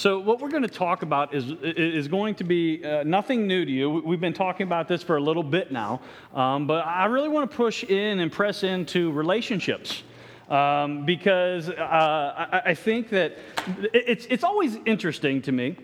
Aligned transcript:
So, 0.00 0.18
what 0.18 0.40
we're 0.40 0.48
going 0.48 0.62
to 0.62 0.68
talk 0.68 1.02
about 1.02 1.34
is, 1.34 1.50
is 1.60 2.08
going 2.08 2.34
to 2.36 2.44
be 2.44 2.82
uh, 2.82 3.02
nothing 3.02 3.46
new 3.46 3.66
to 3.66 3.70
you. 3.70 3.90
We've 3.90 4.18
been 4.18 4.32
talking 4.32 4.66
about 4.66 4.88
this 4.88 5.02
for 5.02 5.18
a 5.18 5.20
little 5.20 5.42
bit 5.42 5.70
now, 5.72 6.00
um, 6.32 6.66
but 6.66 6.86
I 6.86 7.04
really 7.04 7.28
want 7.28 7.50
to 7.50 7.54
push 7.54 7.84
in 7.84 8.20
and 8.20 8.32
press 8.32 8.62
into 8.62 9.12
relationships. 9.12 10.02
Um, 10.48 11.04
because 11.04 11.68
uh, 11.68 11.74
I, 12.50 12.70
I, 12.70 12.74
think 12.74 13.10
that 13.10 13.36
it's, 13.92 14.26
it's 14.30 14.42
always 14.42 14.78
interesting 14.86 15.42
to 15.42 15.52
me 15.52 15.76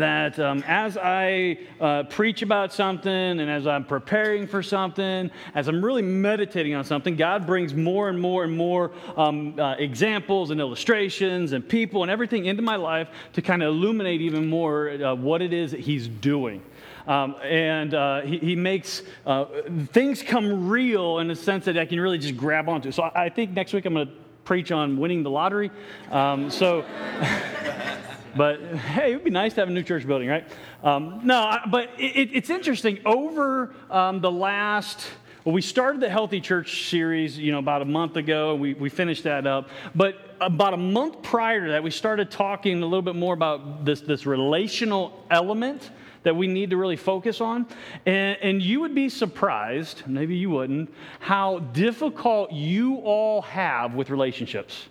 that 0.00 0.38
um, 0.38 0.64
as 0.66 0.96
I 0.96 1.58
uh, 1.80 2.04
preach 2.04 2.42
about 2.42 2.72
something 2.72 3.12
and 3.12 3.50
as 3.50 3.66
I'm 3.66 3.84
preparing 3.84 4.46
for 4.46 4.62
something, 4.62 5.30
as 5.54 5.68
I'm 5.68 5.84
really 5.84 6.02
meditating 6.02 6.74
on 6.74 6.84
something, 6.84 7.14
God 7.14 7.46
brings 7.46 7.74
more 7.74 8.08
and 8.08 8.18
more 8.18 8.44
and 8.44 8.56
more 8.56 8.92
um, 9.16 9.58
uh, 9.58 9.74
examples 9.74 10.50
and 10.50 10.60
illustrations 10.60 11.52
and 11.52 11.68
people 11.68 12.02
and 12.02 12.10
everything 12.10 12.46
into 12.46 12.62
my 12.62 12.76
life 12.76 13.08
to 13.34 13.42
kind 13.42 13.62
of 13.62 13.68
illuminate 13.68 14.22
even 14.22 14.48
more 14.48 14.90
uh, 14.90 15.14
what 15.14 15.42
it 15.42 15.52
is 15.52 15.72
that 15.72 15.80
He's 15.80 16.08
doing. 16.08 16.62
Um, 17.06 17.34
and 17.42 17.94
uh, 17.94 18.20
he, 18.22 18.38
he, 18.38 18.56
makes 18.56 19.02
uh, 19.26 19.46
things 19.92 20.22
come 20.22 20.68
real 20.68 21.18
in 21.18 21.32
a 21.32 21.36
sense 21.36 21.64
that 21.64 21.76
I 21.76 21.84
can 21.84 21.98
really 22.00 22.18
just 22.18 22.36
grab 22.36 22.68
onto. 22.68 22.92
So 22.92 23.02
I, 23.02 23.24
I 23.24 23.28
think 23.28 23.50
next 23.50 23.72
week 23.72 23.86
I'm 23.86 23.94
going 23.94 24.06
to 24.06 24.12
preach 24.44 24.70
on 24.70 24.96
winning 24.96 25.24
the 25.24 25.30
lottery. 25.30 25.70
Um, 26.10 26.50
so. 26.50 26.84
But 28.36 28.60
hey, 28.60 29.12
it 29.12 29.16
would 29.16 29.24
be 29.24 29.30
nice 29.30 29.54
to 29.54 29.60
have 29.60 29.68
a 29.68 29.72
new 29.72 29.82
church 29.82 30.06
building, 30.06 30.28
right? 30.28 30.46
Um, 30.82 31.20
no, 31.24 31.58
but 31.70 31.90
it, 31.98 32.30
it's 32.32 32.50
interesting. 32.50 32.98
Over 33.04 33.74
um, 33.90 34.20
the 34.20 34.30
last, 34.30 35.06
well, 35.44 35.54
we 35.54 35.62
started 35.62 36.00
the 36.00 36.08
Healthy 36.08 36.40
Church 36.40 36.88
series, 36.88 37.38
you 37.38 37.52
know, 37.52 37.58
about 37.58 37.82
a 37.82 37.86
month 37.86 38.16
ago. 38.16 38.54
We, 38.54 38.74
we 38.74 38.88
finished 38.88 39.24
that 39.24 39.46
up. 39.46 39.68
But 39.94 40.36
about 40.40 40.74
a 40.74 40.78
month 40.78 41.22
prior 41.22 41.66
to 41.66 41.72
that, 41.72 41.82
we 41.82 41.90
started 41.90 42.30
talking 42.30 42.82
a 42.82 42.86
little 42.86 43.02
bit 43.02 43.16
more 43.16 43.34
about 43.34 43.84
this, 43.84 44.00
this 44.00 44.26
relational 44.26 45.24
element 45.30 45.90
that 46.22 46.36
we 46.36 46.46
need 46.46 46.70
to 46.70 46.76
really 46.76 46.96
focus 46.96 47.40
on. 47.40 47.66
And, 48.06 48.38
and 48.40 48.62
you 48.62 48.80
would 48.80 48.94
be 48.94 49.08
surprised, 49.08 50.04
maybe 50.06 50.36
you 50.36 50.50
wouldn't, 50.50 50.92
how 51.20 51.58
difficult 51.58 52.52
you 52.52 52.96
all 52.96 53.42
have 53.42 53.94
with 53.94 54.10
relationships. 54.10 54.88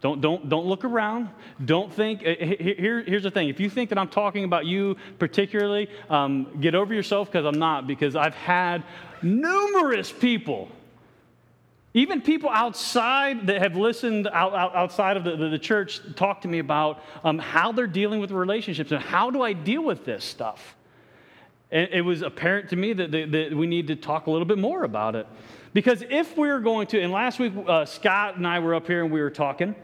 Don't, 0.00 0.22
don't, 0.22 0.48
don't 0.48 0.64
look 0.64 0.84
around. 0.84 1.28
Don't 1.62 1.92
think. 1.92 2.22
Eh, 2.22 2.36
eh, 2.38 2.74
here, 2.78 3.02
here's 3.02 3.22
the 3.22 3.30
thing. 3.30 3.48
If 3.48 3.60
you 3.60 3.68
think 3.68 3.90
that 3.90 3.98
I'm 3.98 4.08
talking 4.08 4.44
about 4.44 4.64
you 4.64 4.96
particularly, 5.18 5.90
um, 6.08 6.58
get 6.60 6.74
over 6.74 6.94
yourself 6.94 7.30
because 7.30 7.44
I'm 7.44 7.58
not, 7.58 7.86
because 7.86 8.16
I've 8.16 8.34
had 8.34 8.82
numerous 9.20 10.10
people, 10.10 10.70
even 11.92 12.22
people 12.22 12.48
outside 12.48 13.46
that 13.48 13.60
have 13.60 13.76
listened 13.76 14.26
out, 14.32 14.54
out, 14.54 14.74
outside 14.74 15.18
of 15.18 15.24
the, 15.24 15.36
the, 15.36 15.48
the, 15.50 15.58
church, 15.58 16.00
talk 16.16 16.40
to 16.42 16.48
me 16.48 16.60
about 16.60 17.02
um, 17.22 17.38
how 17.38 17.72
they're 17.72 17.86
dealing 17.86 18.20
with 18.20 18.30
relationships 18.30 18.92
and 18.92 19.02
how 19.02 19.30
do 19.30 19.42
I 19.42 19.52
deal 19.52 19.82
with 19.82 20.06
this 20.06 20.24
stuff. 20.24 20.76
And 21.70 21.88
it 21.92 22.00
was 22.00 22.22
apparent 22.22 22.70
to 22.70 22.76
me 22.76 22.94
that, 22.94 23.10
that, 23.10 23.32
that 23.32 23.54
we 23.54 23.66
need 23.66 23.88
to 23.88 23.96
talk 23.96 24.28
a 24.28 24.30
little 24.30 24.46
bit 24.46 24.58
more 24.58 24.84
about 24.84 25.14
it. 25.14 25.26
Because 25.72 26.02
if 26.08 26.36
we're 26.36 26.58
going 26.58 26.86
to, 26.88 27.00
and 27.00 27.12
last 27.12 27.38
week 27.38 27.52
uh, 27.66 27.84
Scott 27.84 28.36
and 28.36 28.46
I 28.46 28.58
were 28.60 28.74
up 28.74 28.86
here 28.86 29.04
and 29.04 29.12
we 29.12 29.20
were 29.20 29.30
talking, 29.30 29.74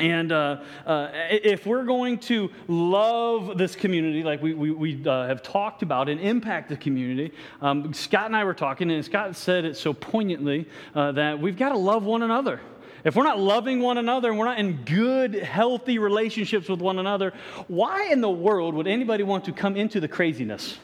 and 0.00 0.32
uh, 0.32 0.60
uh, 0.86 1.08
if 1.30 1.66
we're 1.66 1.84
going 1.84 2.18
to 2.20 2.50
love 2.68 3.58
this 3.58 3.76
community, 3.76 4.22
like 4.22 4.42
we, 4.42 4.54
we, 4.54 4.70
we 4.70 5.06
uh, 5.06 5.26
have 5.26 5.42
talked 5.42 5.82
about, 5.82 6.08
and 6.08 6.20
impact 6.20 6.68
the 6.68 6.76
community, 6.76 7.34
um, 7.60 7.92
Scott 7.92 8.26
and 8.26 8.36
I 8.36 8.44
were 8.44 8.54
talking, 8.54 8.90
and 8.90 9.04
Scott 9.04 9.36
said 9.36 9.64
it 9.64 9.76
so 9.76 9.92
poignantly 9.92 10.66
uh, 10.94 11.12
that 11.12 11.38
we've 11.38 11.56
got 11.56 11.70
to 11.70 11.78
love 11.78 12.04
one 12.04 12.22
another. 12.22 12.60
If 13.04 13.16
we're 13.16 13.24
not 13.24 13.38
loving 13.38 13.80
one 13.80 13.98
another 13.98 14.28
and 14.28 14.38
we're 14.38 14.44
not 14.44 14.58
in 14.58 14.84
good, 14.84 15.34
healthy 15.34 15.98
relationships 15.98 16.68
with 16.68 16.80
one 16.80 16.98
another, 16.98 17.32
why 17.68 18.08
in 18.10 18.20
the 18.20 18.30
world 18.30 18.74
would 18.74 18.86
anybody 18.86 19.22
want 19.22 19.44
to 19.46 19.52
come 19.52 19.76
into 19.76 20.00
the 20.00 20.08
craziness? 20.08 20.78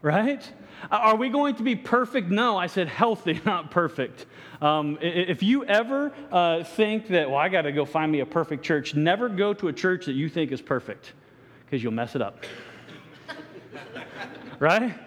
Right? 0.00 0.50
Are 0.90 1.16
we 1.16 1.28
going 1.28 1.56
to 1.56 1.62
be 1.62 1.76
perfect? 1.76 2.30
No, 2.30 2.56
I 2.56 2.66
said 2.66 2.88
healthy, 2.88 3.40
not 3.46 3.70
perfect. 3.70 4.26
Um, 4.60 4.98
if 5.00 5.42
you 5.42 5.64
ever 5.64 6.12
uh, 6.32 6.64
think 6.64 7.08
that, 7.08 7.30
well, 7.30 7.38
I 7.38 7.48
got 7.48 7.62
to 7.62 7.72
go 7.72 7.84
find 7.84 8.10
me 8.10 8.20
a 8.20 8.26
perfect 8.26 8.64
church, 8.64 8.94
never 8.94 9.28
go 9.28 9.54
to 9.54 9.68
a 9.68 9.72
church 9.72 10.06
that 10.06 10.14
you 10.14 10.28
think 10.28 10.52
is 10.52 10.62
perfect 10.62 11.12
because 11.64 11.82
you'll 11.82 11.92
mess 11.92 12.14
it 12.16 12.22
up. 12.22 12.44
right? 14.58 14.98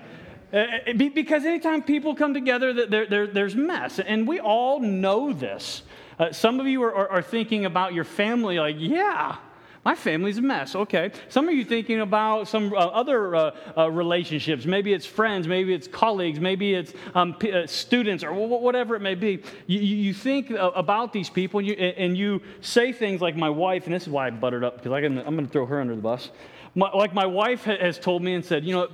Because 0.51 1.45
anytime 1.45 1.81
people 1.81 2.13
come 2.13 2.33
together, 2.33 2.73
there, 2.85 3.05
there, 3.07 3.27
there's 3.27 3.55
mess. 3.55 3.99
And 3.99 4.27
we 4.27 4.39
all 4.39 4.79
know 4.79 5.33
this. 5.33 5.83
Uh, 6.19 6.31
some 6.31 6.59
of 6.59 6.67
you 6.67 6.83
are, 6.83 6.93
are, 6.93 7.09
are 7.09 7.21
thinking 7.21 7.65
about 7.65 7.93
your 7.93 8.03
family 8.03 8.59
like, 8.59 8.75
yeah, 8.77 9.37
my 9.83 9.95
family's 9.95 10.37
a 10.37 10.41
mess. 10.41 10.75
Okay. 10.75 11.11
Some 11.29 11.47
of 11.47 11.55
you 11.55 11.65
thinking 11.65 12.01
about 12.01 12.47
some 12.47 12.71
uh, 12.71 12.77
other 12.77 13.35
uh, 13.35 13.51
uh, 13.75 13.89
relationships. 13.89 14.65
Maybe 14.65 14.93
it's 14.93 15.07
friends, 15.07 15.47
maybe 15.47 15.73
it's 15.73 15.87
colleagues, 15.87 16.39
maybe 16.39 16.75
it's 16.75 16.93
um, 17.15 17.33
p- 17.33 17.51
uh, 17.51 17.65
students, 17.65 18.23
or 18.23 18.31
whatever 18.33 18.95
it 18.95 18.99
may 18.99 19.15
be. 19.15 19.41
You, 19.65 19.79
you 19.79 20.13
think 20.13 20.51
uh, 20.51 20.71
about 20.75 21.13
these 21.13 21.29
people 21.31 21.59
and 21.59 21.67
you, 21.67 21.73
and 21.73 22.15
you 22.15 22.41
say 22.61 22.91
things 22.91 23.21
like 23.21 23.35
my 23.35 23.49
wife, 23.49 23.85
and 23.85 23.95
this 23.95 24.03
is 24.03 24.09
why 24.09 24.27
I 24.27 24.29
buttered 24.29 24.63
up 24.63 24.77
because 24.77 24.91
I'm 24.93 25.15
going 25.15 25.47
to 25.47 25.51
throw 25.51 25.65
her 25.65 25.81
under 25.81 25.95
the 25.95 26.01
bus. 26.01 26.29
My, 26.75 26.89
like 26.91 27.13
my 27.13 27.25
wife 27.25 27.63
has 27.63 27.97
told 27.97 28.21
me 28.21 28.35
and 28.35 28.45
said, 28.45 28.63
you 28.63 28.75
know, 28.75 28.87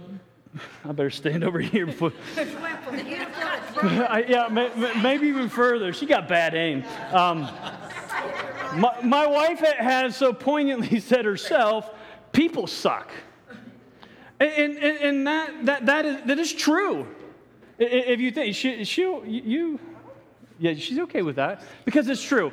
I 0.85 0.93
better 0.93 1.09
stand 1.09 1.43
over 1.43 1.59
here 1.59 1.85
before. 1.85 2.13
I, 3.81 4.25
yeah, 4.27 4.47
may, 4.47 4.71
maybe 5.03 5.27
even 5.27 5.49
further. 5.49 5.93
She 5.93 6.07
got 6.07 6.27
bad 6.27 6.55
aim. 6.55 6.83
Um, 7.11 7.47
my, 8.77 9.01
my 9.03 9.27
wife 9.27 9.59
has 9.59 10.15
so 10.15 10.33
poignantly 10.33 10.99
said 11.11 11.25
herself, 11.25 11.89
people 12.31 12.67
suck. 12.67 13.11
And, 14.39 14.77
and, 14.77 14.97
and 14.97 15.27
that, 15.27 15.65
that, 15.65 15.85
that, 15.88 16.05
is, 16.05 16.17
that 16.25 16.39
is 16.39 16.53
true. 16.53 17.07
If 17.79 18.19
you 18.19 18.31
think, 18.31 18.55
she, 18.55 18.83
she, 18.83 19.01
you, 19.01 19.79
yeah, 20.59 20.73
she's 20.75 20.99
okay 20.99 21.21
with 21.21 21.35
that 21.35 21.63
because 21.85 22.07
it's 22.07 22.21
true. 22.21 22.51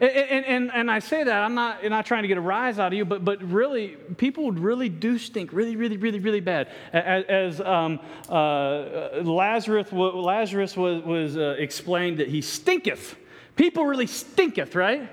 And, 0.00 0.44
and, 0.44 0.72
and, 0.72 0.90
I 0.90 0.98
say 0.98 1.22
that, 1.22 1.42
I'm 1.42 1.54
not, 1.54 1.78
I'm 1.84 1.90
not 1.90 2.04
trying 2.04 2.22
to 2.22 2.28
get 2.28 2.36
a 2.36 2.40
rise 2.40 2.80
out 2.80 2.88
of 2.88 2.94
you, 2.94 3.04
but, 3.04 3.24
but 3.24 3.42
really, 3.42 3.96
people 4.16 4.50
really 4.50 4.88
do 4.88 5.18
stink 5.18 5.52
really, 5.52 5.76
really, 5.76 5.96
really, 5.96 6.18
really 6.18 6.40
bad. 6.40 6.68
As, 6.92 7.60
um, 7.60 8.00
uh, 8.28 9.22
Lazarus, 9.22 9.92
Lazarus 9.92 10.76
was, 10.76 11.02
was 11.04 11.36
uh, 11.36 11.54
explained 11.58 12.18
that 12.18 12.28
he 12.28 12.40
stinketh. 12.40 13.14
People 13.54 13.86
really 13.86 14.08
stinketh, 14.08 14.74
right? 14.74 15.08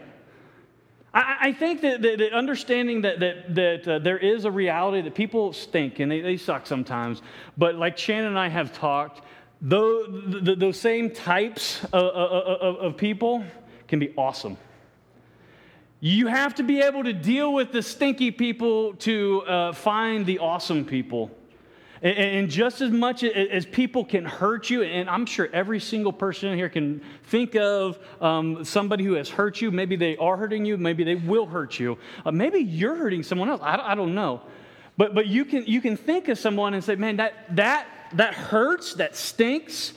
I, 1.14 1.52
think 1.52 1.82
that, 1.82 2.02
that, 2.04 2.20
that, 2.20 2.34
understanding 2.34 3.02
that, 3.02 3.20
that, 3.20 3.56
that 3.56 3.88
uh, 3.88 4.00
there 4.00 4.18
is 4.18 4.46
a 4.46 4.52
reality 4.52 5.02
that 5.02 5.14
people 5.14 5.52
stink 5.52 6.00
and 6.00 6.10
they, 6.10 6.22
they 6.22 6.38
suck 6.38 6.66
sometimes, 6.66 7.22
but 7.58 7.76
like 7.76 7.98
Shannon 7.98 8.28
and 8.28 8.40
I 8.40 8.48
have 8.48 8.72
talked, 8.72 9.22
those, 9.62 10.58
those 10.58 10.80
same 10.80 11.12
types 11.12 11.84
of, 11.92 12.04
of, 12.04 12.76
of 12.78 12.98
people 12.98 13.44
can 13.90 14.00
be 14.00 14.14
awesome. 14.18 14.58
You 16.00 16.28
have 16.28 16.56
to 16.56 16.64
be 16.64 16.82
able 16.82 17.04
to 17.04 17.14
deal 17.14 17.54
with 17.54 17.72
the 17.72 17.84
stinky 17.84 18.32
people 18.32 18.94
to 18.96 19.42
uh, 19.42 19.74
find 19.74 20.26
the 20.26 20.40
awesome 20.40 20.86
people. 20.86 21.30
And 22.02 22.50
just 22.50 22.82
as 22.82 22.90
much 22.90 23.24
as 23.24 23.64
people 23.68 24.04
can 24.04 24.26
hurt 24.26 24.72
you, 24.72 24.82
and 24.82 25.08
I'm 25.08 25.28
sure 25.28 25.48
every 25.54 25.80
single 25.80 26.12
person 26.12 26.50
in 26.50 26.58
here 26.58 26.68
can 26.68 27.00
think 27.26 27.56
of 27.56 28.00
um, 28.20 28.66
somebody 28.66 29.04
who 29.04 29.14
has 29.14 29.30
hurt 29.30 29.62
you. 29.62 29.70
Maybe 29.70 29.96
they 29.96 30.18
are 30.18 30.36
hurting 30.36 30.66
you, 30.66 30.78
maybe 30.78 31.04
they 31.04 31.14
will 31.14 31.46
hurt 31.46 31.80
you. 31.80 32.00
Uh, 32.26 32.32
maybe 32.32 32.58
you're 32.58 32.96
hurting 32.96 33.22
someone 33.22 33.50
else. 33.50 33.62
I, 33.62 33.92
I 33.92 33.94
don't 33.94 34.16
know. 34.16 34.42
But, 34.98 35.14
but 35.14 35.28
you, 35.28 35.46
can, 35.46 35.66
you 35.68 35.80
can 35.80 35.96
think 35.96 36.28
of 36.28 36.40
someone 36.40 36.74
and 36.74 36.84
say, 36.84 36.96
man, 36.96 37.18
that, 37.18 37.56
that, 37.56 37.88
that 38.14 38.34
hurts, 38.34 38.96
that 38.96 39.16
stinks. 39.16 39.94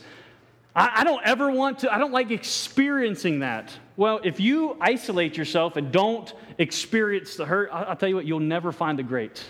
I, 0.75 1.01
I 1.01 1.03
don't 1.03 1.25
ever 1.25 1.49
want 1.49 1.79
to, 1.79 1.91
I 1.91 1.97
don't 1.97 2.13
like 2.13 2.29
experiencing 2.29 3.39
that. 3.39 3.75
Well, 3.97 4.19
if 4.23 4.39
you 4.39 4.77
isolate 4.79 5.37
yourself 5.37 5.75
and 5.75 5.91
don't 5.91 6.31
experience 6.59 7.35
the 7.35 7.47
hurt, 7.47 7.69
I'll, 7.73 7.85
I'll 7.85 7.95
tell 7.95 8.09
you 8.09 8.15
what, 8.15 8.25
you'll 8.25 8.39
never 8.39 8.71
find 8.71 8.99
the 8.99 9.03
great. 9.03 9.43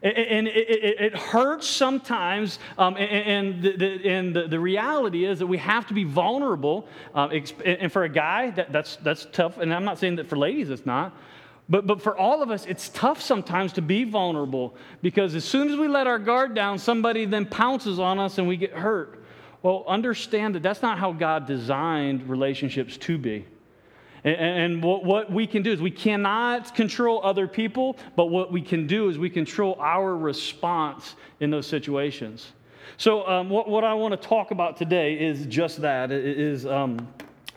And 0.00 0.46
it, 0.46 1.16
hurts 1.16 1.66
sometimes, 1.66 2.60
um, 2.76 2.96
and, 2.96 3.62
the, 3.62 4.00
and 4.08 4.34
the, 4.34 4.60
reality 4.60 5.24
is 5.24 5.40
that 5.40 5.46
we 5.48 5.58
have 5.58 5.88
to 5.88 5.94
be 5.94 6.04
vulnerable. 6.04 6.86
Um, 7.16 7.32
and 7.64 7.90
for 7.90 8.04
a 8.04 8.08
guy, 8.08 8.50
that, 8.50 8.72
that's, 8.72 8.96
that's 8.96 9.26
tough. 9.32 9.58
And 9.58 9.74
I'm 9.74 9.84
not 9.84 9.98
saying 9.98 10.16
that 10.16 10.28
for 10.28 10.36
ladies 10.36 10.70
it's 10.70 10.86
not. 10.86 11.16
But, 11.68 11.86
but 11.86 12.00
for 12.00 12.16
all 12.16 12.42
of 12.42 12.50
us, 12.50 12.64
it's 12.66 12.88
tough 12.90 13.20
sometimes 13.20 13.74
to 13.74 13.82
be 13.82 14.04
vulnerable 14.04 14.74
because 15.02 15.34
as 15.34 15.44
soon 15.44 15.68
as 15.68 15.76
we 15.76 15.88
let 15.88 16.06
our 16.06 16.18
guard 16.18 16.54
down, 16.54 16.78
somebody 16.78 17.26
then 17.26 17.44
pounces 17.44 17.98
on 17.98 18.18
us 18.18 18.38
and 18.38 18.48
we 18.48 18.56
get 18.56 18.72
hurt. 18.72 19.22
Well, 19.62 19.84
understand 19.86 20.54
that 20.54 20.62
that's 20.62 20.80
not 20.80 20.98
how 20.98 21.12
God 21.12 21.46
designed 21.46 22.28
relationships 22.28 22.96
to 22.98 23.18
be. 23.18 23.44
And, 24.24 24.82
what, 24.82 25.30
we 25.30 25.46
can 25.46 25.62
do 25.62 25.72
is 25.72 25.80
we 25.80 25.90
cannot 25.90 26.74
control 26.74 27.20
other 27.22 27.46
people, 27.46 27.96
but 28.16 28.26
what 28.26 28.52
we 28.52 28.60
can 28.60 28.86
do 28.86 29.08
is 29.08 29.18
we 29.18 29.30
control 29.30 29.76
our 29.80 30.16
response 30.16 31.14
in 31.40 31.50
those 31.50 31.66
situations. 31.66 32.52
So, 32.96 33.26
um, 33.28 33.48
what, 33.48 33.84
I 33.84 33.94
want 33.94 34.20
to 34.20 34.28
talk 34.28 34.50
about 34.50 34.76
today 34.76 35.14
is 35.14 35.46
just 35.46 35.80
that: 35.82 36.10
is 36.10 36.66
um, 36.66 37.06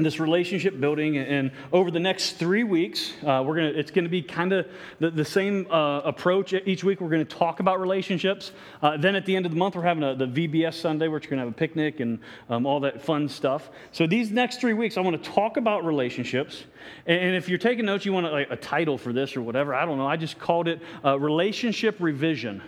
this 0.04 0.20
relationship 0.20 0.80
building 0.80 1.18
and 1.18 1.52
over 1.72 1.92
the 1.92 2.00
next 2.00 2.34
three 2.34 2.64
weeks 2.64 3.14
uh, 3.24 3.44
we're 3.46 3.56
gonna 3.56 3.70
it's 3.70 3.92
gonna 3.92 4.10
be 4.10 4.22
kind 4.22 4.54
of 4.54 4.68
the, 5.00 5.10
the, 5.12 5.26
same 5.26 5.66
uh, 5.72 6.02
approach. 6.02 6.54
Each 6.54 6.84
week 6.84 7.02
we're 7.02 7.10
gonna 7.10 7.26
talk 7.26 7.60
about 7.60 7.80
relationships. 7.80 8.52
Uh, 8.82 8.98
then 8.98 9.16
at 9.16 9.26
the 9.26 9.36
end 9.36 9.46
of 9.46 9.52
the 9.52 9.58
month 9.58 9.76
we're 9.76 9.84
having 9.84 10.04
a, 10.04 10.16
the 10.16 10.28
vbs 10.28 10.76
sunday 10.76 11.08
where 11.08 11.20
we're 11.20 11.30
gonna 11.30 11.42
have 11.42 11.52
a 11.52 11.56
picnic 11.56 12.00
and 12.00 12.20
um, 12.50 12.66
all 12.66 12.80
that 12.82 13.02
fun 13.02 13.28
stuff. 13.28 13.70
So 13.92 14.08
these 14.08 14.32
next 14.32 14.60
three 14.60 14.74
weeks 14.74 14.98
i 14.98 15.02
want 15.02 15.22
to 15.22 15.30
talk 15.30 15.58
about 15.58 15.86
relationships. 15.86 16.64
And 17.06 17.36
if 17.36 17.48
you're 17.48 17.60
taking 17.60 17.86
notes 17.86 18.06
you 18.06 18.14
want 18.14 18.32
like, 18.32 18.50
a 18.50 18.56
title 18.56 18.98
for 18.98 19.14
this 19.14 19.36
or 19.36 19.42
whatever 19.42 19.74
i 19.74 19.86
don't 19.86 19.98
know. 19.98 20.08
I 20.08 20.18
just 20.18 20.40
called 20.40 20.68
it 20.68 20.82
uh, 21.06 21.20
relationship 21.20 21.96
revision 22.00 22.62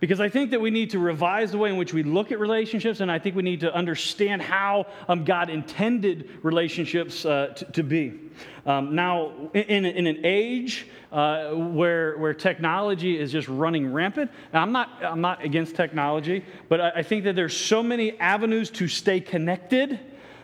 because 0.00 0.20
I 0.20 0.28
think 0.28 0.50
that 0.50 0.60
we 0.60 0.70
need 0.70 0.90
to 0.90 0.98
revise 0.98 1.52
the 1.52 1.58
way 1.58 1.70
in 1.70 1.76
which 1.76 1.94
we 1.94 2.02
look 2.02 2.30
at 2.30 2.38
relationships, 2.38 3.00
and 3.00 3.10
I 3.10 3.18
think 3.18 3.34
we 3.34 3.42
need 3.42 3.60
to 3.60 3.74
understand 3.74 4.42
how 4.42 4.86
um, 5.08 5.24
God 5.24 5.48
intended 5.48 6.28
relationships 6.42 7.24
uh, 7.24 7.48
to, 7.56 7.64
to, 7.72 7.82
be. 7.82 8.20
Um, 8.66 8.94
now, 8.94 9.32
in, 9.54 9.86
in, 9.86 10.06
an 10.06 10.20
age 10.24 10.86
uh, 11.12 11.50
where, 11.52 12.18
where 12.18 12.34
technology 12.34 13.18
is 13.18 13.32
just 13.32 13.48
running 13.48 13.92
rampant, 13.92 14.30
I'm 14.52 14.72
not, 14.72 14.90
I'm 15.02 15.20
not 15.20 15.42
against 15.42 15.76
technology, 15.76 16.44
but 16.68 16.80
I, 16.80 16.90
I 16.96 17.02
think 17.02 17.24
that 17.24 17.34
there's 17.36 17.56
so 17.56 17.82
many 17.82 18.18
avenues 18.18 18.70
to 18.72 18.88
stay 18.88 19.20
connected 19.20 19.98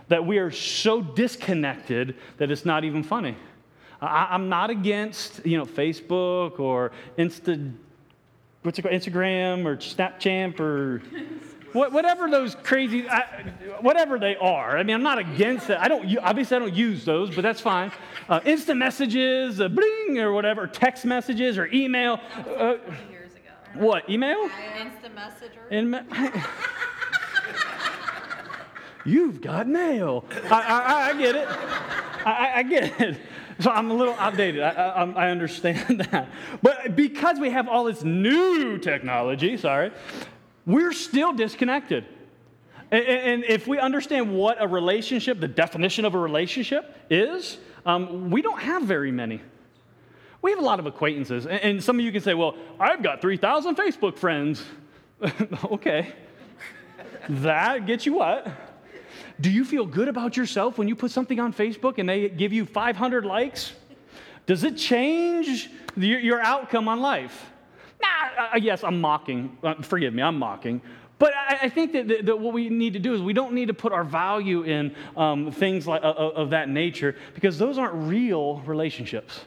that 0.09 0.27
we 0.27 0.39
are 0.39 0.51
so 0.51 1.01
disconnected 1.03 2.17
that 2.39 2.51
it's 2.51 2.65
not 2.65 2.85
even 2.85 3.03
funny. 3.03 3.37
I, 4.03 4.35
am 4.35 4.49
not 4.49 4.71
against, 4.71 5.47
you 5.47 5.57
know, 5.57 5.65
Facebook 5.65 6.59
or 6.59 6.91
Insta 7.17 7.73
what's 8.63 8.79
it 8.79 8.83
called, 8.83 8.95
Instagram 8.95 9.67
or 9.67 9.77
Snapchat 9.77 10.61
or 10.61 11.03
whatever 11.73 12.31
those 12.31 12.55
crazy, 12.55 13.07
whatever 13.81 14.19
they 14.19 14.37
are. 14.37 14.77
I 14.77 14.83
mean, 14.83 14.95
I'm 14.95 15.03
not 15.03 15.19
against 15.19 15.71
it. 15.71 15.79
I 15.79 15.89
don't, 15.89 16.17
obviously, 16.19 16.57
I 16.57 16.61
don't 16.61 16.75
use 16.75 17.05
those, 17.05 17.35
but 17.35 17.43
that's 17.43 17.61
fine. 17.61 17.91
Uh, 18.29 18.41
instant 18.45 18.79
messages, 18.79 19.61
uh, 19.61 19.69
bling, 19.69 20.19
or 20.19 20.33
whatever, 20.33 20.67
text 20.67 21.05
messages 21.05 21.59
or 21.59 21.67
email. 21.67 22.21
Uh, 22.57 22.77
what, 23.75 24.09
email? 24.09 24.49
Instant 24.79 25.15
messenger. 25.15 25.61
In 25.71 26.07
You've 29.05 29.41
got 29.41 29.67
mail. 29.67 30.25
I, 30.51 30.61
I, 30.61 31.09
I 31.09 31.19
get 31.19 31.35
it. 31.35 31.49
I, 31.49 32.53
I 32.57 32.63
get 32.63 33.01
it. 33.01 33.19
So 33.61 33.71
I'm 33.71 33.91
a 33.91 33.95
little 33.95 34.15
outdated. 34.15 34.63
I, 34.63 34.71
I, 34.71 35.11
I, 35.11 35.31
understand 35.31 36.01
that. 36.11 36.29
But 36.63 36.97
because 36.97 37.39
we 37.39 37.51
have 37.51 37.69
all 37.69 37.85
this 37.85 38.03
new 38.03 38.79
technology, 38.79 39.57
sorry, 39.57 39.93
we're 40.67 40.93
still 40.93 41.33
disconnected. 41.33 42.07
And, 42.91 43.05
and 43.05 43.45
if 43.45 43.67
we 43.67 43.79
understand 43.79 44.35
what 44.35 44.63
a 44.63 44.67
relationship, 44.67 45.41
the 45.41 45.49
definition 45.49 46.05
of 46.05 46.15
a 46.15 46.19
relationship 46.19 46.97
is, 47.11 47.59
um, 47.85 48.31
we 48.31 48.43
don't 48.43 48.61
have 48.61 48.85
very 48.85 49.13
many. 49.13 49.41
We 50.41 50.51
have 50.51 50.61
a 50.61 50.65
lot 50.65 50.81
of 50.81 50.87
acquaintances. 50.87 51.47
And, 51.47 51.61
and 51.61 51.85
some 51.85 51.99
of 51.99 52.05
you 52.05 52.13
can 52.13 52.21
say, 52.21 52.35
well, 52.35 52.57
I've 52.79 53.03
got 53.03 53.21
3,000 53.21 53.77
Facebook 53.77 54.19
friends. 54.19 54.65
okay. 55.65 56.13
That 57.29 57.87
gets 57.87 58.07
you 58.07 58.15
what? 58.15 58.47
Do 59.41 59.51
you 59.51 59.65
feel 59.65 59.87
good 59.87 60.09
about 60.09 60.37
yourself 60.37 60.79
when 60.79 60.89
you 60.89 60.97
put 60.97 61.11
something 61.11 61.41
on 61.41 61.53
Facebook 61.53 61.99
and 61.99 62.09
they 62.09 62.29
give 62.29 62.53
you 62.53 62.67
500 62.67 63.25
likes? 63.25 63.73
Does 64.47 64.65
it 64.65 64.77
change 64.77 65.71
your, 65.97 66.19
your 66.21 66.41
outcome 66.41 66.89
on 66.89 67.01
life? 67.01 67.51
Nah, 68.01 68.45
uh, 68.55 68.57
yes, 68.57 68.83
I'm 68.83 69.01
mocking. 69.01 69.57
Uh, 69.63 69.75
forgive 69.83 70.13
me, 70.13 70.23
I'm 70.23 70.39
mocking. 70.39 70.81
But 71.19 71.35
I, 71.35 71.59
I 71.63 71.69
think 71.69 71.93
that, 71.93 72.09
that, 72.09 72.27
that, 72.27 72.39
what 72.39 72.53
we 72.53 72.69
need 72.69 72.95
to 72.95 72.99
do 72.99 73.15
is 73.15 73.23
we 73.23 73.33
don't 73.33 73.53
need 73.53 73.67
to 73.67 73.75
put 73.75 73.93
our 73.93 74.03
value 74.03 74.63
in 74.63 74.95
um, 75.17 75.53
things 75.53 75.87
like, 75.87 76.03
uh, 76.03 76.13
of 76.13 76.51
that 76.51 76.69
nature 76.69 77.17
because 77.35 77.59
those 77.59 77.79
aren't 77.79 77.95
real 77.95 78.61
relationships. 78.61 79.45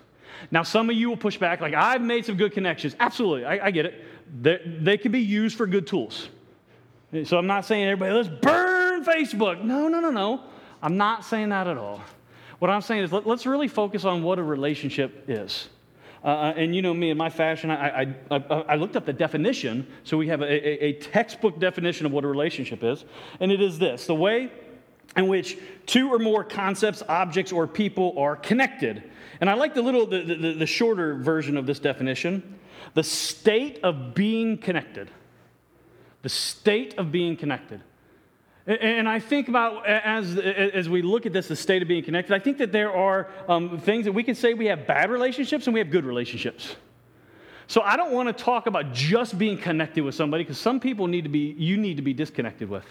Now, 0.52 0.64
some 0.64 0.90
of 0.90 0.96
you 0.96 1.10
will 1.10 1.18
push 1.18 1.38
back, 1.38 1.60
like, 1.60 1.74
I've 1.74 2.02
made 2.02 2.26
some 2.26 2.38
good 2.38 2.54
connections. 2.54 2.96
Absolutely, 3.00 3.46
I, 3.46 3.68
I 3.68 3.72
get 3.72 3.86
it. 3.86 4.06
They, 4.42 4.60
they 4.64 4.98
can 4.98 5.12
be 5.12 5.20
used 5.20 5.58
for 5.58 5.68
good 5.68 5.88
tools. 5.88 6.30
So 7.24 7.38
I'm 7.38 7.48
not 7.48 7.66
saying 7.66 7.86
everybody, 7.86 8.14
let's 8.14 8.30
burn 8.30 8.65
Facebook. 9.06 9.64
No, 9.64 9.88
no, 9.88 10.00
no, 10.00 10.10
no. 10.10 10.44
I'm 10.82 10.98
not 10.98 11.26
saying 11.26 11.50
that 11.50 11.68
at 11.68 11.78
all. 11.78 12.02
What 12.60 12.72
I'm 12.72 12.82
saying 12.82 13.04
is 13.04 13.12
let, 13.12 13.28
us 13.28 13.46
really 13.46 13.68
focus 13.68 14.06
on 14.06 14.24
what 14.24 14.40
a 14.40 14.44
relationship 14.44 15.26
is. 15.28 15.70
Uh, 16.24 16.28
uh, 16.28 16.54
and 16.58 16.76
you 16.76 16.82
know 16.82 16.94
me, 16.94 17.12
in 17.12 17.18
my 17.18 17.30
fashion, 17.30 17.70
I, 17.70 18.02
I, 18.02 18.16
I, 18.32 18.38
I 18.40 18.76
looked 18.76 18.96
up 18.96 19.06
the 19.06 19.14
definition. 19.14 19.88
So 20.04 20.18
we 20.18 20.28
have 20.30 20.42
a, 20.42 20.46
a, 20.46 20.86
a 20.86 20.94
textbook 20.94 21.60
definition 21.60 22.06
of 22.06 22.12
what 22.12 22.24
a 22.24 22.28
relationship 22.28 22.84
is. 22.84 23.06
And 23.40 23.52
it 23.52 23.62
is 23.62 23.78
this 23.78 24.08
the 24.08 24.16
way 24.16 24.52
in 25.16 25.28
which 25.28 25.58
two 25.86 26.12
or 26.14 26.20
more 26.20 26.44
concepts, 26.44 27.04
objects, 27.08 27.52
or 27.52 27.68
people 27.68 28.18
are 28.18 28.36
connected. 28.36 29.04
And 29.40 29.50
I 29.50 29.54
like 29.54 29.74
the 29.74 29.82
little, 29.82 30.06
the, 30.06 30.24
the, 30.24 30.54
the 30.54 30.66
shorter 30.66 31.16
version 31.16 31.58
of 31.58 31.66
this 31.66 31.80
definition 31.80 32.60
the 32.94 33.04
state 33.04 33.80
of 33.84 34.16
being 34.16 34.58
connected. 34.58 35.10
The 36.22 36.30
state 36.30 36.98
of 36.98 37.12
being 37.12 37.36
connected. 37.36 37.82
And 38.68 39.08
I 39.08 39.20
think 39.20 39.48
about 39.48 39.86
as, 39.86 40.38
as 40.38 40.90
we 40.90 41.04
look 41.04 41.28
at 41.28 41.34
this, 41.34 41.48
the 41.48 41.56
state 41.56 41.84
of 41.84 41.88
being 41.88 42.04
connected, 42.04 42.34
I 42.34 42.40
think 42.40 42.58
that 42.58 42.72
there 42.72 42.92
are 42.92 43.30
um, 43.48 43.78
things 43.80 44.06
that 44.06 44.12
we 44.12 44.24
can 44.24 44.34
say 44.34 44.56
we 44.56 44.66
have 44.66 44.88
bad 44.88 45.12
relationships 45.12 45.68
and 45.68 45.74
we 45.74 45.80
have 45.80 45.92
good 45.92 46.04
relationships. 46.04 46.76
So 47.68 47.82
I 47.82 47.96
don't 47.96 48.12
want 48.12 48.36
to 48.36 48.44
talk 48.44 48.66
about 48.66 48.92
just 48.92 49.38
being 49.38 49.58
connected 49.58 50.04
with 50.04 50.16
somebody 50.16 50.44
because 50.44 50.58
some 50.58 50.80
people 50.80 51.06
need 51.06 51.24
to 51.24 51.30
be, 51.30 51.54
you 51.58 51.78
need 51.78 51.98
to 51.98 52.02
be 52.02 52.14
disconnected 52.14 52.68
with. 52.68 52.86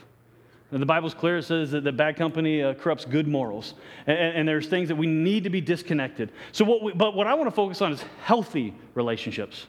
And 0.71 0.81
the 0.81 0.87
Bible's 0.87 1.15
clear, 1.15 1.39
it 1.39 1.45
says 1.45 1.73
that 1.73 1.83
the 1.83 1.93
bad 1.93 2.17
company 2.17 2.63
uh, 2.63 2.75
corrupts 2.75 3.05
good 3.05 3.27
morals. 3.27 3.75
And, 4.07 4.19
and, 4.19 4.49
there's 4.49 4.67
things 4.67 4.89
that 4.89 4.97
we 4.97 5.07
need 5.07 5.45
to 5.45 5.51
be 5.51 5.61
disconnected. 5.61 6.33
So 6.53 6.65
what 6.65 6.83
we, 6.83 6.93
but 6.93 7.15
what 7.15 7.27
I 7.27 7.35
want 7.35 7.49
to 7.49 7.55
focus 7.55 7.81
on 7.81 7.93
is 7.93 8.03
healthy 8.23 8.75
relationships. 8.95 9.67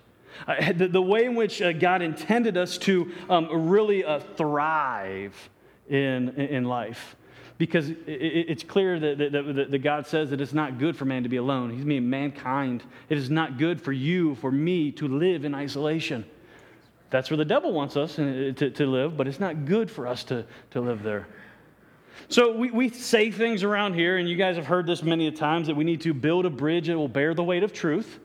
Uh, 0.48 0.74
the, 0.74 0.88
the, 0.88 1.02
way 1.02 1.26
in 1.26 1.36
which 1.36 1.62
uh, 1.62 1.74
God 1.74 2.02
intended 2.02 2.58
us 2.58 2.78
to 2.80 3.12
um, 3.30 3.70
really 3.70 4.04
uh, 4.04 4.20
thrive 4.20 5.50
in, 5.90 6.30
in 6.30 6.66
life. 6.66 7.16
Because 7.58 7.92
it's 8.06 8.64
clear 8.64 9.00
that, 9.00 9.18
that, 9.18 9.72
that, 9.72 9.78
God 9.82 10.06
says 10.06 10.30
that 10.32 10.42
it's 10.42 10.52
not 10.52 10.78
good 10.78 10.98
for 10.98 11.06
man 11.06 11.24
to 11.24 11.30
be 11.30 11.38
alone. 11.38 11.70
He's 11.70 11.86
meaning 11.86 12.10
mankind. 12.10 12.84
It 13.08 13.18
is 13.18 13.30
not 13.30 13.58
good 13.58 13.82
for 13.82 13.94
you, 13.94 14.36
for 14.36 14.52
me, 14.52 14.92
to 14.94 15.08
live 15.08 15.46
in 15.46 15.56
isolation. 15.56 16.26
That's 17.12 17.30
where 17.30 17.38
the 17.38 17.46
devil 17.46 17.72
wants 17.72 17.96
us 17.96 18.20
uh, 18.20 18.52
to, 18.58 18.70
to 18.72 18.86
live, 18.88 19.16
but 19.16 19.26
it's 19.26 19.40
not 19.40 19.64
good 19.64 19.90
for 19.90 20.06
us 20.06 20.26
to, 20.26 20.46
to 20.72 20.82
live 20.82 21.02
there. 21.02 21.28
So 22.28 22.52
we, 22.52 22.72
we 22.72 22.90
say 22.90 23.32
things 23.32 23.64
around 23.64 23.94
here, 23.94 24.18
and 24.18 24.28
you 24.28 24.36
guys 24.36 24.58
have 24.58 24.66
heard 24.66 24.86
this 24.86 25.02
many 25.02 25.32
times, 25.32 25.68
that 25.68 25.76
we 25.76 25.86
need 25.86 26.02
to 26.02 26.14
build 26.14 26.46
a 26.46 26.50
bridge 26.50 26.88
that 26.88 26.98
will 26.98 27.08
bear 27.08 27.34
the 27.34 27.44
weight 27.44 27.64
of 27.64 27.72
truth. 27.72 28.20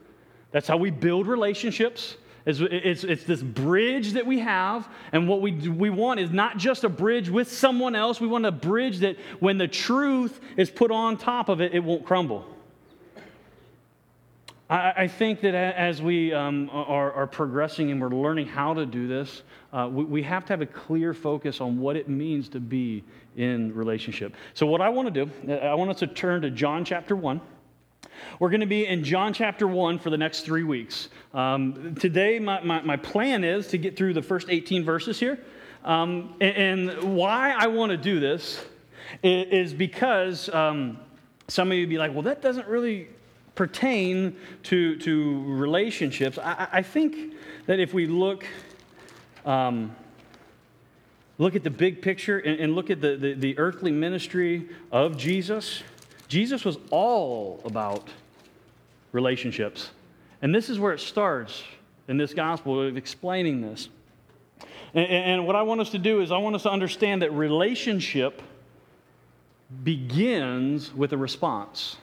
That's 0.50 0.66
how 0.66 0.76
we 0.76 0.90
build 0.90 1.28
relationships. 1.28 2.16
It's, 2.46 2.60
it's, 2.60 3.04
it's, 3.04 3.24
this 3.24 3.42
bridge 3.42 4.12
that 4.12 4.26
we 4.26 4.38
have, 4.38 4.88
and 5.12 5.28
what 5.28 5.42
we, 5.42 5.52
we 5.68 5.90
want 5.90 6.20
is 6.20 6.30
not 6.30 6.56
just 6.56 6.84
a 6.84 6.88
bridge 6.88 7.28
with 7.28 7.52
someone 7.52 7.94
else. 7.94 8.20
We 8.20 8.28
want 8.28 8.46
a 8.46 8.52
bridge 8.52 9.00
that 9.00 9.16
when 9.40 9.58
the 9.58 9.68
truth 9.68 10.40
is 10.56 10.70
put 10.70 10.90
on 10.90 11.18
top 11.18 11.48
of 11.48 11.60
it, 11.60 11.74
it 11.74 11.80
won't 11.80 12.06
crumble. 12.06 12.46
I, 14.70 14.92
I 14.96 15.08
think 15.08 15.40
that 15.42 15.54
as 15.54 16.00
we 16.00 16.32
um, 16.32 16.70
are, 16.72 17.12
are, 17.12 17.26
progressing 17.26 17.90
and 17.90 18.00
we're 18.00 18.08
learning 18.08 18.46
how 18.46 18.72
to 18.72 18.86
do 18.86 19.08
this, 19.08 19.42
uh, 19.72 19.88
we, 19.90 20.04
we 20.04 20.22
have 20.22 20.46
to 20.46 20.52
have 20.52 20.62
a 20.62 20.66
clear 20.66 21.12
focus 21.12 21.60
on 21.60 21.78
what 21.78 21.96
it 21.96 22.08
means 22.08 22.48
to 22.50 22.60
be 22.60 23.04
in 23.36 23.74
relationship. 23.74 24.34
So, 24.54 24.66
what 24.66 24.80
I 24.80 24.88
want 24.88 25.12
to 25.12 25.24
do, 25.24 25.54
I 25.54 25.74
want 25.74 25.90
us 25.90 25.98
to 25.98 26.06
turn 26.06 26.42
to 26.42 26.50
John 26.50 26.84
chapter 26.84 27.16
1. 27.16 27.40
We're 28.38 28.50
going 28.50 28.60
to 28.60 28.66
be 28.66 28.86
in 28.86 29.04
John 29.04 29.32
chapter 29.32 29.66
1 29.66 29.98
for 29.98 30.10
the 30.10 30.18
next 30.18 30.40
three 30.40 30.62
weeks. 30.62 31.08
Um, 31.34 31.94
today, 31.94 32.38
my, 32.38 32.60
my, 32.62 32.80
my, 32.82 32.96
plan 32.96 33.44
is 33.44 33.68
to 33.68 33.78
get 33.78 33.96
through 33.96 34.14
the 34.14 34.22
first 34.22 34.48
18 34.48 34.84
verses 34.84 35.20
here. 35.20 35.38
Um, 35.84 36.34
and, 36.40 36.90
and, 36.90 37.16
why 37.16 37.52
I 37.56 37.66
want 37.68 37.90
to 37.90 37.96
do 37.96 38.20
this 38.20 38.64
is, 39.22 39.72
because 39.72 40.48
um, 40.50 40.98
some 41.48 41.70
of 41.70 41.78
you 41.78 41.86
be 41.86 41.98
like, 41.98 42.12
well, 42.12 42.22
that 42.22 42.42
doesn't 42.42 42.68
really 42.68 43.08
pertain 43.54 44.36
to, 44.64 44.96
to 44.96 45.44
relationships. 45.44 46.38
I, 46.38 46.68
I 46.72 46.82
think 46.82 47.34
that 47.66 47.80
if 47.80 47.92
we 47.92 48.06
look, 48.06 48.46
um, 49.44 49.94
look 51.38 51.54
at 51.54 51.62
the 51.62 51.70
big 51.70 52.02
picture 52.02 52.38
and, 52.38 52.60
and 52.60 52.74
look 52.74 52.90
at 52.90 53.00
the, 53.00 53.16
the, 53.16 53.34
the 53.34 53.58
earthly 53.58 53.92
ministry 53.92 54.68
of 54.92 55.16
Jesus, 55.16 55.82
Jesus 56.30 56.64
was 56.64 56.78
all 56.92 57.60
about 57.64 58.08
relationships. 59.10 59.90
And 60.42 60.54
this 60.54 60.70
is 60.70 60.78
where 60.78 60.92
it 60.92 61.00
starts 61.00 61.64
in 62.06 62.18
this 62.18 62.32
gospel 62.32 62.86
of 62.86 62.96
explaining 62.96 63.60
this. 63.60 63.88
And, 64.94 65.06
and, 65.06 65.46
what 65.46 65.56
I 65.56 65.62
want 65.62 65.80
us 65.80 65.90
to 65.90 65.98
do 65.98 66.20
is, 66.20 66.30
I 66.30 66.38
want 66.38 66.54
us 66.54 66.62
to 66.62 66.70
understand 66.70 67.22
that 67.22 67.32
relationship 67.32 68.42
begins 69.82 70.94
with 70.94 71.12
a 71.12 71.16
response. 71.16 71.96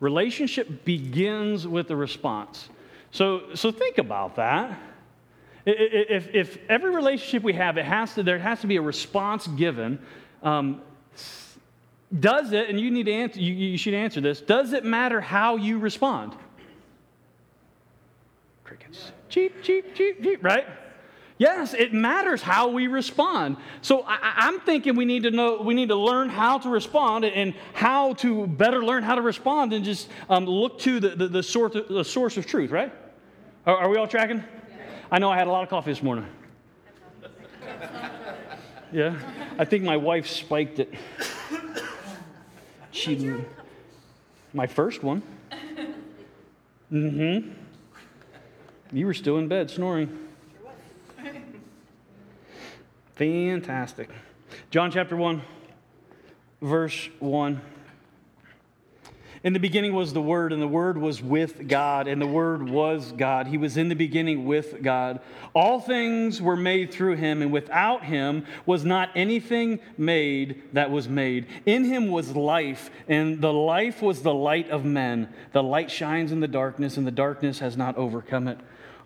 Relationship 0.00 0.84
begins 0.84 1.66
with 1.66 1.90
a 1.90 1.96
response. 1.96 2.68
So, 3.12 3.54
so 3.54 3.70
think 3.70 3.98
about 3.98 4.34
that. 4.34 4.80
If, 5.64 6.34
if 6.34 6.58
every 6.68 6.90
relationship 6.90 7.44
we 7.44 7.52
have, 7.52 7.78
it 7.78 7.84
has 7.84 8.14
to, 8.14 8.24
there 8.24 8.38
has 8.38 8.60
to 8.62 8.66
be 8.66 8.76
a 8.76 8.82
response 8.82 9.46
given. 9.46 10.00
Um, 10.42 10.82
Does 12.16 12.52
it, 12.52 12.70
and 12.70 12.80
you 12.80 12.90
need 12.90 13.06
to 13.06 13.12
answer, 13.12 13.38
you, 13.38 13.52
you 13.52 13.78
should 13.78 13.94
answer 13.94 14.20
this, 14.20 14.40
does 14.40 14.72
it 14.72 14.84
matter 14.84 15.20
how 15.20 15.56
you 15.56 15.78
respond? 15.78 16.34
Crickets. 18.64 19.12
Cheep, 19.28 19.62
cheep, 19.62 19.94
cheep, 19.94 20.22
cheep, 20.22 20.42
right? 20.42 20.66
Yes, 21.36 21.72
it 21.74 21.92
matters 21.92 22.42
how 22.42 22.68
we 22.68 22.88
respond. 22.88 23.58
So 23.82 24.02
I, 24.06 24.48
am 24.48 24.58
thinking 24.60 24.96
we 24.96 25.04
need 25.04 25.22
to 25.22 25.30
know, 25.30 25.60
we 25.60 25.72
need 25.74 25.90
to 25.90 25.94
learn 25.94 26.30
how 26.30 26.58
to 26.58 26.68
respond 26.68 27.24
and 27.24 27.54
how 27.74 28.14
to 28.14 28.46
better 28.46 28.84
learn 28.84 29.04
how 29.04 29.14
to 29.14 29.22
respond 29.22 29.72
and 29.72 29.84
just 29.84 30.08
um, 30.28 30.46
look 30.46 30.80
to 30.80 30.98
the, 30.98 31.10
the, 31.10 31.28
the, 31.28 31.42
source, 31.42 31.76
the 31.88 32.04
source 32.04 32.36
of 32.38 32.46
truth, 32.46 32.70
right? 32.70 32.92
Are, 33.66 33.76
are 33.76 33.88
we 33.88 33.98
all 33.98 34.08
tracking? 34.08 34.42
I 35.12 35.18
know 35.20 35.30
I 35.30 35.36
had 35.36 35.46
a 35.46 35.50
lot 35.50 35.62
of 35.62 35.68
coffee 35.68 35.92
this 35.92 36.02
morning. 36.02 36.26
Yeah, 38.90 39.18
I 39.58 39.66
think 39.66 39.84
my 39.84 39.98
wife 39.98 40.26
spiked 40.26 40.78
it. 40.78 40.94
She, 42.98 43.32
my 44.52 44.66
first 44.66 45.04
one. 45.04 45.22
Mm-hmm. 46.92 47.50
You 48.90 49.06
were 49.06 49.14
still 49.14 49.38
in 49.38 49.46
bed 49.46 49.70
snoring. 49.70 50.18
Fantastic. 53.14 54.10
John 54.70 54.90
chapter 54.90 55.14
1, 55.14 55.42
verse 56.60 57.08
1. 57.20 57.60
In 59.44 59.52
the 59.52 59.60
beginning 59.60 59.94
was 59.94 60.12
the 60.12 60.20
Word, 60.20 60.52
and 60.52 60.60
the 60.60 60.66
Word 60.66 60.98
was 60.98 61.22
with 61.22 61.68
God, 61.68 62.08
and 62.08 62.20
the 62.20 62.26
Word 62.26 62.68
was 62.68 63.12
God. 63.12 63.46
He 63.46 63.56
was 63.56 63.76
in 63.76 63.88
the 63.88 63.94
beginning 63.94 64.46
with 64.46 64.82
God. 64.82 65.20
All 65.54 65.80
things 65.80 66.42
were 66.42 66.56
made 66.56 66.92
through 66.92 67.16
him, 67.16 67.40
and 67.40 67.52
without 67.52 68.04
him 68.04 68.44
was 68.66 68.84
not 68.84 69.10
anything 69.14 69.78
made 69.96 70.62
that 70.72 70.90
was 70.90 71.08
made. 71.08 71.46
In 71.66 71.84
him 71.84 72.08
was 72.08 72.34
life, 72.34 72.90
and 73.06 73.40
the 73.40 73.52
life 73.52 74.02
was 74.02 74.22
the 74.22 74.34
light 74.34 74.70
of 74.70 74.84
men. 74.84 75.32
The 75.52 75.62
light 75.62 75.90
shines 75.90 76.32
in 76.32 76.40
the 76.40 76.48
darkness, 76.48 76.96
and 76.96 77.06
the 77.06 77.12
darkness 77.12 77.60
has 77.60 77.76
not 77.76 77.96
overcome 77.96 78.48
it. 78.48 78.58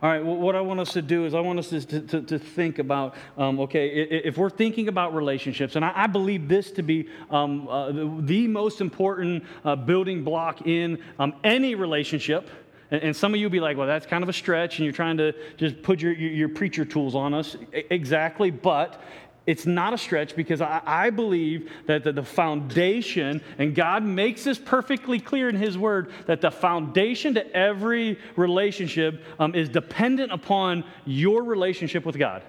All 0.03 0.11
right, 0.11 0.25
what 0.25 0.57
I 0.57 0.61
want 0.61 0.81
us 0.81 0.95
to 0.95 1.03
do 1.03 1.27
is 1.27 1.33
I 1.33 1.39
want 1.39 1.61
us 1.61 1.69
to, 1.69 2.01
to, 2.01 2.23
to 2.23 2.37
think 2.37 2.81
about, 2.81 3.15
um, 3.39 3.61
okay, 3.61 3.87
if 3.89 4.37
we're 4.37 4.51
thinking 4.51 4.89
about 4.89 5.15
relationships, 5.15 5.77
and 5.77 5.85
I, 5.85 5.93
I 5.95 6.07
believe 6.09 6.49
this 6.49 6.73
to 6.73 6.83
be 6.83 7.09
um, 7.31 7.69
uh, 7.69 7.93
the, 7.93 8.19
the, 8.23 8.49
most 8.49 8.81
important 8.81 9.45
uh, 9.65 9.77
building 9.77 10.25
block 10.25 10.67
in 10.67 10.99
um, 11.21 11.35
any 11.45 11.77
relationship. 11.77 12.51
And, 12.91 13.15
some 13.15 13.33
of 13.33 13.39
you 13.39 13.49
be 13.49 13.61
like, 13.61 13.77
well, 13.77 13.87
that's 13.87 14.05
kind 14.05 14.25
of 14.25 14.29
a 14.29 14.33
stretch, 14.33 14.79
and 14.79 14.85
you're 14.85 14.93
trying 14.93 15.19
to 15.19 15.35
just 15.57 15.81
put 15.85 16.01
your, 16.01 16.13
your, 16.15 16.33
your 16.33 16.49
preacher 16.49 16.85
tools 16.85 17.15
on 17.15 17.33
us. 17.33 17.57
Exactly, 17.73 18.51
but 18.51 19.01
it's 19.47 19.67
not 19.67 19.93
a 19.93 19.99
stretch 19.99 20.37
because 20.37 20.61
I, 20.61 20.81
I 20.87 21.11
believe 21.11 21.71
that 21.87 22.05
the, 22.05 22.13
the, 22.13 22.23
foundation, 22.23 23.43
and 23.59 23.75
God 23.75 24.05
makes 24.05 24.45
this 24.45 24.59
perfectly 24.59 25.19
clear 25.19 25.49
in 25.49 25.57
His 25.57 25.77
Word, 25.77 26.13
that 26.27 26.41
the 26.41 26.51
foundation 26.51 27.35
to 27.35 27.57
every 27.57 28.19
relationship 28.37 29.25
um, 29.41 29.55
is 29.55 29.69
dependent 29.69 30.31
upon 30.31 30.85
your 31.05 31.43
relationship 31.43 32.05
with 32.05 32.19
God. 32.19 32.45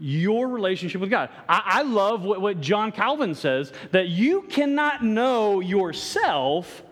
Your 0.00 0.48
relationship 0.48 1.00
with 1.00 1.10
God. 1.10 1.30
I, 1.48 1.62
I 1.64 1.82
love 1.82 2.24
what, 2.24 2.40
what 2.40 2.60
John 2.60 2.90
Calvin 2.90 3.34
says 3.34 3.72
that 3.92 4.08
you 4.08 4.42
cannot 4.42 5.04
know 5.04 5.60
yourself 5.60 6.82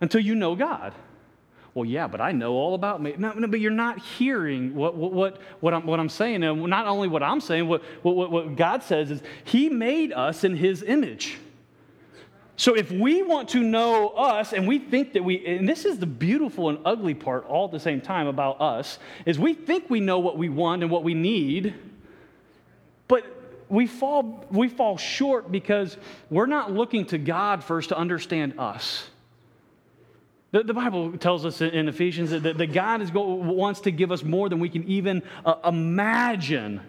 until 0.00 0.20
you 0.20 0.36
know 0.36 0.54
God. 0.54 0.94
Well, 1.74 1.86
yeah, 1.86 2.06
but 2.06 2.20
I 2.20 2.32
know 2.32 2.52
all 2.52 2.74
about 2.74 3.02
me. 3.02 3.14
No, 3.16 3.32
no 3.32 3.46
but 3.48 3.60
you're 3.60 3.70
not 3.70 3.98
hearing 3.98 4.74
what, 4.74 4.94
what, 4.94 5.12
what, 5.12 5.38
what, 5.60 5.72
I'm, 5.72 5.86
what 5.86 5.98
I'm 5.98 6.10
saying. 6.10 6.42
And 6.42 6.66
not 6.66 6.86
only 6.86 7.08
what 7.08 7.22
I'm 7.22 7.40
saying, 7.40 7.66
what, 7.66 7.82
what, 8.02 8.30
what 8.30 8.56
God 8.56 8.82
says 8.82 9.10
is 9.10 9.22
He 9.44 9.70
made 9.70 10.12
us 10.12 10.44
in 10.44 10.54
His 10.54 10.82
image. 10.82 11.38
So 12.56 12.76
if 12.76 12.90
we 12.90 13.22
want 13.22 13.48
to 13.50 13.62
know 13.62 14.10
us 14.10 14.52
and 14.52 14.68
we 14.68 14.78
think 14.78 15.14
that 15.14 15.24
we, 15.24 15.44
and 15.46 15.66
this 15.66 15.86
is 15.86 15.98
the 15.98 16.06
beautiful 16.06 16.68
and 16.68 16.78
ugly 16.84 17.14
part 17.14 17.46
all 17.46 17.64
at 17.64 17.72
the 17.72 17.80
same 17.80 18.00
time 18.00 18.26
about 18.26 18.60
us, 18.60 18.98
is 19.24 19.38
we 19.38 19.54
think 19.54 19.88
we 19.88 20.00
know 20.00 20.18
what 20.18 20.36
we 20.36 20.50
want 20.50 20.82
and 20.82 20.90
what 20.90 21.02
we 21.02 21.14
need, 21.14 21.74
but 23.08 23.24
we 23.70 23.86
fall, 23.86 24.44
we 24.50 24.68
fall 24.68 24.98
short 24.98 25.50
because 25.50 25.96
we're 26.28 26.46
not 26.46 26.70
looking 26.70 27.06
to 27.06 27.18
God 27.18 27.64
first 27.64 27.88
to 27.88 27.96
understand 27.96 28.58
us. 28.58 29.08
The, 30.52 30.62
the 30.62 30.74
Bible 30.74 31.16
tells 31.16 31.44
us 31.46 31.60
in 31.60 31.88
Ephesians 31.88 32.30
that, 32.30 32.58
that 32.58 32.72
God 32.72 33.00
is 33.00 33.10
go, 33.10 33.22
wants 33.22 33.80
to 33.80 33.90
give 33.90 34.12
us 34.12 34.22
more 34.22 34.48
than 34.48 34.60
we 34.60 34.68
can 34.68 34.84
even 34.84 35.22
uh, 35.44 35.54
imagine. 35.64 36.82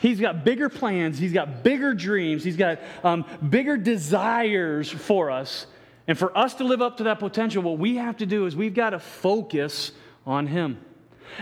He's 0.00 0.20
got 0.20 0.44
bigger 0.44 0.68
plans, 0.68 1.18
He's 1.18 1.32
got 1.32 1.62
bigger 1.62 1.94
dreams, 1.94 2.42
He's 2.42 2.56
got 2.56 2.80
um, 3.04 3.24
bigger 3.48 3.76
desires 3.76 4.90
for 4.90 5.30
us. 5.30 5.66
And 6.08 6.18
for 6.18 6.36
us 6.36 6.54
to 6.54 6.64
live 6.64 6.82
up 6.82 6.96
to 6.96 7.04
that 7.04 7.18
potential, 7.18 7.62
what 7.62 7.78
we 7.78 7.96
have 7.96 8.16
to 8.16 8.26
do 8.26 8.46
is 8.46 8.56
we've 8.56 8.74
got 8.74 8.90
to 8.90 8.98
focus 8.98 9.92
on 10.26 10.46
Him. 10.46 10.78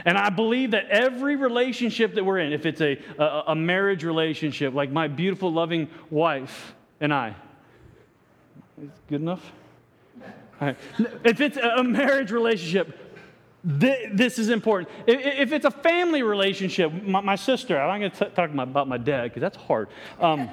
And 0.04 0.18
I 0.18 0.30
believe 0.30 0.73
that 0.73 0.90
every 0.90 1.37
relationship 1.37 2.14
that 2.14 2.25
we're 2.25 2.38
in, 2.40 2.52
if 2.52 2.66
it's 2.66 2.80
a, 2.80 3.00
a, 3.18 3.44
a 3.49 3.54
marriage 3.54 4.04
relationship, 4.04 4.75
like 4.75 4.90
my 4.90 5.08
beautiful, 5.08 5.52
loving 5.52 5.88
wife 6.11 6.75
and 7.00 7.14
I, 7.14 7.35
is 8.82 8.90
good 9.08 9.23
enough? 9.23 9.52
Right. 10.60 10.76
If 11.24 11.40
it's 11.40 11.56
a 11.56 11.84
marriage 11.84 12.32
relationship, 12.32 13.08
this 13.64 14.38
is 14.38 14.48
important. 14.48 14.90
If 15.06 15.52
it's 15.52 15.64
a 15.64 15.70
family 15.70 16.22
relationship, 16.22 16.92
my, 17.04 17.36
sister, 17.36 17.80
I'm 17.80 18.00
not 18.00 18.10
going 18.18 18.30
to 18.30 18.36
talk 18.36 18.50
about 18.52 18.88
my 18.88 18.98
dad 18.98 19.24
because 19.24 19.40
that's 19.40 19.56
hard. 19.56 19.88
Um, 20.20 20.48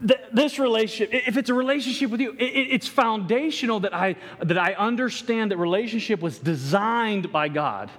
this 0.32 0.58
relationship, 0.58 1.10
if 1.26 1.36
it's 1.36 1.50
a 1.50 1.54
relationship 1.54 2.10
with 2.10 2.20
you, 2.20 2.34
it's 2.38 2.86
foundational 2.86 3.80
that 3.80 3.94
I, 3.94 4.16
that 4.42 4.58
I 4.58 4.74
understand 4.74 5.50
that 5.50 5.58
relationship 5.58 6.20
was 6.20 6.38
designed 6.38 7.32
by 7.32 7.48
God. 7.48 7.90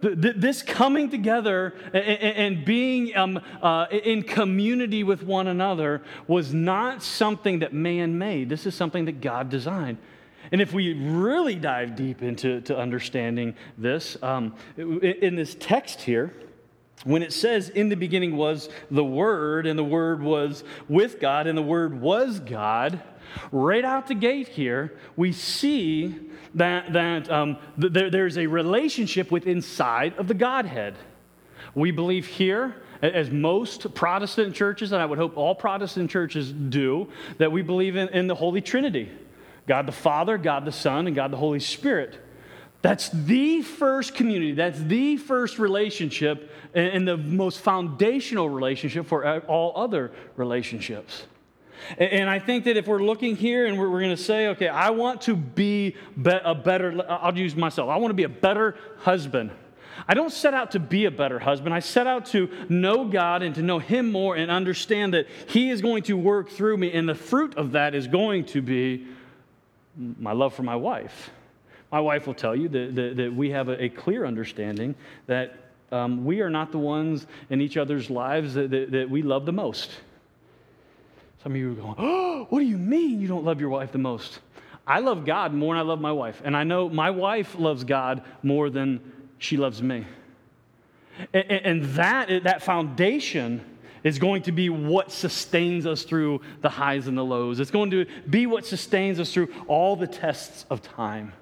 This 0.00 0.62
coming 0.62 1.10
together 1.10 1.74
and 1.92 2.64
being 2.64 3.14
um, 3.16 3.40
uh, 3.62 3.86
in 3.90 4.22
community 4.22 5.04
with 5.04 5.22
one 5.22 5.46
another 5.46 6.02
was 6.26 6.54
not 6.54 7.02
something 7.02 7.58
that 7.58 7.74
man 7.74 8.16
made. 8.16 8.48
This 8.48 8.64
is 8.64 8.74
something 8.74 9.04
that 9.04 9.20
God 9.20 9.50
designed. 9.50 9.98
And 10.52 10.60
if 10.60 10.72
we 10.72 10.94
really 10.94 11.54
dive 11.54 11.96
deep 11.96 12.22
into 12.22 12.76
understanding 12.76 13.54
this, 13.76 14.16
um, 14.22 14.54
in 14.76 15.36
this 15.36 15.54
text 15.60 16.00
here, 16.00 16.32
when 17.04 17.22
it 17.22 17.32
says, 17.32 17.68
In 17.70 17.88
the 17.88 17.96
beginning 17.96 18.36
was 18.36 18.68
the 18.90 19.04
Word, 19.04 19.66
and 19.66 19.78
the 19.78 19.84
Word 19.84 20.22
was 20.22 20.64
with 20.88 21.20
God, 21.20 21.46
and 21.46 21.56
the 21.56 21.62
Word 21.62 22.00
was 22.00 22.40
God, 22.40 23.02
right 23.52 23.84
out 23.84 24.06
the 24.06 24.14
gate 24.14 24.48
here, 24.48 24.98
we 25.16 25.32
see 25.32 26.14
that, 26.54 26.92
that 26.92 27.30
um, 27.30 27.58
there, 27.76 28.10
there's 28.10 28.36
a 28.36 28.46
relationship 28.46 29.30
with 29.30 29.46
inside 29.46 30.14
of 30.18 30.28
the 30.28 30.34
Godhead. 30.34 30.96
We 31.74 31.90
believe 31.90 32.26
here, 32.26 32.76
as 33.00 33.30
most 33.30 33.94
Protestant 33.94 34.54
churches, 34.54 34.92
and 34.92 35.00
I 35.00 35.06
would 35.06 35.18
hope 35.18 35.36
all 35.36 35.54
Protestant 35.54 36.10
churches 36.10 36.52
do, 36.52 37.08
that 37.38 37.52
we 37.52 37.62
believe 37.62 37.96
in, 37.96 38.08
in 38.08 38.26
the 38.26 38.34
Holy 38.34 38.60
Trinity 38.60 39.10
God 39.66 39.86
the 39.86 39.92
Father, 39.92 40.36
God 40.36 40.64
the 40.64 40.72
Son, 40.72 41.06
and 41.06 41.14
God 41.14 41.30
the 41.30 41.36
Holy 41.36 41.60
Spirit. 41.60 42.18
That's 42.82 43.10
the 43.10 43.60
first 43.60 44.14
community, 44.14 44.52
that's 44.52 44.80
the 44.80 45.18
first 45.18 45.58
relationship, 45.58 46.50
and 46.72 47.06
the 47.06 47.16
most 47.16 47.60
foundational 47.60 48.48
relationship 48.48 49.06
for 49.06 49.40
all 49.42 49.72
other 49.76 50.12
relationships. 50.36 51.26
And 51.98 52.28
I 52.28 52.38
think 52.38 52.64
that 52.64 52.76
if 52.76 52.86
we're 52.86 53.02
looking 53.02 53.36
here 53.36 53.66
and 53.66 53.78
we're, 53.78 53.88
going 53.88 54.10
to 54.10 54.16
say, 54.16 54.48
okay, 54.48 54.68
I 54.68 54.90
want 54.90 55.22
to 55.22 55.34
be 55.34 55.96
a 56.16 56.54
better, 56.54 57.00
uh, 57.00 57.18
I'll 57.22 57.36
use 57.36 57.56
myself, 57.56 57.88
I 57.88 57.96
want 57.96 58.10
to 58.10 58.14
be 58.14 58.24
a 58.24 58.28
better 58.28 58.76
husband. 58.98 59.50
I 60.08 60.14
don't 60.14 60.32
set 60.32 60.54
out 60.54 60.70
to 60.72 60.78
be 60.78 61.04
a 61.04 61.10
better 61.10 61.38
husband. 61.38 61.74
I 61.74 61.80
set 61.80 62.06
out 62.06 62.26
to 62.26 62.48
know 62.68 63.04
God 63.04 63.42
and 63.42 63.54
to 63.56 63.62
know 63.62 63.78
Him 63.78 64.10
more 64.10 64.36
and 64.36 64.50
understand 64.50 65.14
that 65.14 65.26
He 65.46 65.70
is 65.70 65.82
going 65.82 66.04
to 66.04 66.16
work 66.16 66.48
through 66.48 66.76
me, 66.76 66.92
and 66.92 67.08
the 67.08 67.14
fruit 67.14 67.56
of 67.56 67.72
that 67.72 67.94
is 67.94 68.06
going 68.06 68.46
to 68.46 68.62
be 68.62 69.06
my 69.96 70.32
love 70.32 70.54
for 70.54 70.62
my 70.62 70.76
wife. 70.76 71.30
My 71.90 72.00
wife 72.00 72.26
will 72.26 72.34
tell 72.34 72.54
you 72.54 72.68
that, 72.68 72.94
that, 72.94 73.16
that 73.16 73.34
we 73.34 73.50
have 73.50 73.68
a, 73.68 73.84
a, 73.84 73.88
clear 73.88 74.24
understanding 74.24 74.94
that 75.26 75.54
um, 75.90 76.24
we 76.24 76.40
are 76.40 76.50
not 76.50 76.70
the 76.70 76.78
ones 76.78 77.26
in 77.50 77.60
each 77.60 77.76
other's 77.76 78.10
lives 78.10 78.54
that, 78.54 78.70
that, 78.70 78.92
that 78.92 79.10
we 79.10 79.22
love 79.22 79.44
the 79.44 79.52
most. 79.52 79.90
Some 81.42 81.52
of 81.52 81.58
you 81.58 81.72
are 81.72 81.74
going, 81.74 81.94
Oh, 81.98 82.46
what 82.50 82.60
do 82.60 82.66
you 82.66 82.78
mean 82.78 83.20
you 83.20 83.28
don't 83.28 83.44
love 83.44 83.60
your 83.60 83.70
wife 83.70 83.92
the 83.92 83.98
most? 83.98 84.40
I 84.86 85.00
love 85.00 85.24
God 85.24 85.52
more 85.52 85.74
than 85.74 85.80
I 85.80 85.88
love 85.88 86.00
my 86.00 86.12
wife. 86.12 86.42
And 86.44 86.56
I 86.56 86.64
know 86.64 86.88
my 86.88 87.10
wife 87.10 87.58
loves 87.58 87.84
God 87.84 88.22
more 88.42 88.70
than 88.70 89.00
she 89.38 89.56
loves 89.56 89.82
me. 89.82 90.04
And, 91.32 91.50
and 91.50 91.84
that, 91.94 92.44
that 92.44 92.62
foundation 92.62 93.64
is 94.02 94.18
going 94.18 94.42
to 94.42 94.52
be 94.52 94.68
what 94.68 95.12
sustains 95.12 95.86
us 95.86 96.04
through 96.04 96.40
the 96.60 96.68
highs 96.68 97.06
and 97.06 97.16
the 97.16 97.24
lows. 97.24 97.60
It's 97.60 97.70
going 97.70 97.90
to 97.90 98.06
be 98.28 98.46
what 98.46 98.64
sustains 98.64 99.20
us 99.20 99.32
through 99.32 99.48
all 99.66 99.96
the 99.96 100.06
tests 100.06 100.64
of 100.70 100.82
time, 100.82 101.32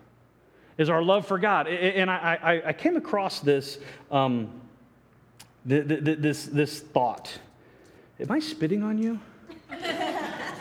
is 0.79 0.89
our 0.89 1.03
love 1.03 1.27
for 1.27 1.39
God. 1.39 1.67
And 1.67 2.11
I, 2.11 2.63
I, 2.67 2.73
came 2.73 2.97
across 2.97 3.41
this, 3.41 3.79
um, 4.11 4.49
this, 5.67 6.47
this 6.47 6.81
thought 6.81 7.39
Am 8.21 8.33
I 8.33 8.41
spitting 8.41 8.83
on 8.83 8.99
you? 8.99 9.21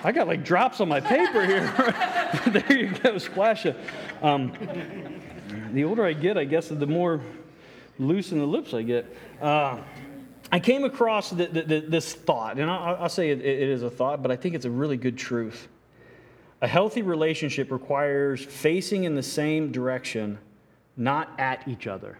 I 0.03 0.11
got 0.11 0.27
like 0.27 0.45
drops 0.45 0.79
on 0.79 0.87
my 0.87 0.99
paper 0.99 1.43
here. 1.43 1.73
there 2.47 2.77
you 2.77 2.91
go, 2.99 3.17
splash 3.17 3.65
it. 3.65 3.75
Um, 4.21 4.53
the 5.73 5.83
older 5.83 6.05
I 6.05 6.13
get, 6.13 6.37
I 6.37 6.45
guess, 6.45 6.67
the 6.67 6.85
more 6.85 7.19
loose 7.97 8.31
in 8.31 8.37
the 8.37 8.45
lips 8.45 8.75
I 8.75 8.83
get. 8.83 9.17
Uh, 9.41 9.79
I 10.51 10.59
came 10.59 10.83
across 10.83 11.31
the, 11.31 11.47
the, 11.47 11.61
the, 11.63 11.79
this 11.79 12.13
thought, 12.13 12.59
and 12.59 12.69
I'll, 12.69 12.95
I'll 13.01 13.09
say 13.09 13.31
it, 13.31 13.39
it 13.39 13.69
is 13.69 13.81
a 13.81 13.89
thought, 13.89 14.21
but 14.21 14.29
I 14.29 14.35
think 14.35 14.53
it's 14.53 14.65
a 14.65 14.69
really 14.69 14.97
good 14.97 15.17
truth. 15.17 15.67
A 16.61 16.67
healthy 16.67 17.03
relationship 17.03 17.71
requires 17.71 18.43
facing 18.43 19.03
in 19.03 19.13
the 19.13 19.23
same 19.23 19.71
direction, 19.71 20.39
not 20.95 21.29
at 21.39 21.67
each 21.67 21.85
other. 21.85 22.17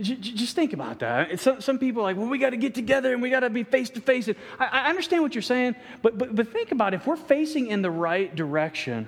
Just 0.00 0.56
think 0.56 0.72
about 0.72 1.00
that. 1.00 1.38
Some, 1.38 1.78
people 1.78 2.00
are 2.00 2.04
like, 2.04 2.16
well, 2.16 2.28
we 2.28 2.38
got 2.38 2.50
to 2.50 2.56
get 2.56 2.74
together 2.74 3.12
and 3.12 3.20
we 3.20 3.28
got 3.28 3.40
to 3.40 3.50
be 3.50 3.62
face 3.62 3.90
to 3.90 4.00
face. 4.00 4.28
I 4.58 4.88
understand 4.88 5.22
what 5.22 5.34
you're 5.34 5.42
saying, 5.42 5.76
but, 6.00 6.16
but, 6.16 6.34
but 6.34 6.50
think 6.50 6.72
about 6.72 6.94
it. 6.94 6.98
If 6.98 7.06
we're 7.06 7.16
facing 7.16 7.66
in 7.66 7.82
the 7.82 7.90
right 7.90 8.34
direction 8.34 9.06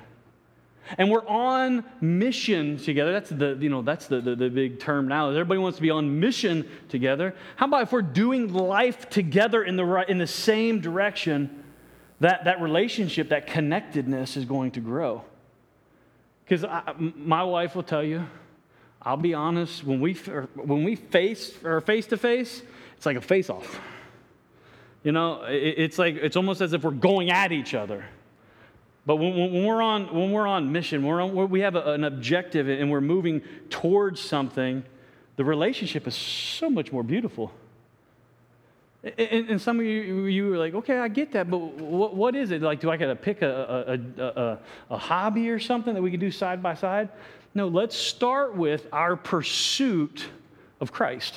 and 0.99 1.11
we're 1.11 1.27
on 1.27 1.85
mission 2.03 2.77
together, 2.77 3.13
that's 3.13 3.31
the, 3.31 3.57
you 3.59 3.71
know, 3.71 3.81
that's 3.81 4.09
the, 4.09 4.21
the, 4.21 4.37
the 4.37 4.51
big 4.51 4.79
term 4.79 5.09
now. 5.09 5.31
Everybody 5.31 5.59
wants 5.59 5.77
to 5.77 5.83
be 5.83 5.91
on 5.91 6.21
mission 6.21 6.69
together. 6.91 7.35
How 7.57 7.65
about 7.65 7.85
if 7.85 7.93
we're 7.93 8.03
doing 8.03 8.53
life 8.53 9.09
together 9.09 9.65
in 9.65 9.77
the, 9.77 9.87
right, 9.87 10.09
in 10.09 10.19
the 10.19 10.27
same 10.27 10.81
direction? 10.81 11.64
That, 12.21 12.45
that 12.45 12.61
relationship, 12.61 13.31
that 13.31 13.47
connectedness 13.47 14.37
is 14.37 14.45
going 14.45 14.73
to 14.73 14.81
grow. 14.81 15.25
Because 16.45 16.65
my 16.99 17.43
wife 17.43 17.75
will 17.75 17.83
tell 17.83 18.05
you, 18.05 18.27
I'll 19.03 19.17
be 19.17 19.35
honest, 19.35 19.85
when 19.85 20.01
we, 20.01 20.15
when 20.15 20.85
we 20.85 20.97
face 20.97 21.53
or 21.63 21.81
face 21.81 22.07
to 22.07 22.17
face, 22.17 22.63
it's 22.97 23.07
like 23.07 23.17
a 23.17 23.21
face 23.21 23.51
off. 23.51 23.81
You 25.03 25.13
know, 25.13 25.43
it, 25.45 25.75
it's 25.77 25.99
like, 25.99 26.17
it's 26.17 26.37
almost 26.37 26.61
as 26.61 26.73
if 26.73 26.83
we're 26.83 26.91
going 26.91 27.31
at 27.31 27.53
each 27.53 27.75
other. 27.75 28.05
But 29.07 29.17
when, 29.17 29.37
when, 29.37 29.65
we're, 29.65 29.83
on, 29.83 30.15
when 30.15 30.33
we're 30.33 30.47
on 30.47 30.73
mission, 30.73 31.05
we're 31.05 31.21
on, 31.21 31.51
we 31.51 31.61
have 31.61 31.75
a, 31.75 31.93
an 31.93 32.05
objective 32.05 32.69
and 32.69 32.91
we're 32.91 33.03
moving 33.03 33.43
towards 33.69 34.21
something, 34.21 34.83
the 35.37 35.45
relationship 35.45 36.07
is 36.07 36.15
so 36.15 36.71
much 36.71 36.91
more 36.93 37.03
beautiful. 37.03 37.53
And, 39.05 39.51
and, 39.51 39.61
some 39.61 39.81
of 39.81 39.85
you, 39.85 40.25
you 40.25 40.49
were 40.49 40.57
like, 40.57 40.73
okay, 40.75 40.97
I 40.97 41.09
get 41.09 41.33
that, 41.33 41.51
but 41.51 41.59
what, 41.59 42.15
what 42.17 42.35
is 42.35 42.51
it? 42.53 42.63
Like, 42.63 42.81
do 42.81 42.91
I 42.91 42.97
got 42.97 43.09
to 43.09 43.17
pick 43.17 43.43
a, 43.43 44.01
a, 44.19 44.23
a, 44.23 44.59
a, 44.89 44.97
hobby 44.97 45.51
or 45.51 45.59
something 45.59 45.93
that 45.93 46.01
we 46.01 46.11
can 46.11 46.21
do 46.21 46.31
side 46.31 46.63
by 46.63 46.73
side? 46.73 47.11
No, 47.55 47.69
let's 47.69 47.95
start 47.95 48.57
with 48.57 48.87
our 48.93 49.15
pursuit 49.15 50.27
of 50.81 50.91
Christ. 50.91 51.35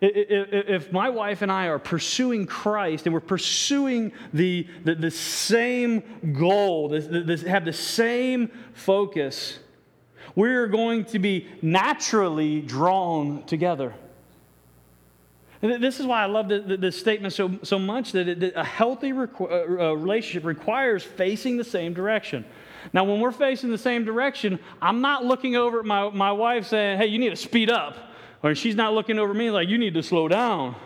If 0.00 0.92
my 0.92 1.08
wife 1.08 1.42
and 1.42 1.50
I 1.50 1.66
are 1.66 1.80
pursuing 1.80 2.46
Christ 2.46 3.06
and 3.06 3.12
we're 3.12 3.20
pursuing 3.20 4.12
the, 4.32 4.68
the, 4.84 4.94
the 4.94 5.10
same 5.10 6.34
goal, 6.38 6.92
have 6.92 7.64
the 7.64 7.72
same 7.72 8.52
focus, 8.74 9.58
we're 10.36 10.68
going 10.68 11.04
to 11.06 11.18
be 11.18 11.48
naturally 11.62 12.60
drawn 12.60 13.42
together. 13.42 13.92
This 15.60 15.98
is 15.98 16.06
why 16.06 16.22
I 16.22 16.26
love 16.26 16.48
this 16.48 16.98
statement 16.98 17.34
so, 17.34 17.58
so 17.64 17.78
much 17.80 18.12
that, 18.12 18.52
a 18.54 18.64
healthy 18.64 19.12
requ- 19.12 19.50
uh, 19.50 19.90
uh, 19.90 19.94
relationship 19.94 20.44
requires 20.44 21.02
facing 21.02 21.56
the 21.56 21.64
same 21.64 21.94
direction. 21.94 22.44
Now, 22.92 23.02
when 23.02 23.20
we're 23.20 23.32
facing 23.32 23.70
the 23.70 23.78
same 23.78 24.04
direction, 24.04 24.60
I'm 24.80 25.00
not 25.00 25.24
looking 25.24 25.56
over 25.56 25.80
at 25.80 25.84
my, 25.84 26.10
my 26.10 26.30
wife 26.30 26.68
saying, 26.68 26.98
hey, 26.98 27.06
you 27.06 27.18
need 27.18 27.30
to 27.30 27.36
speed 27.36 27.70
up. 27.70 27.96
Or 28.42 28.54
she's 28.54 28.76
not 28.76 28.94
looking 28.94 29.18
over 29.18 29.34
me 29.34 29.50
like, 29.50 29.68
you 29.68 29.78
need 29.78 29.94
to 29.94 30.02
slow 30.02 30.28
down. 30.28 30.76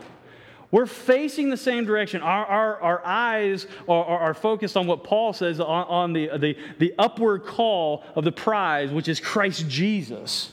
We're 0.71 0.87
facing 0.87 1.51
the 1.51 1.59
same 1.59 1.85
direction. 1.85 2.23
Our, 2.23 2.47
our, 2.47 2.81
our 2.81 3.07
eyes 3.07 3.67
are, 3.87 4.05
are, 4.05 4.19
are, 4.21 4.35
focused 4.35 4.75
on 4.75 4.87
what 4.87 5.05
Paul 5.05 5.35
says 5.35 5.61
on, 5.61 5.69
on 5.69 6.13
the, 6.15 6.31
the, 6.39 6.57
the 6.79 6.95
upward 6.99 7.45
call 7.45 8.05
of 8.17 8.25
the 8.25 8.33
prize, 8.33 8.91
which 8.91 9.07
is 9.07 9.21
Christ 9.21 9.69
Jesus. 9.69 10.51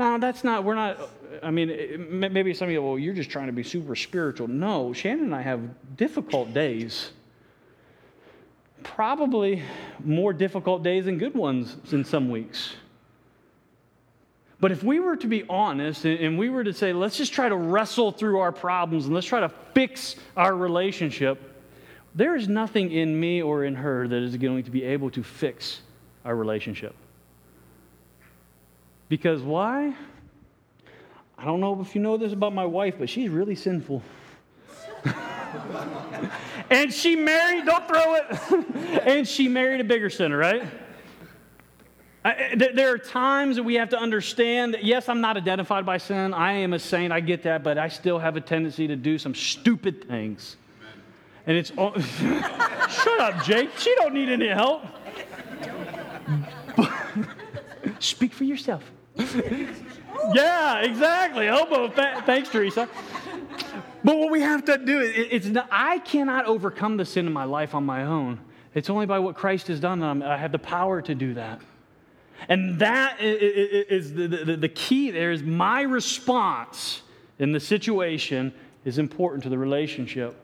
Now, 0.00 0.16
that's 0.16 0.42
not, 0.44 0.64
we're 0.64 0.76
not 0.76 0.98
I 1.42 1.50
mean, 1.50 2.06
maybe 2.08 2.54
some 2.54 2.68
of 2.68 2.72
you, 2.72 2.82
well, 2.82 2.98
you're 2.98 3.12
just 3.12 3.28
trying 3.28 3.48
to 3.48 3.52
be 3.52 3.62
super 3.62 3.94
spiritual. 3.94 4.48
No, 4.48 4.94
Shannon 4.94 5.26
and 5.26 5.34
I 5.34 5.42
have 5.42 5.60
difficult 5.98 6.54
days. 6.54 7.10
Probably 8.82 9.62
more 10.02 10.32
difficult 10.32 10.82
days 10.82 11.04
than 11.04 11.18
good 11.18 11.34
ones 11.34 11.76
in 11.92 12.02
some 12.02 12.30
weeks. 12.30 12.76
But 14.58 14.72
if 14.72 14.82
we 14.82 15.00
were 15.00 15.16
to 15.16 15.26
be 15.26 15.44
honest 15.50 16.06
and 16.06 16.38
we 16.38 16.48
were 16.48 16.64
to 16.64 16.72
say, 16.72 16.94
let's 16.94 17.18
just 17.18 17.34
try 17.34 17.50
to 17.50 17.56
wrestle 17.56 18.10
through 18.10 18.38
our 18.38 18.52
problems 18.52 19.04
and 19.04 19.14
let's 19.14 19.26
try 19.26 19.40
to 19.40 19.50
fix 19.74 20.16
our 20.34 20.56
relationship, 20.56 21.38
there 22.14 22.36
is 22.36 22.48
nothing 22.48 22.90
in 22.90 23.20
me 23.20 23.42
or 23.42 23.66
in 23.66 23.74
her 23.74 24.08
that 24.08 24.22
is 24.22 24.34
going 24.38 24.64
to 24.64 24.70
be 24.70 24.82
able 24.82 25.10
to 25.10 25.22
fix 25.22 25.82
our 26.24 26.34
relationship. 26.34 26.94
Because 29.10 29.42
why? 29.42 29.92
I 31.36 31.44
don't 31.44 31.60
know 31.60 31.80
if 31.80 31.96
you 31.96 32.00
know 32.00 32.16
this 32.16 32.32
about 32.32 32.54
my 32.54 32.64
wife, 32.64 32.94
but 32.96 33.10
she's 33.10 33.28
really 33.28 33.56
sinful. 33.56 34.02
and 36.70 36.94
she 36.94 37.16
married, 37.16 37.66
don't 37.66 37.88
throw 37.88 38.14
it, 38.14 39.02
and 39.06 39.26
she 39.26 39.48
married 39.48 39.80
a 39.80 39.84
bigger 39.84 40.10
sinner, 40.10 40.36
right? 40.36 40.62
I, 42.24 42.32
eh, 42.34 42.68
there 42.72 42.94
are 42.94 42.98
times 42.98 43.56
that 43.56 43.64
we 43.64 43.74
have 43.74 43.88
to 43.88 43.98
understand 43.98 44.74
that, 44.74 44.84
yes, 44.84 45.08
I'm 45.08 45.20
not 45.20 45.36
identified 45.36 45.84
by 45.84 45.98
sin. 45.98 46.32
I 46.32 46.52
am 46.52 46.72
a 46.72 46.78
saint. 46.78 47.12
I 47.12 47.18
get 47.18 47.42
that, 47.42 47.64
but 47.64 47.78
I 47.78 47.88
still 47.88 48.20
have 48.20 48.36
a 48.36 48.40
tendency 48.40 48.86
to 48.86 48.94
do 48.94 49.18
some 49.18 49.34
stupid 49.34 50.06
things. 50.06 50.56
And 51.48 51.56
it's 51.56 51.72
all, 51.76 51.98
shut 51.98 53.20
up, 53.20 53.42
Jake. 53.42 53.70
She 53.76 53.92
don't 53.96 54.14
need 54.14 54.28
any 54.28 54.46
help. 54.46 54.84
Speak 57.98 58.32
for 58.32 58.44
yourself 58.44 58.84
yeah, 60.34 60.80
exactly. 60.80 61.46
Hobo. 61.46 61.88
Thanks, 61.90 62.48
Teresa. 62.48 62.88
But 64.02 64.16
what 64.16 64.30
we 64.30 64.40
have 64.40 64.64
to 64.64 64.78
do 64.78 65.00
is, 65.00 65.12
it's 65.30 65.46
not, 65.46 65.68
I 65.70 65.98
cannot 65.98 66.46
overcome 66.46 66.96
the 66.96 67.04
sin 67.04 67.26
in 67.26 67.32
my 67.32 67.44
life 67.44 67.74
on 67.74 67.84
my 67.84 68.04
own. 68.04 68.40
It's 68.74 68.88
only 68.88 69.06
by 69.06 69.18
what 69.18 69.36
Christ 69.36 69.66
has 69.66 69.80
done 69.80 70.00
that 70.00 70.22
I 70.22 70.36
have 70.36 70.52
the 70.52 70.58
power 70.58 71.02
to 71.02 71.14
do 71.14 71.34
that. 71.34 71.60
And 72.48 72.78
that 72.78 73.20
is 73.20 74.14
the, 74.14 74.28
the, 74.28 74.56
the 74.56 74.68
key 74.68 75.10
there 75.10 75.32
is 75.32 75.42
my 75.42 75.82
response 75.82 77.02
in 77.38 77.52
the 77.52 77.60
situation 77.60 78.54
is 78.84 78.98
important 78.98 79.42
to 79.42 79.50
the 79.50 79.58
relationship. 79.58 80.34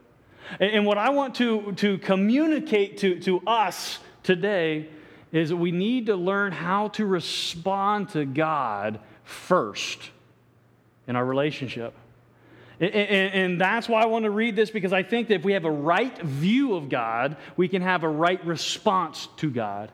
And 0.60 0.84
what 0.84 0.98
I 0.98 1.10
want 1.10 1.36
to, 1.36 1.72
to 1.72 1.98
communicate 1.98 2.98
to, 2.98 3.18
to 3.20 3.40
us 3.46 3.98
today 4.22 4.88
is 5.32 5.50
that 5.50 5.56
we 5.56 5.72
need 5.72 6.06
to 6.06 6.16
learn 6.16 6.52
how 6.52 6.88
to 6.88 7.04
respond 7.04 8.10
to 8.10 8.24
God 8.24 9.00
first 9.24 10.10
in 11.06 11.16
our 11.16 11.24
relationship. 11.24 11.94
And, 12.78 12.92
and, 12.92 13.34
and, 13.34 13.60
that's 13.60 13.88
why 13.88 14.02
I 14.02 14.06
want 14.06 14.24
to 14.24 14.30
read 14.30 14.54
this 14.54 14.70
because 14.70 14.92
I 14.92 15.02
think 15.02 15.28
that 15.28 15.36
if 15.36 15.44
we 15.44 15.54
have 15.54 15.64
a 15.64 15.70
right 15.70 16.16
view 16.20 16.74
of 16.74 16.90
God, 16.90 17.38
we 17.56 17.68
can 17.68 17.80
have 17.80 18.02
a 18.02 18.08
right 18.08 18.44
response 18.44 19.28
to 19.38 19.50
God. 19.50 19.90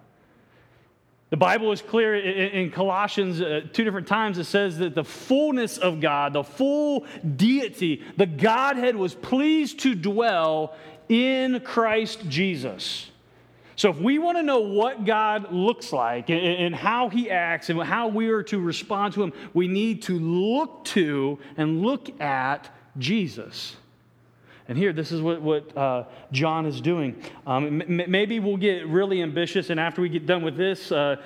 The 1.30 1.36
Bible 1.36 1.72
is 1.72 1.80
clear 1.80 2.14
in, 2.14 2.70
Colossians, 2.72 3.40
uh, 3.40 3.62
two 3.72 3.84
different 3.84 4.08
times, 4.08 4.36
it 4.36 4.44
says 4.44 4.78
that 4.78 4.94
the 4.94 5.04
fullness 5.04 5.78
of 5.78 6.00
God, 6.00 6.34
the 6.34 6.44
full 6.44 7.06
deity, 7.36 8.02
the 8.18 8.26
Godhead 8.26 8.96
was 8.96 9.14
pleased 9.14 9.80
to 9.80 9.94
dwell 9.94 10.74
in 11.08 11.60
Christ 11.60 12.28
Jesus. 12.28 13.11
So, 13.82 13.90
if 13.90 13.98
we 13.98 14.20
want 14.20 14.38
to 14.38 14.44
know 14.44 14.60
what 14.60 15.04
God 15.04 15.52
looks 15.52 15.92
like 15.92 16.30
and, 16.30 16.72
how 16.72 17.08
he 17.08 17.28
acts 17.28 17.68
and 17.68 17.82
how 17.82 18.06
we 18.06 18.28
are 18.28 18.44
to 18.44 18.60
respond 18.60 19.12
to 19.14 19.24
him, 19.24 19.32
we 19.54 19.66
need 19.66 20.02
to 20.02 20.20
look 20.20 20.84
to 20.84 21.40
and 21.56 21.82
look 21.82 22.20
at 22.20 22.72
Jesus. 22.96 23.74
And 24.68 24.78
here, 24.78 24.92
this 24.92 25.10
is 25.10 25.20
what, 25.20 25.42
what 25.42 25.76
uh, 25.76 26.04
John 26.30 26.66
is 26.66 26.80
doing. 26.80 27.20
Um, 27.46 27.82
m- 27.82 28.04
maybe 28.08 28.38
we'll 28.38 28.56
get 28.56 28.86
really 28.86 29.20
ambitious, 29.20 29.70
and 29.70 29.80
after 29.80 30.00
we 30.00 30.08
get 30.08 30.24
done 30.24 30.42
with 30.42 30.56
this, 30.56 30.92
uh, 30.92 31.16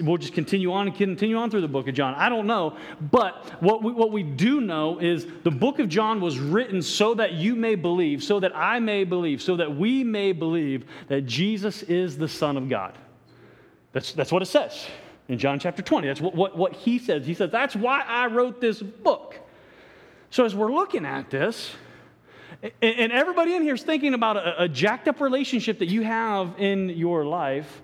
we'll 0.00 0.16
just 0.16 0.32
continue 0.32 0.72
on 0.72 0.88
and 0.88 0.96
continue 0.96 1.36
on 1.36 1.50
through 1.50 1.60
the 1.60 1.68
book 1.68 1.88
of 1.88 1.94
John. 1.94 2.14
I 2.14 2.30
don't 2.30 2.46
know. 2.46 2.76
But 3.10 3.62
what 3.62 3.82
we, 3.82 3.92
what 3.92 4.12
we 4.12 4.22
do 4.22 4.62
know 4.62 4.98
is 4.98 5.26
the 5.44 5.50
book 5.50 5.78
of 5.78 5.90
John 5.90 6.20
was 6.20 6.38
written 6.38 6.80
so 6.80 7.14
that 7.14 7.34
you 7.34 7.54
may 7.54 7.74
believe, 7.74 8.22
so 8.22 8.40
that 8.40 8.56
I 8.56 8.80
may 8.80 9.04
believe, 9.04 9.42
so 9.42 9.56
that 9.56 9.76
we 9.76 10.02
may 10.02 10.32
believe 10.32 10.86
that 11.08 11.26
Jesus 11.26 11.82
is 11.82 12.16
the 12.16 12.28
Son 12.28 12.56
of 12.56 12.68
God. 12.70 12.96
That's, 13.92 14.12
that's 14.12 14.32
what 14.32 14.42
it 14.42 14.46
says 14.46 14.86
in 15.28 15.38
John 15.38 15.58
chapter 15.58 15.82
20. 15.82 16.06
That's 16.06 16.20
what, 16.20 16.34
what, 16.34 16.56
what 16.56 16.72
he 16.72 16.98
says. 16.98 17.26
He 17.26 17.34
says, 17.34 17.50
That's 17.50 17.76
why 17.76 18.02
I 18.02 18.26
wrote 18.26 18.60
this 18.60 18.80
book. 18.80 19.38
So 20.30 20.44
as 20.44 20.54
we're 20.54 20.72
looking 20.72 21.04
at 21.04 21.30
this, 21.30 21.72
and 22.82 23.12
everybody 23.12 23.54
in 23.54 23.62
here 23.62 23.74
is 23.74 23.82
thinking 23.82 24.14
about 24.14 24.36
a, 24.36 24.68
jacked 24.68 25.08
up 25.08 25.20
relationship 25.20 25.78
that 25.78 25.88
you 25.88 26.02
have 26.02 26.54
in 26.58 26.88
your 26.90 27.24
life. 27.24 27.82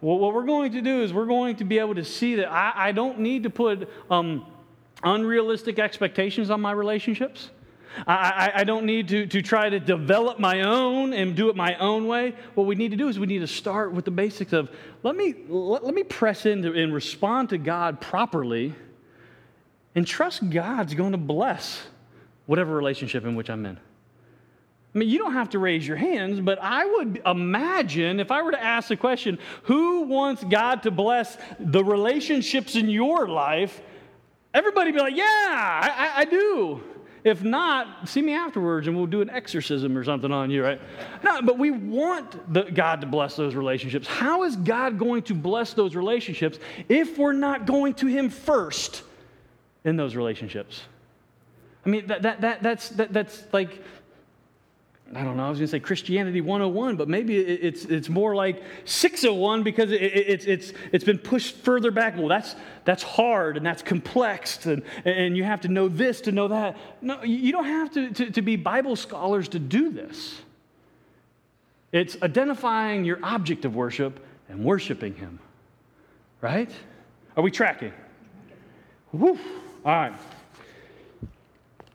Well, 0.00 0.18
what 0.18 0.34
we're 0.34 0.46
going 0.46 0.72
to 0.72 0.80
do 0.80 1.02
is 1.02 1.12
we're 1.12 1.26
going 1.26 1.56
to 1.56 1.64
be 1.64 1.78
able 1.78 1.94
to 1.94 2.04
see 2.04 2.36
that 2.36 2.50
I, 2.50 2.72
I 2.88 2.92
don't 2.92 3.20
need 3.20 3.42
to 3.42 3.50
put 3.50 3.88
um, 4.10 4.46
unrealistic 5.02 5.78
expectations 5.78 6.50
on 6.50 6.60
my 6.60 6.72
relationships. 6.72 7.50
I, 8.06 8.14
I, 8.14 8.60
I, 8.60 8.64
don't 8.64 8.86
need 8.86 9.08
to, 9.08 9.26
to 9.26 9.42
try 9.42 9.68
to 9.68 9.80
develop 9.80 10.38
my 10.38 10.62
own 10.62 11.12
and 11.12 11.34
do 11.34 11.50
it 11.50 11.56
my 11.56 11.74
own 11.76 12.06
way. 12.06 12.34
What 12.54 12.66
we 12.66 12.76
need 12.76 12.92
to 12.92 12.96
do 12.96 13.08
is 13.08 13.18
we 13.18 13.26
need 13.26 13.40
to 13.40 13.48
start 13.48 13.92
with 13.92 14.04
the 14.04 14.10
basics 14.10 14.52
of 14.52 14.70
let 15.02 15.16
me, 15.16 15.34
let, 15.48 15.84
let 15.84 15.94
me 15.94 16.04
press 16.04 16.46
into 16.46 16.72
and 16.72 16.94
respond 16.94 17.50
to 17.50 17.58
God 17.58 18.00
properly 18.00 18.74
and 19.94 20.06
trust 20.06 20.48
God's 20.50 20.94
going 20.94 21.12
to 21.12 21.18
bless 21.18 21.82
whatever 22.46 22.74
relationship 22.74 23.24
in 23.24 23.34
which 23.34 23.50
I'm 23.50 23.66
in. 23.66 23.78
I 24.94 24.98
mean, 24.98 25.08
you 25.08 25.18
don't 25.18 25.34
have 25.34 25.50
to 25.50 25.58
raise 25.60 25.86
your 25.86 25.96
hands, 25.96 26.40
but 26.40 26.58
I 26.60 26.84
would 26.84 27.22
imagine 27.24 28.18
if 28.18 28.32
I 28.32 28.42
were 28.42 28.50
to 28.50 28.62
ask 28.62 28.88
the 28.88 28.96
question, 28.96 29.38
who 29.64 30.02
wants 30.02 30.42
God 30.42 30.82
to 30.82 30.90
bless 30.90 31.38
the 31.60 31.84
relationships 31.84 32.74
in 32.74 32.88
your 32.88 33.28
life? 33.28 33.80
Everybody 34.52 34.90
be 34.90 34.98
like, 34.98 35.16
yeah, 35.16 35.24
I, 35.24 35.94
I, 35.96 36.20
I 36.20 36.24
do. 36.24 36.82
If 37.22 37.44
not, 37.44 38.08
see 38.08 38.22
me 38.22 38.32
afterwards 38.32 38.88
and 38.88 38.96
we'll 38.96 39.06
do 39.06 39.20
an 39.20 39.30
exorcism 39.30 39.96
or 39.96 40.02
something 40.02 40.32
on 40.32 40.50
you, 40.50 40.64
right? 40.64 40.80
No, 41.22 41.42
but 41.42 41.58
we 41.58 41.70
want 41.70 42.52
the, 42.52 42.62
God 42.62 43.02
to 43.02 43.06
bless 43.06 43.36
those 43.36 43.54
relationships. 43.54 44.08
How 44.08 44.42
is 44.44 44.56
God 44.56 44.98
going 44.98 45.22
to 45.24 45.34
bless 45.34 45.74
those 45.74 45.94
relationships 45.94 46.58
if 46.88 47.18
we're 47.18 47.32
not 47.32 47.66
going 47.66 47.94
to 47.94 48.06
Him 48.06 48.30
first 48.30 49.02
in 49.84 49.96
those 49.96 50.16
relationships? 50.16 50.82
I 51.84 51.90
mean, 51.90 52.06
that, 52.06 52.22
that, 52.22 52.40
that, 52.40 52.62
that's, 52.62 52.88
that, 52.90 53.12
that's 53.12 53.44
like 53.52 53.82
I 55.12 55.24
don't 55.24 55.36
know, 55.36 55.46
I 55.46 55.50
was 55.50 55.58
going 55.58 55.66
to 55.66 55.70
say 55.70 55.80
Christianity 55.80 56.40
101, 56.40 56.94
but 56.94 57.08
maybe 57.08 57.36
it's, 57.36 57.84
it's 57.84 58.08
more 58.08 58.36
like 58.36 58.62
601 58.84 59.64
because 59.64 59.90
it, 59.90 60.00
it, 60.00 60.28
it's, 60.28 60.44
it's, 60.44 60.72
it's 60.92 61.04
been 61.04 61.18
pushed 61.18 61.56
further 61.56 61.90
back. 61.90 62.16
Well, 62.16 62.28
that's, 62.28 62.54
that's 62.84 63.02
hard 63.02 63.56
and 63.56 63.66
that's 63.66 63.82
complex, 63.82 64.66
and, 64.66 64.84
and 65.04 65.36
you 65.36 65.42
have 65.42 65.62
to 65.62 65.68
know 65.68 65.88
this 65.88 66.20
to 66.22 66.32
know 66.32 66.46
that. 66.48 66.76
No, 67.00 67.24
you 67.24 67.50
don't 67.50 67.64
have 67.64 67.90
to, 67.92 68.10
to, 68.10 68.30
to 68.30 68.42
be 68.42 68.54
Bible 68.54 68.94
scholars 68.94 69.48
to 69.48 69.58
do 69.58 69.90
this. 69.90 70.40
It's 71.90 72.16
identifying 72.22 73.04
your 73.04 73.18
object 73.24 73.64
of 73.64 73.74
worship 73.74 74.24
and 74.48 74.64
worshiping 74.64 75.14
Him, 75.16 75.40
right? 76.40 76.70
Are 77.36 77.42
we 77.42 77.50
tracking? 77.50 77.92
Woo. 79.10 79.36
All 79.84 79.92
right. 79.92 80.12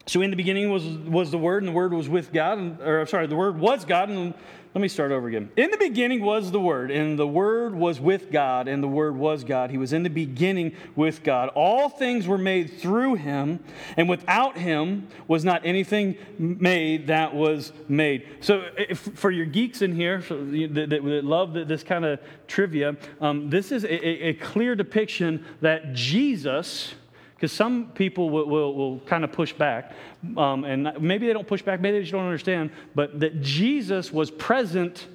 So 0.07 0.21
in 0.21 0.29
the 0.29 0.35
beginning 0.35 0.69
was, 0.69 0.85
was 0.85 1.31
the 1.31 1.37
Word, 1.37 1.63
and 1.63 1.67
the 1.67 1.75
Word 1.75 1.91
was 1.91 2.07
with 2.07 2.31
God, 2.31 2.59
and, 2.59 2.79
or 2.81 3.05
sorry, 3.07 3.25
the 3.25 3.35
Word 3.35 3.59
was 3.59 3.85
God, 3.85 4.09
and 4.09 4.35
let 4.75 4.81
me 4.81 4.87
start 4.87 5.11
over 5.11 5.27
again. 5.27 5.49
In 5.55 5.71
the 5.71 5.77
beginning 5.77 6.21
was 6.21 6.51
the 6.51 6.59
Word, 6.59 6.91
and 6.91 7.17
the 7.17 7.25
Word 7.25 7.73
was 7.73 7.99
with 7.99 8.29
God, 8.29 8.67
and 8.67 8.83
the 8.83 8.87
Word 8.87 9.15
was 9.15 9.43
God. 9.43 9.71
He 9.71 9.79
was 9.79 9.93
in 9.93 10.03
the 10.03 10.09
beginning 10.09 10.75
with 10.95 11.23
God. 11.23 11.49
All 11.55 11.89
things 11.89 12.27
were 12.27 12.37
made 12.37 12.77
through 12.77 13.15
Him, 13.15 13.63
and 13.97 14.07
without 14.07 14.57
Him 14.57 15.07
was 15.27 15.43
not 15.43 15.65
anything 15.65 16.17
made 16.37 17.07
that 17.07 17.33
was 17.33 17.71
made. 17.87 18.27
So, 18.41 18.65
if, 18.77 18.99
for 18.99 19.31
your 19.31 19.45
geeks 19.45 19.81
in 19.81 19.95
here 19.95 20.19
that, 20.19 20.89
that, 20.89 21.03
love 21.03 21.53
this 21.53 21.81
kind 21.81 22.05
of 22.05 22.19
trivia, 22.45 22.95
um, 23.21 23.49
this 23.49 23.71
is 23.71 23.85
a, 23.85 24.27
a 24.27 24.33
clear 24.33 24.75
depiction 24.75 25.45
that 25.61 25.93
Jesus 25.93 26.93
because 27.35 27.51
some 27.51 27.91
people 27.91 28.29
will, 28.29 28.45
will, 28.47 28.73
will, 28.73 28.99
kind 29.01 29.23
of 29.23 29.31
push 29.31 29.51
back, 29.51 29.91
um, 30.37 30.63
and 30.63 30.89
maybe 31.01 31.27
they 31.27 31.33
don't 31.33 31.47
push 31.47 31.61
back, 31.61 31.81
maybe 31.81 31.97
they 31.97 32.03
just 32.03 32.13
don't 32.13 32.23
understand, 32.23 32.71
but 32.95 33.19
that 33.19 33.41
Jesus 33.41 34.11
was 34.11 34.31
present 34.31 35.07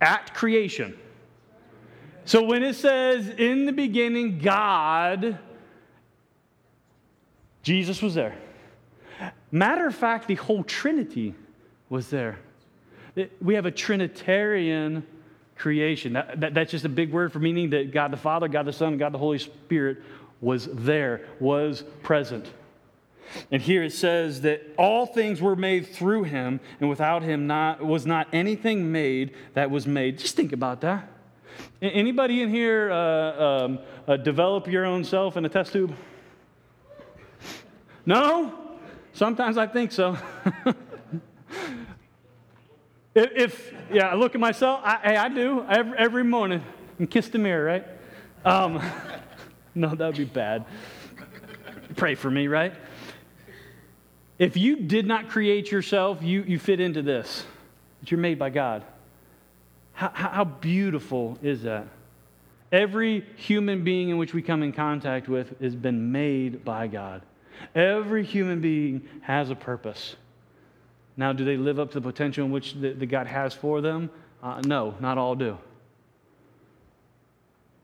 at 0.00 0.34
creation. 0.34 0.98
So 2.24 2.42
when 2.42 2.62
it 2.62 2.74
says, 2.74 3.28
in 3.28 3.64
the 3.64 3.72
beginning, 3.72 4.38
God, 4.38 5.38
Jesus 7.62 8.02
was 8.02 8.14
there. 8.14 8.34
Matter 9.50 9.86
of 9.86 9.94
fact, 9.94 10.28
the 10.28 10.34
whole 10.34 10.64
Trinity 10.64 11.34
was 11.88 12.10
there. 12.10 12.38
We 13.40 13.54
have 13.54 13.66
a 13.66 13.70
Trinitarian 13.70 15.06
creation. 15.56 16.12
That, 16.12 16.40
that, 16.40 16.54
that's 16.54 16.70
just 16.70 16.84
a 16.84 16.88
big 16.88 17.12
word 17.12 17.32
for 17.32 17.38
meaning 17.38 17.70
that 17.70 17.92
God 17.92 18.12
the 18.12 18.16
Father, 18.16 18.48
God 18.48 18.66
the 18.66 18.72
Son, 18.72 18.98
God 18.98 19.12
the 19.12 19.18
Holy 19.18 19.38
Spirit 19.38 20.02
was 20.40 20.68
there, 20.72 21.26
was 21.40 21.84
present. 22.02 22.48
And 23.50 23.60
here 23.60 23.82
it 23.82 23.92
says 23.92 24.42
that 24.42 24.62
all 24.78 25.06
things 25.06 25.40
were 25.40 25.56
made 25.56 25.86
through 25.86 26.24
him, 26.24 26.60
and 26.80 26.88
without 26.88 27.22
him 27.22 27.46
not, 27.46 27.84
was 27.84 28.06
not 28.06 28.28
anything 28.32 28.90
made 28.90 29.34
that 29.54 29.70
was 29.70 29.86
made. 29.86 30.18
Just 30.18 30.36
think 30.36 30.52
about 30.52 30.80
that. 30.80 31.08
Anybody 31.82 32.42
in 32.42 32.48
here 32.48 32.90
uh, 32.90 33.64
um, 33.64 33.78
uh, 34.06 34.16
develop 34.16 34.66
your 34.66 34.84
own 34.84 35.04
self 35.04 35.36
in 35.36 35.44
a 35.44 35.48
test 35.48 35.72
tube? 35.72 35.94
No? 38.06 38.54
Sometimes 39.12 39.58
I 39.58 39.66
think 39.66 39.92
so. 39.92 40.16
if, 43.14 43.30
if, 43.34 43.74
yeah, 43.92 44.08
I 44.08 44.14
look 44.14 44.34
at 44.34 44.40
myself, 44.40 44.80
I, 44.82 44.98
hey 45.02 45.16
I 45.16 45.28
do 45.28 45.64
every, 45.68 45.98
every 45.98 46.24
morning 46.24 46.62
and 46.98 47.10
kiss 47.10 47.28
the 47.28 47.38
mirror, 47.38 47.64
right? 47.64 47.86
Um, 48.44 48.80
no, 49.80 49.94
that 49.94 50.06
would 50.06 50.16
be 50.16 50.24
bad. 50.24 50.64
Pray 51.96 52.16
for 52.16 52.30
me, 52.30 52.48
right? 52.48 52.74
If 54.38 54.56
you 54.56 54.76
did 54.76 55.06
not 55.06 55.28
create 55.28 55.70
yourself, 55.70 56.20
you, 56.20 56.42
you 56.42 56.58
fit 56.58 56.80
into 56.80 57.00
this. 57.00 57.44
That 58.00 58.10
you're 58.10 58.20
made 58.20 58.38
by 58.38 58.50
God. 58.50 58.84
How, 59.92 60.10
how 60.12 60.44
beautiful 60.44 61.38
is 61.42 61.62
that? 61.62 61.86
Every 62.72 63.24
human 63.36 63.84
being 63.84 64.08
in 64.08 64.18
which 64.18 64.34
we 64.34 64.42
come 64.42 64.62
in 64.62 64.72
contact 64.72 65.28
with 65.28 65.60
has 65.60 65.74
been 65.74 66.10
made 66.12 66.64
by 66.64 66.88
God. 66.88 67.22
Every 67.74 68.24
human 68.24 68.60
being 68.60 69.08
has 69.22 69.50
a 69.50 69.54
purpose. 69.54 70.16
Now, 71.16 71.32
do 71.32 71.44
they 71.44 71.56
live 71.56 71.78
up 71.78 71.92
to 71.92 72.00
the 72.00 72.08
potential 72.08 72.44
in 72.44 72.50
which 72.50 72.74
the, 72.74 72.92
the 72.92 73.06
God 73.06 73.26
has 73.28 73.54
for 73.54 73.80
them? 73.80 74.10
Uh, 74.42 74.60
no, 74.64 74.94
not 75.00 75.18
all 75.18 75.34
do. 75.34 75.56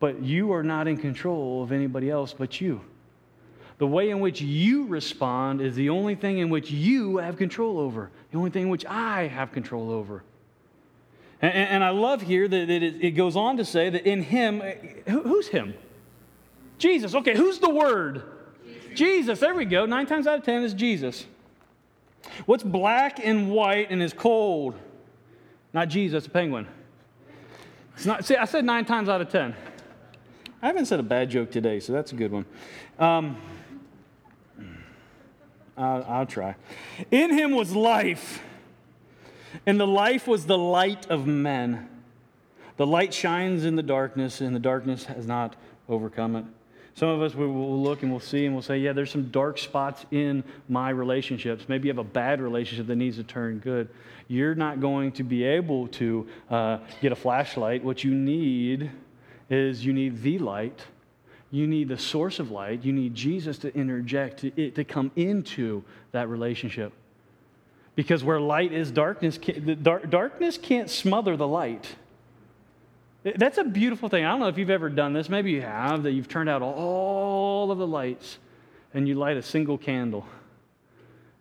But 0.05 0.23
you 0.23 0.53
are 0.53 0.63
not 0.63 0.87
in 0.87 0.99
control 0.99 1.63
of 1.63 1.73
anybody 1.73 2.11
else 2.11 2.35
but 2.35 2.61
you. 2.61 2.83
The 3.79 3.87
way 3.87 4.11
in 4.11 4.21
which 4.21 4.39
you 4.39 4.85
respond 4.85 5.63
is 5.63 5.77
the 5.77 5.89
only 5.89 6.15
thing 6.15 6.41
in 6.41 6.51
which 6.51 6.71
you 6.71 7.17
have 7.17 7.39
control 7.39 7.79
over, 7.79 8.11
the 8.31 8.37
only 8.37 8.51
thing 8.51 8.65
in 8.65 8.69
which 8.69 8.85
I 8.85 9.29
have 9.29 9.51
control 9.51 9.91
over. 9.91 10.23
And, 11.41 11.55
and 11.55 11.83
I 11.83 11.89
love 11.89 12.21
here 12.21 12.47
that 12.47 12.69
it, 12.69 12.83
it, 13.03 13.11
goes 13.13 13.35
on 13.35 13.57
to 13.57 13.65
say 13.65 13.89
that 13.89 14.07
in 14.07 14.21
Him, 14.21 14.61
eh, 14.61 14.75
who, 15.09 15.23
who's 15.23 15.49
Him? 15.49 15.73
Jesus. 16.77 17.15
Okay, 17.15 17.35
who's 17.35 17.59
the 17.59 17.71
Word? 17.71 18.25
Jesus. 18.67 18.99
Jesus. 18.99 19.41
There 19.41 19.55
we 19.55 19.65
go. 19.65 19.87
Nine 19.87 20.05
times 20.05 20.27
out 20.27 20.39
of 20.39 20.45
ten 20.45 20.65
is 20.65 20.75
Jesus. 20.75 21.25
What's 22.45 22.63
black 22.63 23.25
and 23.25 23.51
white 23.51 23.91
and 23.91 24.03
is 24.03 24.13
cold? 24.13 24.75
Not 25.73 25.89
Jesus, 25.89 26.27
a 26.27 26.29
penguin. 26.29 26.69
It's 27.97 28.05
not, 28.05 28.27
see, 28.27 28.37
I 28.37 28.45
said 28.45 28.67
nine 28.67 28.85
times 28.85 29.09
out 29.09 29.23
of 29.23 29.31
ten. 29.31 29.55
I 30.65 30.69
haven't 30.69 30.87
said 30.87 30.99
a 30.99 31.03
bad 31.03 31.29
joke 31.29 31.51
today, 31.51 31.79
so 31.79 31.93
that's 31.93 32.13
a 32.13 32.15
good 32.15 32.33
one. 32.33 32.47
Um, 32.99 33.37
I'll, 35.77 36.03
I'll 36.09 36.27
try. 36.27 36.57
In 37.11 37.35
him 37.35 37.51
was 37.51 37.77
life, 37.77 38.43
and 39.67 39.79
the 39.79 39.87
life 39.87 40.27
was 40.27 40.47
the 40.47 40.57
light 40.57 41.11
of 41.11 41.27
men. 41.27 41.87
The 42.79 42.87
light 42.87 43.13
shines 43.13 43.67
in 43.67 43.77
the 43.77 43.83
darkness, 43.83 44.41
and 44.41 44.57
the 44.57 44.61
darkness 44.61 45.05
has 45.05 45.27
not 45.27 45.55
overcome 45.87 46.35
it. 46.35 46.47
Some 46.95 47.11
of 47.11 47.21
us 47.21 47.35
will 47.35 47.83
look 47.83 48.03
and 48.03 48.11
we'll 48.11 48.21
see 48.21 48.47
and 48.47 48.55
we'll 48.55 48.63
say, 48.63 48.79
Yeah, 48.79 48.95
there's 48.95 49.11
some 49.11 49.29
dark 49.29 49.59
spots 49.59 50.07
in 50.13 50.43
my 50.71 50.89
relationships. 50.89 51.69
Maybe 51.69 51.89
you 51.89 51.91
have 51.91 51.99
a 51.99 52.09
bad 52.09 52.41
relationship 52.41 52.87
that 52.87 52.97
needs 52.97 53.19
to 53.19 53.25
turn 53.25 53.59
good. 53.59 53.91
You're 54.29 54.55
not 54.55 54.81
going 54.81 55.13
to 55.13 55.25
be 55.25 55.45
able 55.45 55.89
to 55.89 56.27
uh, 56.49 56.79
get 57.03 57.13
a 57.13 57.17
flashlight. 57.17 57.85
What 57.85 58.03
you 58.03 58.15
need 58.15 58.91
is 59.51 59.85
you 59.85 59.93
need 59.93 60.23
the 60.23 60.39
light. 60.39 60.81
You 61.51 61.67
need 61.67 61.89
the 61.89 61.99
source 61.99 62.39
of 62.39 62.51
light. 62.51 62.85
You 62.85 62.93
need 62.93 63.15
Jesus 63.15 63.59
to 63.59 63.75
interject, 63.77 64.41
to, 64.41 64.71
to 64.71 64.85
come 64.85 65.11
into 65.15 65.85
that 66.13 66.29
relationship. 66.29 66.93
Because 67.95 68.25
where 68.25 68.41
light 68.41 68.73
is, 68.73 68.91
darkness, 68.91 69.39
can, 69.39 69.81
dark, 69.83 70.11
darkness 70.11 70.59
can't 70.59 70.91
smother 70.91 71.37
the 71.37 71.47
light. 71.47 71.87
That's 73.23 73.57
a 73.57 73.65
beautiful 73.65 74.09
thing. 74.09 74.25
I 74.25 74.31
don't 74.31 74.41
know 74.41 74.49
if 74.49 74.59
you've 74.59 74.69
ever 74.69 74.91
done 74.91 75.13
this. 75.13 75.29
Maybe 75.29 75.53
you 75.53 75.63
have, 75.63 76.03
that 76.03 76.13
you've 76.13 76.29
turned 76.29 76.49
out 76.49 76.61
all 76.61 77.71
of 77.71 77.79
the 77.79 77.87
lights 77.87 78.39
and 78.93 79.09
you 79.09 79.15
light 79.15 79.37
a 79.37 79.43
single 79.43 79.79
candle. 79.79 80.27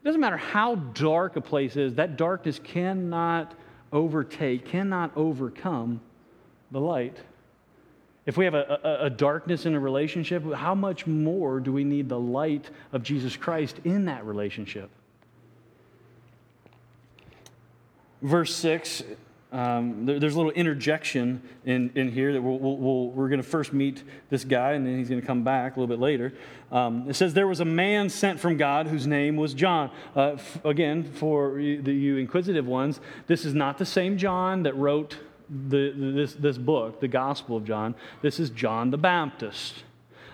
It 0.02 0.06
doesn't 0.06 0.22
matter 0.22 0.38
how 0.38 0.76
dark 0.76 1.36
a 1.36 1.42
place 1.42 1.76
is, 1.76 1.96
that 1.96 2.18
darkness 2.18 2.60
cannot 2.64 3.54
overtake, 3.92 4.66
cannot 4.66 5.12
overcome 5.16 6.02
the 6.72 6.80
light. 6.80 7.18
If 8.26 8.38
we 8.38 8.46
have 8.46 8.54
a, 8.54 8.80
a, 8.84 9.06
a, 9.06 9.10
darkness 9.10 9.66
in 9.66 9.76
a 9.76 9.80
relationship, 9.80 10.44
how 10.54 10.74
much 10.74 11.06
more 11.06 11.60
do 11.60 11.74
we 11.74 11.84
need 11.84 12.08
the 12.08 12.20
light 12.20 12.70
of 12.94 13.04
Jesus 13.04 13.36
Christ 13.36 13.80
in 13.84 14.06
that 14.06 14.26
relationship? 14.26 14.90
Verse 18.22 18.56
6 18.56 19.04
um, 19.54 20.08
there, 20.08 20.20
there's 20.20 20.34
a 20.34 20.38
little 20.38 20.52
interjection 20.52 21.40
in, 21.64 21.92
in 21.94 22.12
here 22.12 22.34
that 22.34 22.42
we'll, 22.42 22.58
we'll, 22.58 23.10
we're 23.10 23.30
going 23.30 23.42
to 23.42 23.48
first 23.48 23.72
meet 23.72 24.02
this 24.32 24.44
guy 24.44 24.72
and 24.72 24.86
then 24.86 24.98
he's 24.98 25.10
going 25.10 25.22
to 25.22 25.28
come 25.28 25.44
back 25.44 25.78
a 25.78 25.80
little 25.80 25.96
bit 25.96 26.02
later. 26.02 26.34
Um, 26.72 27.08
it 27.08 27.14
says, 27.14 27.36
There 27.36 27.48
was 27.48 27.60
a 27.60 27.66
man 27.66 28.10
sent 28.10 28.40
from 28.40 28.58
God 28.58 28.88
whose 28.88 29.06
name 29.06 29.36
was 29.36 29.54
John. 29.54 29.92
Uh, 30.16 30.32
f- 30.32 30.66
again, 30.66 31.04
for 31.04 31.60
you, 31.60 31.84
the, 31.84 31.94
you 31.94 32.18
inquisitive 32.18 32.66
ones, 32.66 33.00
this 33.28 33.46
is 33.46 33.54
not 33.54 33.78
the 33.78 33.86
same 33.86 34.18
John 34.18 34.64
that 34.64 34.76
wrote 34.76 35.20
the, 35.70 35.94
this, 35.96 36.34
this 36.34 36.58
book, 36.58 37.00
the 37.00 37.08
Gospel 37.08 37.58
of 37.58 37.66
John. 37.66 37.96
This 38.22 38.40
is 38.40 38.50
John 38.50 38.92
the 38.92 38.98
Baptist. 38.98 39.84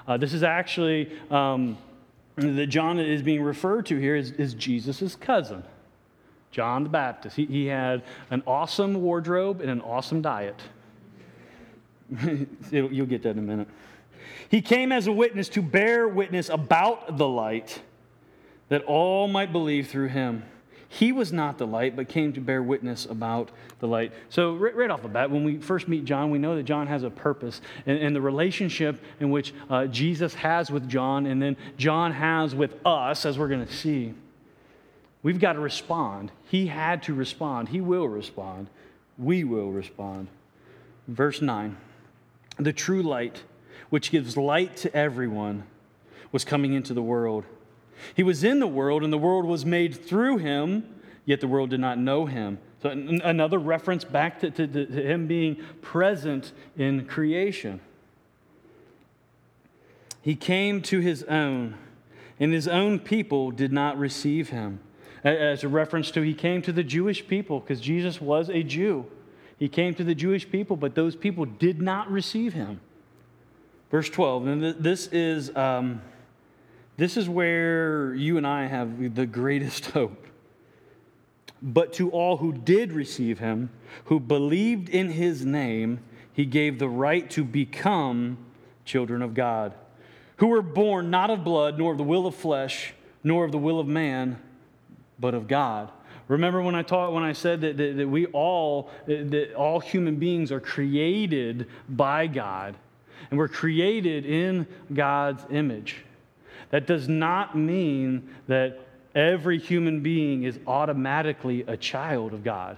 Uh, 0.08 0.17
this 0.17 0.34
is 0.34 0.43
actually, 0.43 1.12
um, 1.29 1.77
that 2.36 2.67
John 2.67 2.99
is 2.99 3.21
being 3.21 3.43
referred 3.43 3.86
to 3.88 3.97
here 3.97 4.15
is, 4.15 4.32
is 4.32 4.53
Jesus' 4.53 5.15
cousin. 5.15 5.63
John 6.51 6.84
the 6.84 6.89
Baptist. 6.89 7.36
He, 7.36 7.45
he 7.45 7.65
had 7.67 8.03
an 8.32 8.41
awesome 8.47 9.01
wardrobe 9.01 9.62
and 9.62 9.69
an 9.69 9.82
awesome 9.82 10.21
diet. 10.21 10.60
you'll 12.71 13.05
get 13.05 13.23
that 13.23 13.32
in 13.32 13.39
a 13.39 13.41
minute. 13.41 13.67
He 14.49 14.62
came 14.62 14.91
as 14.91 15.05
a 15.08 15.12
witness 15.12 15.47
to 15.49 15.62
bear 15.62 16.08
witness 16.08 16.49
about 16.49 17.17
the 17.17 17.27
light, 17.27 17.82
that 18.69 18.84
all 18.84 19.27
might 19.27 19.51
believe 19.51 19.88
through 19.88 20.08
him. 20.08 20.43
He 20.91 21.12
was 21.12 21.32
not 21.32 21.60
the 21.60 21.67
light, 21.67 21.95
but 21.95 22.10
came 22.10 22.34
to 22.34 22.41
bear 22.41 22.63
witness 22.63 23.06
about 23.06 23.52
the 23.80 23.88
light. 23.88 24.12
So, 24.30 24.56
right, 24.56 24.75
right 24.75 24.89
off 24.89 25.04
the 25.04 25.08
bat, 25.08 25.30
when 25.30 25.43
we 25.43 25.58
first 25.58 25.88
meet 25.88 26.04
John, 26.04 26.32
we 26.32 26.39
know 26.39 26.56
that 26.56 26.63
John 26.63 26.88
has 26.88 27.04
a 27.04 27.12
purpose. 27.12 27.62
And, 27.86 27.99
and 27.99 28.15
the 28.15 28.21
relationship 28.21 28.99
in 29.19 29.30
which 29.30 29.54
uh, 29.69 29.86
Jesus 29.86 30.34
has 30.34 30.71
with 30.71 30.89
John, 30.89 31.28
and 31.28 31.39
then 31.39 31.58
John 31.78 32.12
has 32.12 32.56
with 32.56 32.75
us, 32.86 33.23
as 33.28 33.38
we're 33.38 33.47
going 33.47 33.65
to 33.65 33.71
see. 33.71 34.15
We've 35.21 35.39
got 35.39 35.54
to 35.54 35.60
respond. 35.60 36.32
He 36.45 36.67
had 36.67 37.04
to 37.04 37.13
respond. 37.13 37.69
He 37.69 37.82
will 37.82 38.08
respond. 38.08 38.67
We 39.19 39.43
will 39.43 39.71
respond. 39.71 40.28
Verse 41.08 41.39
9 41.39 41.78
The 42.58 42.73
true 42.73 43.04
light, 43.04 43.43
which 43.91 44.10
gives 44.10 44.36
light 44.36 44.75
to 44.78 44.95
everyone, 44.95 45.65
was 46.32 46.43
coming 46.43 46.73
into 46.73 46.95
the 46.95 47.04
world. 47.04 47.43
He 48.15 48.23
was 48.23 48.43
in 48.43 48.59
the 48.59 48.67
world, 48.67 49.03
and 49.03 49.12
the 49.12 49.17
world 49.17 49.45
was 49.45 49.65
made 49.65 49.95
through 49.95 50.38
him, 50.38 50.83
yet 51.25 51.41
the 51.41 51.47
world 51.47 51.69
did 51.69 51.79
not 51.79 51.97
know 51.97 52.25
him. 52.25 52.59
So, 52.81 52.89
another 52.89 53.57
reference 53.57 54.03
back 54.03 54.39
to, 54.39 54.51
to, 54.51 54.67
to 54.67 54.85
him 54.85 55.27
being 55.27 55.57
present 55.81 56.53
in 56.77 57.05
creation. 57.05 57.81
He 60.21 60.35
came 60.35 60.81
to 60.83 60.99
his 60.99 61.23
own, 61.23 61.75
and 62.39 62.53
his 62.53 62.67
own 62.67 62.99
people 62.99 63.51
did 63.51 63.73
not 63.73 63.97
receive 63.97 64.49
him 64.49 64.79
as 65.23 65.63
a 65.63 65.67
reference 65.67 66.12
to 66.12 66.21
he 66.21 66.33
came 66.33 66.62
to 66.62 66.71
the 66.71 66.83
Jewish 66.83 67.27
people 67.27 67.59
because 67.59 67.81
Jesus 67.81 68.21
was 68.21 68.49
a 68.49 68.63
Jew. 68.63 69.05
He 69.57 69.67
came 69.67 69.93
to 69.95 70.03
the 70.03 70.15
Jewish 70.15 70.49
people, 70.49 70.77
but 70.77 70.95
those 70.95 71.15
people 71.15 71.45
did 71.45 71.81
not 71.81 72.09
receive 72.09 72.53
him. 72.53 72.79
Verse 73.91 74.09
12, 74.09 74.47
and 74.47 74.63
this 74.79 75.07
is, 75.07 75.53
um, 75.55 76.01
this 76.99 77.15
is 77.15 77.29
where 77.29 78.13
you 78.13 78.38
and 78.38 78.45
I 78.45 78.65
have 78.65 79.15
the 79.15 79.25
greatest 79.25 79.85
hope. 79.91 80.27
But 81.62 81.93
to 81.93 82.09
all 82.12 82.38
who 82.38 82.53
did 82.53 82.91
receive 82.91 83.39
him, 83.39 83.69
who 84.05 84.19
believed 84.19 84.89
in 84.89 85.09
his 85.09 85.45
name, 85.45 85.99
he 86.33 86.45
gave 86.45 86.77
the 86.77 86.89
right 86.89 87.29
to 87.31 87.43
become 87.43 88.38
children 88.85 89.21
of 89.21 89.33
God, 89.33 89.73
who 90.38 90.47
were 90.47 90.62
born 90.62 91.09
not 91.09 91.29
of 91.29 91.43
blood, 91.43 91.77
nor 91.77 91.93
of 91.93 91.97
the 91.97 92.03
will 92.03 92.27
of 92.27 92.35
flesh, 92.35 92.93
nor 93.23 93.45
of 93.45 93.51
the 93.51 93.57
will 93.57 93.79
of 93.79 93.88
man 93.88 94.41
but 95.19 95.33
of 95.33 95.47
God. 95.47 95.91
Remember 96.27 96.62
when 96.62 96.75
I 96.75 96.83
taught 96.83 97.12
when 97.13 97.23
I 97.23 97.33
said 97.33 97.62
that, 97.62 97.77
that, 97.77 97.97
that 97.97 98.07
we 98.07 98.27
all 98.27 98.91
that 99.07 99.53
all 99.55 99.79
human 99.79 100.17
beings 100.17 100.51
are 100.51 100.59
created 100.59 101.67
by 101.89 102.27
God 102.27 102.75
and 103.29 103.38
we're 103.38 103.47
created 103.47 104.25
in 104.25 104.67
God's 104.93 105.43
image. 105.49 106.03
That 106.71 106.87
does 106.87 107.07
not 107.07 107.57
mean 107.57 108.29
that 108.47 108.79
every 109.15 109.59
human 109.59 110.01
being 110.01 110.43
is 110.43 110.59
automatically 110.67 111.63
a 111.67 111.77
child 111.77 112.33
of 112.33 112.43
God. 112.43 112.77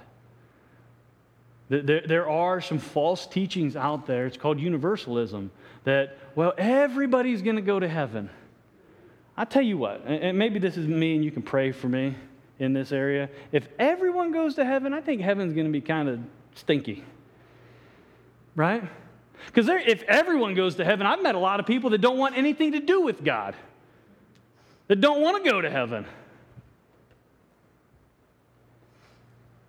There, 1.70 2.30
are 2.30 2.60
some 2.60 2.80
false 2.80 3.26
teachings 3.26 3.78
out 3.78 4.06
there. 4.06 4.26
It's 4.26 4.36
called 4.36 4.60
universalism 4.60 5.52
that, 5.86 6.18
well, 6.36 6.54
everybody's 6.58 7.42
going 7.42 7.56
to 7.56 7.62
go 7.62 7.80
to 7.80 7.88
heaven. 7.88 8.30
I 9.38 9.46
tell 9.46 9.62
you 9.62 9.78
what, 9.78 10.06
and 10.06 10.38
maybe 10.38 10.60
this 10.60 10.76
is 10.76 10.86
me 10.86 11.16
and 11.16 11.24
you 11.24 11.32
can 11.32 11.42
pray 11.42 11.72
for 11.72 11.88
me 11.88 12.16
in 12.60 12.74
this 12.74 12.92
area. 12.92 13.30
If 13.54 13.70
everyone 13.80 14.34
goes 14.34 14.56
to 14.56 14.66
heaven, 14.66 14.94
I 14.94 15.00
think 15.00 15.22
heaven's 15.22 15.54
going 15.54 15.66
to 15.66 15.72
be 15.72 15.80
kind 15.80 16.10
of 16.10 16.20
stinky. 16.56 17.06
Right? 18.56 18.84
Because 19.48 19.70
if 19.70 20.04
everyone 20.04 20.54
goes 20.54 20.76
to 20.76 20.86
heaven, 20.86 21.08
I've 21.08 21.24
met 21.24 21.36
a 21.36 21.40
lot 21.40 21.60
of 21.60 21.66
people 21.66 21.92
that 21.92 22.02
don't 22.02 22.18
want 22.18 22.38
anything 22.38 22.74
to 22.74 22.82
do 22.82 23.02
with 23.02 23.24
God, 23.24 23.56
that 24.92 25.00
don't 25.00 25.22
want 25.22 25.42
to 25.42 25.50
go 25.50 25.62
to 25.62 25.70
heaven. 25.70 26.06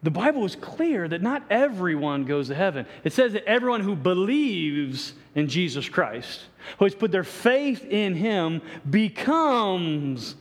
The 0.02 0.10
Bible 0.10 0.44
is 0.44 0.56
clear 0.56 1.06
that 1.06 1.22
not 1.22 1.44
everyone 1.48 2.24
goes 2.24 2.48
to 2.48 2.56
heaven. 2.56 2.86
It 3.04 3.12
says 3.12 3.34
that 3.34 3.44
everyone 3.44 3.82
who 3.82 3.94
believes 3.94 5.12
in 5.36 5.46
Jesus 5.46 5.88
Christ, 5.88 6.40
who 6.76 6.86
has 6.86 6.96
put 6.96 7.12
their 7.12 7.22
faith 7.22 7.84
in 7.84 8.16
him, 8.16 8.62
becomes 8.90 10.34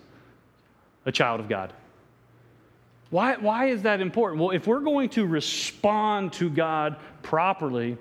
a 1.05 1.11
child 1.11 1.41
of 1.41 1.47
God. 1.47 1.73
Why, 3.11 3.35
why 3.35 3.67
is 3.67 3.83
that 3.83 4.01
important? 4.01 4.41
Well, 4.41 4.49
if 4.49 4.65
we're 4.65 4.79
going 4.79 5.09
to 5.09 5.27
respond 5.27 6.33
to 6.33 6.49
God 6.49 6.95
properly, 7.21 7.99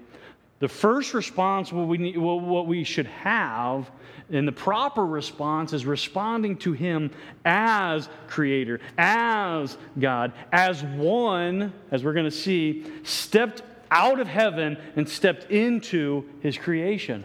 the 0.61 0.69
first 0.69 1.13
response 1.13 1.75
what 1.75 1.89
we, 1.89 1.99
need, 1.99 2.17
what 2.17 2.67
we 2.67 2.85
should 2.85 3.07
have, 3.09 3.91
and 4.31 4.47
the 4.47 4.53
proper 4.53 5.05
response 5.05 5.73
is 5.73 5.85
responding 5.85 6.57
to 6.59 6.73
Him 6.73 7.11
as 7.45 8.09
Creator, 8.29 8.81
as 8.97 9.77
God, 9.99 10.33
as 10.53 10.83
one, 10.83 11.73
as 11.91 12.05
we're 12.05 12.13
going 12.13 12.27
to 12.27 12.31
see, 12.31 12.85
stepped 13.03 13.63
out 13.91 14.21
of 14.21 14.29
heaven 14.29 14.79
and 14.95 15.09
stepped 15.09 15.51
into 15.51 16.25
His 16.41 16.57
creation. 16.57 17.25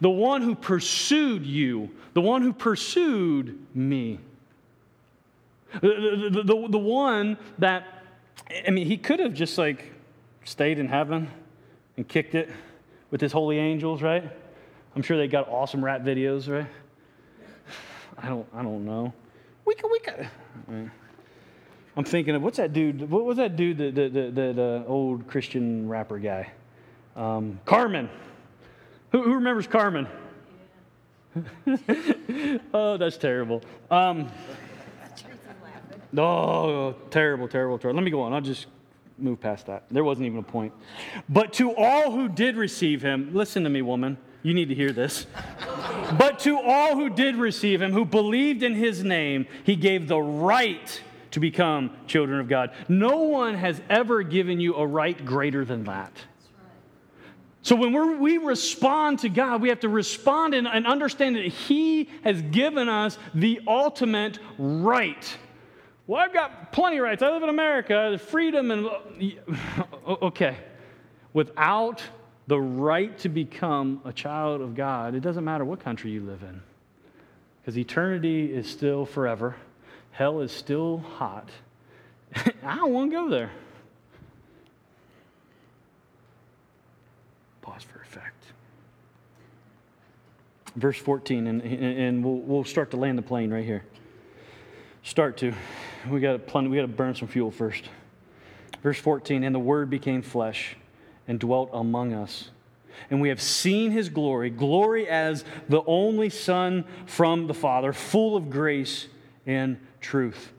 The 0.00 0.10
one 0.10 0.40
who 0.40 0.54
pursued 0.54 1.44
you, 1.44 1.90
the 2.14 2.22
one 2.22 2.40
who 2.40 2.54
pursued 2.54 3.58
me. 3.74 4.18
The, 5.82 6.30
the, 6.32 6.42
the, 6.42 6.68
the 6.68 6.78
one 6.78 7.36
that, 7.58 8.04
I 8.66 8.70
mean, 8.70 8.86
he 8.86 8.96
could 8.96 9.20
have 9.20 9.34
just 9.34 9.58
like 9.58 9.92
stayed 10.44 10.78
in 10.78 10.88
heaven 10.88 11.28
and 11.96 12.08
kicked 12.08 12.34
it 12.34 12.48
with 13.10 13.20
his 13.20 13.32
holy 13.32 13.58
angels, 13.58 14.00
right? 14.00 14.30
I'm 14.94 15.02
sure 15.02 15.16
they 15.16 15.28
got 15.28 15.48
awesome 15.48 15.84
rap 15.84 16.02
videos, 16.02 16.48
right? 16.48 16.66
I 18.18 18.28
don't, 18.28 18.46
I 18.54 18.62
don't 18.62 18.84
know. 18.84 19.12
We 19.64 19.74
could, 19.74 19.90
we 19.90 19.98
could. 19.98 20.28
I'm 21.96 22.04
thinking 22.04 22.34
of 22.34 22.42
what's 22.42 22.58
that 22.58 22.72
dude? 22.72 23.10
What 23.10 23.24
was 23.24 23.36
that 23.38 23.56
dude? 23.56 23.78
The, 23.78 23.90
the, 23.90 24.08
the, 24.08 24.52
the 24.52 24.84
old 24.86 25.26
Christian 25.26 25.88
rapper 25.88 26.18
guy, 26.18 26.50
um, 27.16 27.58
Carmen. 27.64 28.08
Who, 29.12 29.22
who 29.22 29.34
remembers 29.34 29.66
Carmen? 29.66 30.06
oh, 32.74 32.96
that's 32.96 33.16
terrible. 33.16 33.62
Um, 33.90 34.28
Oh, 36.16 36.94
terrible, 37.10 37.48
terrible, 37.48 37.78
terrible. 37.78 37.96
Let 37.96 38.04
me 38.04 38.10
go 38.10 38.22
on. 38.22 38.32
I'll 38.32 38.40
just 38.40 38.66
move 39.18 39.40
past 39.40 39.66
that. 39.66 39.84
There 39.90 40.04
wasn't 40.04 40.26
even 40.26 40.38
a 40.38 40.42
point. 40.42 40.72
But 41.28 41.52
to 41.54 41.74
all 41.74 42.12
who 42.12 42.28
did 42.28 42.56
receive 42.56 43.02
him, 43.02 43.30
listen 43.34 43.64
to 43.64 43.70
me, 43.70 43.82
woman. 43.82 44.16
You 44.44 44.54
need 44.54 44.68
to 44.68 44.74
hear 44.74 44.92
this. 44.92 45.26
but 46.16 46.38
to 46.40 46.60
all 46.60 46.94
who 46.94 47.10
did 47.10 47.34
receive 47.34 47.82
him, 47.82 47.92
who 47.92 48.04
believed 48.04 48.62
in 48.62 48.74
his 48.74 49.02
name, 49.02 49.46
he 49.64 49.74
gave 49.74 50.06
the 50.06 50.20
right 50.20 51.02
to 51.32 51.40
become 51.40 51.90
children 52.06 52.38
of 52.38 52.48
God. 52.48 52.70
No 52.88 53.22
one 53.22 53.54
has 53.54 53.80
ever 53.90 54.22
given 54.22 54.60
you 54.60 54.76
a 54.76 54.86
right 54.86 55.24
greater 55.24 55.64
than 55.64 55.82
that. 55.84 56.12
So 57.62 57.74
when 57.74 58.20
we 58.20 58.38
respond 58.38 59.18
to 59.20 59.28
God, 59.28 59.60
we 59.60 59.70
have 59.70 59.80
to 59.80 59.88
respond 59.88 60.54
and, 60.54 60.68
and 60.68 60.86
understand 60.86 61.34
that 61.34 61.46
He 61.46 62.10
has 62.22 62.40
given 62.42 62.88
us 62.88 63.18
the 63.34 63.60
ultimate 63.66 64.38
right 64.58 65.36
well, 66.06 66.20
I've 66.20 66.34
got 66.34 66.70
plenty 66.70 66.98
of 66.98 67.04
rights. 67.04 67.22
I 67.22 67.30
live 67.30 67.42
in 67.42 67.48
America, 67.48 68.18
freedom 68.18 68.70
and. 68.70 68.90
Okay. 70.06 70.56
Without 71.32 72.02
the 72.46 72.60
right 72.60 73.16
to 73.18 73.28
become 73.28 74.00
a 74.04 74.12
child 74.12 74.60
of 74.60 74.74
God, 74.74 75.14
it 75.14 75.20
doesn't 75.20 75.44
matter 75.44 75.64
what 75.64 75.80
country 75.80 76.10
you 76.10 76.20
live 76.20 76.42
in. 76.42 76.60
Because 77.60 77.78
eternity 77.78 78.52
is 78.52 78.68
still 78.68 79.06
forever, 79.06 79.56
hell 80.12 80.40
is 80.40 80.52
still 80.52 80.98
hot. 80.98 81.48
I 82.62 82.76
don't 82.76 82.92
want 82.92 83.10
to 83.10 83.16
go 83.16 83.30
there. 83.30 83.50
Pause 87.62 87.84
for 87.84 88.02
effect. 88.02 88.44
Verse 90.76 90.98
14, 90.98 91.46
and, 91.46 91.62
and 91.62 92.24
we'll, 92.24 92.34
we'll 92.34 92.64
start 92.64 92.90
to 92.90 92.98
land 92.98 93.16
the 93.16 93.22
plane 93.22 93.50
right 93.50 93.64
here. 93.64 93.84
Start 95.02 95.36
to 95.38 95.54
we 96.10 96.20
got 96.20 96.46
to 96.46 96.68
we 96.68 96.76
got 96.76 96.82
to 96.82 96.88
burn 96.88 97.14
some 97.14 97.28
fuel 97.28 97.50
first. 97.50 97.84
Verse 98.82 98.98
14, 98.98 99.44
and 99.44 99.54
the 99.54 99.60
Word 99.60 99.88
became 99.88 100.20
flesh 100.20 100.76
and 101.28 101.38
dwelt 101.38 101.70
among 101.72 102.12
us. 102.12 102.50
And 103.10 103.20
we 103.20 103.28
have 103.28 103.42
seen 103.42 103.90
his 103.90 104.08
glory, 104.08 104.50
glory 104.50 105.08
as 105.08 105.44
the 105.68 105.82
only 105.86 106.30
Son 106.30 106.84
from 107.06 107.46
the 107.46 107.54
Father, 107.54 107.92
full 107.92 108.36
of 108.36 108.50
grace 108.50 109.08
and 109.46 109.78
truth. 110.00 110.52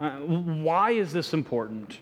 Uh, 0.00 0.12
why 0.12 0.92
is 0.92 1.12
this 1.12 1.32
important? 1.32 1.98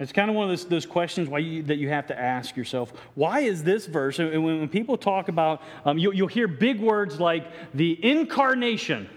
It's 0.00 0.12
kind 0.12 0.30
of 0.30 0.36
one 0.36 0.44
of 0.44 0.50
those, 0.50 0.66
those 0.66 0.86
questions 0.86 1.28
you, 1.28 1.62
that 1.64 1.76
you 1.76 1.88
have 1.88 2.06
to 2.08 2.18
ask 2.18 2.56
yourself. 2.56 2.92
Why 3.14 3.40
is 3.40 3.64
this 3.64 3.86
verse? 3.86 4.18
And 4.18 4.44
when, 4.44 4.60
when 4.60 4.68
people 4.68 4.96
talk 4.96 5.28
about, 5.28 5.62
um, 5.84 5.98
you, 5.98 6.12
you'll 6.12 6.28
hear 6.28 6.46
big 6.46 6.80
words 6.80 7.18
like 7.18 7.50
the 7.74 7.98
incarnation 8.04 9.08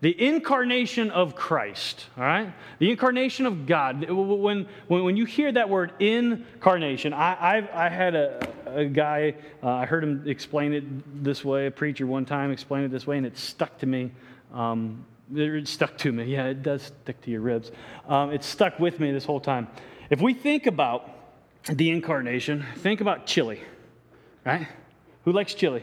the 0.00 0.22
incarnation 0.22 1.10
of 1.10 1.34
Christ, 1.34 2.06
all 2.16 2.24
right? 2.24 2.52
The 2.78 2.90
incarnation 2.90 3.46
of 3.46 3.66
God. 3.66 4.08
When, 4.10 4.66
when, 4.88 5.04
when 5.04 5.16
you 5.16 5.24
hear 5.24 5.50
that 5.52 5.68
word 5.70 5.92
incarnation, 5.98 7.12
I, 7.12 7.56
I've, 7.56 7.70
I 7.70 7.88
had 7.88 8.14
a, 8.14 8.48
a 8.66 8.84
guy, 8.84 9.34
uh, 9.62 9.70
I 9.70 9.86
heard 9.86 10.04
him 10.04 10.24
explain 10.26 10.72
it 10.74 11.24
this 11.24 11.44
way, 11.44 11.66
a 11.66 11.70
preacher 11.70 12.06
one 12.06 12.26
time 12.26 12.50
explained 12.50 12.86
it 12.86 12.90
this 12.90 13.06
way, 13.06 13.16
and 13.16 13.26
it 13.26 13.38
stuck 13.38 13.78
to 13.78 13.86
me. 13.86 14.12
Um, 14.52 15.06
it 15.34 15.68
stuck 15.68 15.96
to 15.98 16.12
me. 16.12 16.24
Yeah, 16.34 16.46
it 16.46 16.62
does 16.62 16.82
stick 16.82 17.20
to 17.22 17.30
your 17.30 17.40
ribs. 17.40 17.70
Um, 18.08 18.32
it 18.32 18.44
stuck 18.44 18.78
with 18.78 19.00
me 19.00 19.12
this 19.12 19.24
whole 19.24 19.40
time. 19.40 19.68
If 20.10 20.20
we 20.20 20.34
think 20.34 20.66
about 20.66 21.08
the 21.68 21.90
incarnation, 21.90 22.64
think 22.76 23.00
about 23.00 23.26
chili, 23.26 23.62
right? 24.44 24.68
Who 25.24 25.32
likes 25.32 25.54
chili? 25.54 25.82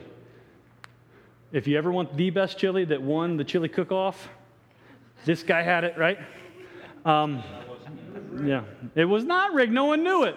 If 1.51 1.67
you 1.67 1.77
ever 1.77 1.91
want 1.91 2.15
the 2.15 2.29
best 2.29 2.57
chili 2.57 2.85
that 2.85 3.01
won 3.01 3.35
the 3.35 3.43
chili 3.43 3.67
cook 3.67 3.91
off, 3.91 4.29
this 5.25 5.43
guy 5.43 5.61
had 5.61 5.83
it, 5.83 5.97
right? 5.97 6.17
Um, 7.03 7.43
yeah, 8.45 8.63
it 8.95 9.03
was 9.03 9.25
not 9.25 9.53
rigged. 9.53 9.73
No 9.73 9.85
one 9.85 10.01
knew 10.01 10.23
it. 10.23 10.35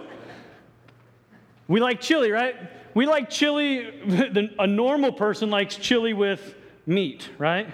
We 1.68 1.80
like 1.80 2.00
chili, 2.00 2.32
right? 2.32 2.56
We 2.94 3.06
like 3.06 3.30
chili. 3.30 4.50
A 4.58 4.66
normal 4.66 5.12
person 5.12 5.50
likes 5.50 5.76
chili 5.76 6.14
with 6.14 6.56
meat, 6.84 7.30
right? 7.38 7.68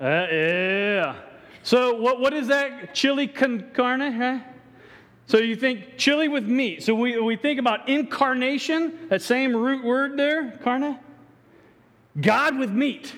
Uh, 0.00 0.26
yeah. 0.30 1.16
So, 1.62 1.94
what, 1.94 2.20
what 2.20 2.32
is 2.32 2.48
that? 2.48 2.94
Chili 2.94 3.26
con 3.26 3.70
carne? 3.74 4.42
So, 5.26 5.38
you 5.38 5.56
think 5.56 5.98
chili 5.98 6.28
with 6.28 6.44
meat. 6.44 6.82
So, 6.82 6.94
we, 6.94 7.18
we 7.20 7.36
think 7.36 7.60
about 7.60 7.88
incarnation, 7.88 9.08
that 9.08 9.22
same 9.22 9.54
root 9.54 9.84
word 9.84 10.18
there, 10.18 10.58
carne. 10.62 10.98
God 12.20 12.58
with 12.58 12.70
meat. 12.70 13.12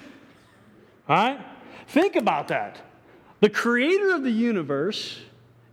All 1.09 1.17
right? 1.17 1.47
Think 1.89 2.17
about 2.17 2.49
that. 2.49 2.81
The 3.41 3.51
creator 3.51 4.15
of 4.15 4.23
the 4.23 4.31
universe, 4.31 5.19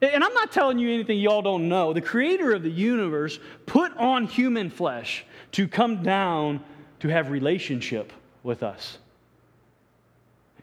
and 0.01 0.23
I'm 0.23 0.33
not 0.33 0.51
telling 0.51 0.77
you 0.77 0.93
anything 0.93 1.19
y'all 1.19 1.41
don't 1.41 1.69
know, 1.69 1.93
the 1.93 2.01
creator 2.01 2.53
of 2.53 2.62
the 2.62 2.69
universe 2.69 3.39
put 3.65 3.95
on 3.97 4.25
human 4.25 4.69
flesh 4.69 5.25
to 5.53 5.67
come 5.67 6.03
down 6.03 6.63
to 6.99 7.07
have 7.07 7.29
relationship 7.29 8.12
with 8.43 8.63
us. 8.63 8.97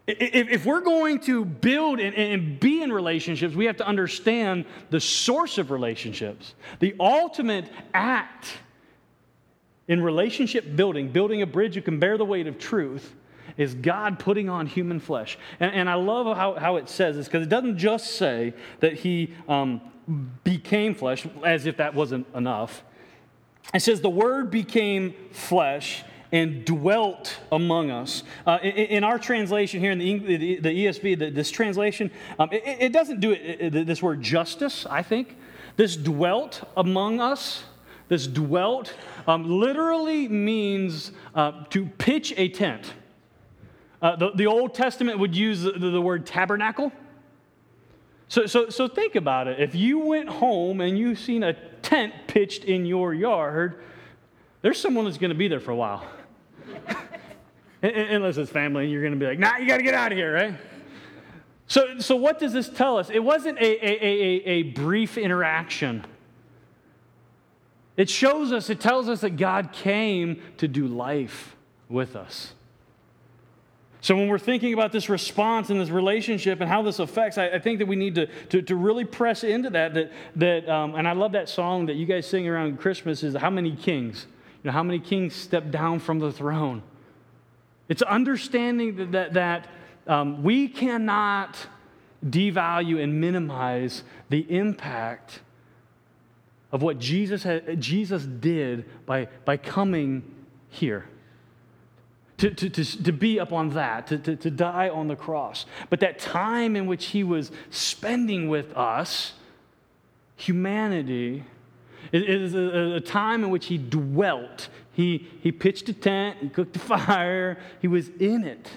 If 0.06 0.66
we're 0.66 0.80
going 0.80 1.20
to 1.20 1.44
build 1.44 2.00
and 2.00 2.58
be 2.58 2.82
in 2.82 2.92
relationships, 2.92 3.54
we 3.54 3.66
have 3.66 3.76
to 3.76 3.86
understand 3.86 4.64
the 4.90 5.00
source 5.00 5.56
of 5.56 5.70
relationships, 5.70 6.54
the 6.80 6.96
ultimate 6.98 7.70
act 7.94 8.58
in 9.90 10.00
relationship 10.00 10.76
building, 10.76 11.10
building 11.10 11.42
a 11.42 11.46
bridge 11.46 11.74
you 11.74 11.82
can 11.82 11.98
bear 11.98 12.16
the 12.16 12.24
weight 12.24 12.46
of 12.46 12.58
truth, 12.58 13.12
is 13.56 13.74
God 13.74 14.20
putting 14.20 14.48
on 14.48 14.68
human 14.68 15.00
flesh. 15.00 15.36
And, 15.58 15.74
and 15.74 15.90
I 15.90 15.94
love 15.94 16.36
how, 16.36 16.54
how 16.54 16.76
it 16.76 16.88
says 16.88 17.16
this 17.16 17.26
because 17.26 17.44
it 17.44 17.48
doesn't 17.48 17.76
just 17.76 18.12
say 18.12 18.54
that 18.78 18.92
he 18.92 19.34
um, 19.48 19.80
became 20.44 20.94
flesh, 20.94 21.26
as 21.44 21.66
if 21.66 21.76
that 21.78 21.92
wasn't 21.92 22.28
enough. 22.36 22.84
It 23.74 23.80
says 23.80 24.00
the 24.00 24.08
word 24.08 24.52
became 24.52 25.12
flesh 25.32 26.04
and 26.30 26.64
dwelt 26.64 27.40
among 27.50 27.90
us. 27.90 28.22
Uh, 28.46 28.58
in, 28.62 28.70
in, 28.70 29.04
our 29.04 29.18
translation 29.18 29.80
here 29.80 29.90
in 29.90 29.98
the, 29.98 30.60
the, 30.60 30.86
ESV, 30.86 31.18
the, 31.18 31.30
this 31.30 31.50
translation, 31.50 32.12
um, 32.38 32.48
it, 32.52 32.62
it, 32.64 32.92
doesn't 32.92 33.18
do 33.18 33.32
it, 33.32 33.74
it, 33.74 33.86
this 33.88 34.00
word 34.00 34.22
justice, 34.22 34.86
I 34.86 35.02
think. 35.02 35.36
This 35.74 35.96
dwelt 35.96 36.62
among 36.76 37.20
us 37.20 37.64
this 38.10 38.26
dwelt 38.26 38.92
um, 39.28 39.48
literally 39.48 40.26
means 40.26 41.12
uh, 41.32 41.64
to 41.70 41.86
pitch 41.86 42.34
a 42.36 42.48
tent. 42.48 42.92
Uh, 44.02 44.16
the, 44.16 44.32
the, 44.32 44.46
Old 44.46 44.74
Testament 44.74 45.20
would 45.20 45.36
use 45.36 45.62
the, 45.62 45.70
the 45.70 46.00
word 46.00 46.26
tabernacle. 46.26 46.90
So, 48.26 48.46
so, 48.46 48.68
so 48.68 48.88
think 48.88 49.14
about 49.14 49.46
it. 49.46 49.60
If 49.60 49.76
you 49.76 50.00
went 50.00 50.28
home 50.28 50.80
and 50.80 50.98
you've 50.98 51.20
seen 51.20 51.44
a 51.44 51.52
tent 51.82 52.12
pitched 52.26 52.64
in 52.64 52.84
your 52.84 53.14
yard, 53.14 53.84
there's 54.62 54.80
someone 54.80 55.04
that's 55.04 55.18
going 55.18 55.30
to 55.30 55.36
be 55.36 55.46
there 55.46 55.60
for 55.60 55.70
a 55.70 55.76
while. 55.76 56.04
Unless 57.82 58.38
it's 58.38 58.50
family, 58.50 58.84
and 58.84 58.92
you're 58.92 59.02
going 59.02 59.14
to 59.14 59.20
be 59.20 59.26
like, 59.26 59.38
nah, 59.38 59.56
you 59.56 59.68
got 59.68 59.76
to 59.76 59.84
get 59.84 59.94
out 59.94 60.10
of 60.10 60.18
here, 60.18 60.34
right? 60.34 60.54
So, 61.68 62.00
so 62.00 62.16
what 62.16 62.40
does 62.40 62.52
this 62.52 62.68
tell 62.68 62.98
us? 62.98 63.08
It 63.08 63.22
wasn't 63.22 63.58
a, 63.58 63.62
a, 63.62 64.04
a, 64.04 64.44
a 64.46 64.62
brief 64.64 65.16
interaction. 65.16 66.04
It 68.00 68.08
shows 68.08 68.50
us, 68.50 68.70
it 68.70 68.80
tells 68.80 69.10
us 69.10 69.20
that 69.20 69.36
God 69.36 69.72
came 69.72 70.40
to 70.56 70.66
do 70.66 70.86
life 70.86 71.54
with 71.90 72.16
us. 72.16 72.54
So, 74.00 74.16
when 74.16 74.28
we're 74.28 74.38
thinking 74.38 74.72
about 74.72 74.90
this 74.90 75.10
response 75.10 75.68
and 75.68 75.78
this 75.78 75.90
relationship 75.90 76.62
and 76.62 76.70
how 76.70 76.80
this 76.80 76.98
affects, 76.98 77.36
I, 77.36 77.48
I 77.48 77.58
think 77.58 77.78
that 77.78 77.86
we 77.86 77.96
need 77.96 78.14
to, 78.14 78.26
to, 78.48 78.62
to, 78.62 78.74
really 78.74 79.04
press 79.04 79.44
into 79.44 79.68
that. 79.68 79.92
that, 79.92 80.12
that 80.36 80.66
um, 80.66 80.94
and 80.94 81.06
I 81.06 81.12
love 81.12 81.32
that 81.32 81.50
song 81.50 81.84
that 81.86 81.96
you 81.96 82.06
guys 82.06 82.26
sing 82.26 82.48
around 82.48 82.78
Christmas 82.78 83.22
is 83.22 83.34
How 83.34 83.50
Many 83.50 83.76
Kings? 83.76 84.26
You 84.62 84.68
know, 84.68 84.72
how 84.72 84.82
many 84.82 84.98
kings 84.98 85.34
step 85.34 85.70
down 85.70 85.98
from 85.98 86.20
the 86.20 86.32
throne? 86.32 86.82
It's 87.90 88.00
understanding 88.00 88.96
that, 88.96 89.12
that, 89.12 89.32
that 89.34 89.66
um, 90.06 90.42
we 90.42 90.68
cannot 90.68 91.58
devalue 92.24 93.02
and 93.02 93.20
minimize 93.20 94.04
the 94.30 94.50
impact 94.50 95.40
of 96.72 96.82
what 96.82 96.98
Jesus, 96.98 97.42
had, 97.42 97.80
Jesus 97.80 98.24
did 98.24 98.84
by, 99.06 99.28
by 99.44 99.56
coming 99.56 100.22
here. 100.68 101.06
To, 102.38 102.50
to, 102.50 102.70
to, 102.70 103.02
to 103.02 103.12
be 103.12 103.38
up 103.38 103.52
on 103.52 103.70
that, 103.70 104.06
to, 104.06 104.18
to, 104.18 104.36
to 104.36 104.50
die 104.50 104.88
on 104.88 105.08
the 105.08 105.16
cross. 105.16 105.66
But 105.90 106.00
that 106.00 106.18
time 106.18 106.74
in 106.74 106.86
which 106.86 107.06
he 107.06 107.22
was 107.22 107.50
spending 107.68 108.48
with 108.48 108.74
us, 108.74 109.34
humanity, 110.36 111.44
it 112.12 112.28
is 112.28 112.54
a, 112.54 112.94
a, 112.96 113.00
time 113.00 113.44
in 113.44 113.50
which 113.50 113.66
he 113.66 113.76
dwelt. 113.76 114.68
He, 114.92 115.28
he 115.42 115.52
pitched 115.52 115.90
a 115.90 115.92
tent, 115.92 116.38
he 116.40 116.48
cooked 116.48 116.76
a 116.76 116.78
fire, 116.80 117.58
he 117.80 117.88
was 117.88 118.08
in 118.08 118.44
it 118.44 118.70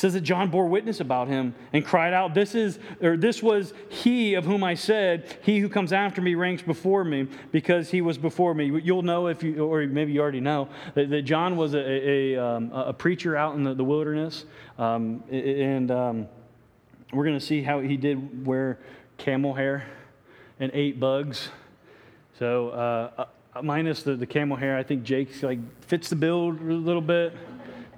says 0.00 0.14
that 0.14 0.22
John 0.22 0.48
bore 0.48 0.66
witness 0.66 1.00
about 1.00 1.28
him 1.28 1.54
and 1.74 1.84
cried 1.84 2.14
out, 2.14 2.32
This 2.32 2.54
is, 2.54 2.78
or 3.02 3.18
this 3.18 3.42
was 3.42 3.74
he 3.90 4.32
of 4.32 4.46
whom 4.46 4.64
I 4.64 4.74
said, 4.74 5.36
He 5.42 5.58
who 5.58 5.68
comes 5.68 5.92
after 5.92 6.22
me 6.22 6.34
ranks 6.34 6.62
before 6.62 7.04
me, 7.04 7.28
because 7.52 7.90
he 7.90 8.00
was 8.00 8.16
before 8.16 8.54
me. 8.54 8.80
You'll 8.82 9.02
know 9.02 9.26
if 9.26 9.42
you, 9.42 9.62
or 9.62 9.86
maybe 9.86 10.12
you 10.12 10.22
already 10.22 10.40
know, 10.40 10.70
that, 10.94 11.10
that 11.10 11.22
John 11.22 11.54
was 11.54 11.74
a, 11.74 11.78
a, 11.78 12.36
um, 12.42 12.72
a, 12.72 12.94
preacher 12.94 13.36
out 13.36 13.56
in 13.56 13.62
the, 13.62 13.74
the 13.74 13.84
wilderness. 13.84 14.46
Um, 14.78 15.22
and 15.30 15.90
um, 15.90 16.28
we're 17.12 17.24
going 17.24 17.38
to 17.38 17.44
see 17.44 17.62
how 17.62 17.80
he 17.80 17.98
did 17.98 18.46
wear 18.46 18.78
camel 19.18 19.52
hair 19.52 19.86
and 20.58 20.70
ate 20.72 20.98
bugs. 20.98 21.50
So, 22.38 22.70
uh, 22.70 23.24
uh, 23.54 23.62
minus 23.62 24.02
the, 24.02 24.16
the 24.16 24.26
camel 24.26 24.56
hair, 24.56 24.78
I 24.78 24.82
think 24.82 25.02
Jake's 25.02 25.42
like 25.42 25.58
fits 25.82 26.08
the 26.08 26.16
bill 26.16 26.48
a 26.48 26.52
little 26.52 27.02
bit. 27.02 27.34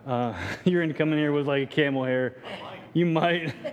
Uh, 0.06 0.34
you're 0.64 0.80
going 0.80 0.92
to 0.92 0.98
come 0.98 1.12
in 1.12 1.18
here 1.18 1.32
with 1.32 1.46
like 1.46 1.62
a 1.62 1.66
camel 1.66 2.04
hair. 2.04 2.36
You 2.92 3.06
might. 3.06 3.54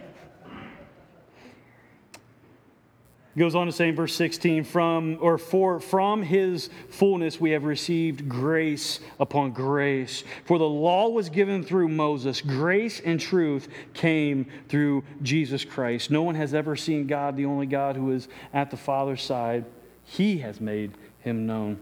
goes 3.39 3.55
on 3.55 3.67
to 3.67 3.71
say 3.71 3.87
in 3.87 3.95
verse 3.95 4.13
16 4.15 4.65
from 4.65 5.17
or 5.21 5.37
for 5.37 5.79
from 5.79 6.21
his 6.21 6.69
fullness 6.89 7.39
we 7.39 7.51
have 7.51 7.63
received 7.63 8.27
grace 8.27 8.99
upon 9.17 9.51
grace. 9.51 10.25
For 10.43 10.59
the 10.59 10.67
law 10.67 11.07
was 11.07 11.29
given 11.29 11.63
through 11.63 11.87
moses. 11.87 12.41
Grace 12.41 12.99
and 12.99 13.17
truth 13.17 13.69
came 13.93 14.45
through 14.67 15.05
jesus 15.21 15.63
christ. 15.63 16.11
No 16.11 16.21
one 16.21 16.35
has 16.35 16.53
ever 16.53 16.75
seen 16.75 17.07
god 17.07 17.37
the 17.37 17.45
only 17.45 17.65
god 17.65 17.95
who 17.95 18.11
is 18.11 18.27
at 18.53 18.71
the 18.71 18.77
father's 18.77 19.21
side. 19.21 19.63
He 20.03 20.39
has 20.39 20.59
made 20.59 20.91
him 21.19 21.45
known. 21.45 21.79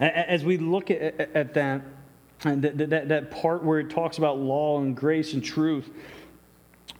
As 0.00 0.42
we 0.42 0.56
look 0.56 0.90
at, 0.90 1.20
at 1.34 1.52
that 1.52 1.82
and 2.44 2.62
that, 2.62 2.90
that, 2.90 3.08
that 3.08 3.30
part 3.30 3.62
where 3.62 3.78
it 3.78 3.90
talks 3.90 4.18
about 4.18 4.38
law 4.38 4.80
and 4.80 4.96
grace 4.96 5.32
and 5.34 5.44
truth, 5.44 5.90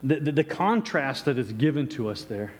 the, 0.02 0.16
the, 0.20 0.32
the 0.32 0.44
contrast 0.44 1.24
that 1.24 1.38
is 1.38 1.52
given 1.52 1.88
to 1.88 2.08
us 2.08 2.22
there 2.22 2.52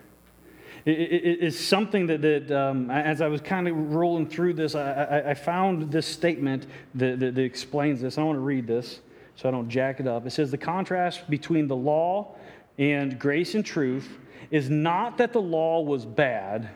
is 0.84 1.58
something 1.58 2.06
that, 2.06 2.22
that 2.22 2.50
um, 2.50 2.90
as 2.90 3.20
I 3.20 3.28
was 3.28 3.40
kind 3.40 3.68
of 3.68 3.94
rolling 3.94 4.28
through 4.28 4.54
this, 4.54 4.74
I, 4.74 5.22
I 5.28 5.34
found 5.34 5.92
this 5.92 6.06
statement 6.06 6.66
that, 6.96 7.20
that, 7.20 7.36
that, 7.36 7.42
explains 7.42 8.00
this. 8.00 8.18
I 8.18 8.22
want 8.24 8.36
to 8.36 8.40
read 8.40 8.66
this 8.66 9.00
so 9.36 9.48
I 9.48 9.52
don't 9.52 9.68
jack 9.68 10.00
it 10.00 10.08
up. 10.08 10.26
It 10.26 10.30
says, 10.30 10.50
The 10.50 10.58
contrast 10.58 11.30
between 11.30 11.68
the 11.68 11.76
law 11.76 12.34
and 12.78 13.18
grace 13.18 13.54
and 13.54 13.64
truth 13.64 14.18
is 14.50 14.68
not 14.70 15.18
that 15.18 15.32
the 15.32 15.40
law 15.40 15.82
was 15.82 16.04
bad 16.04 16.68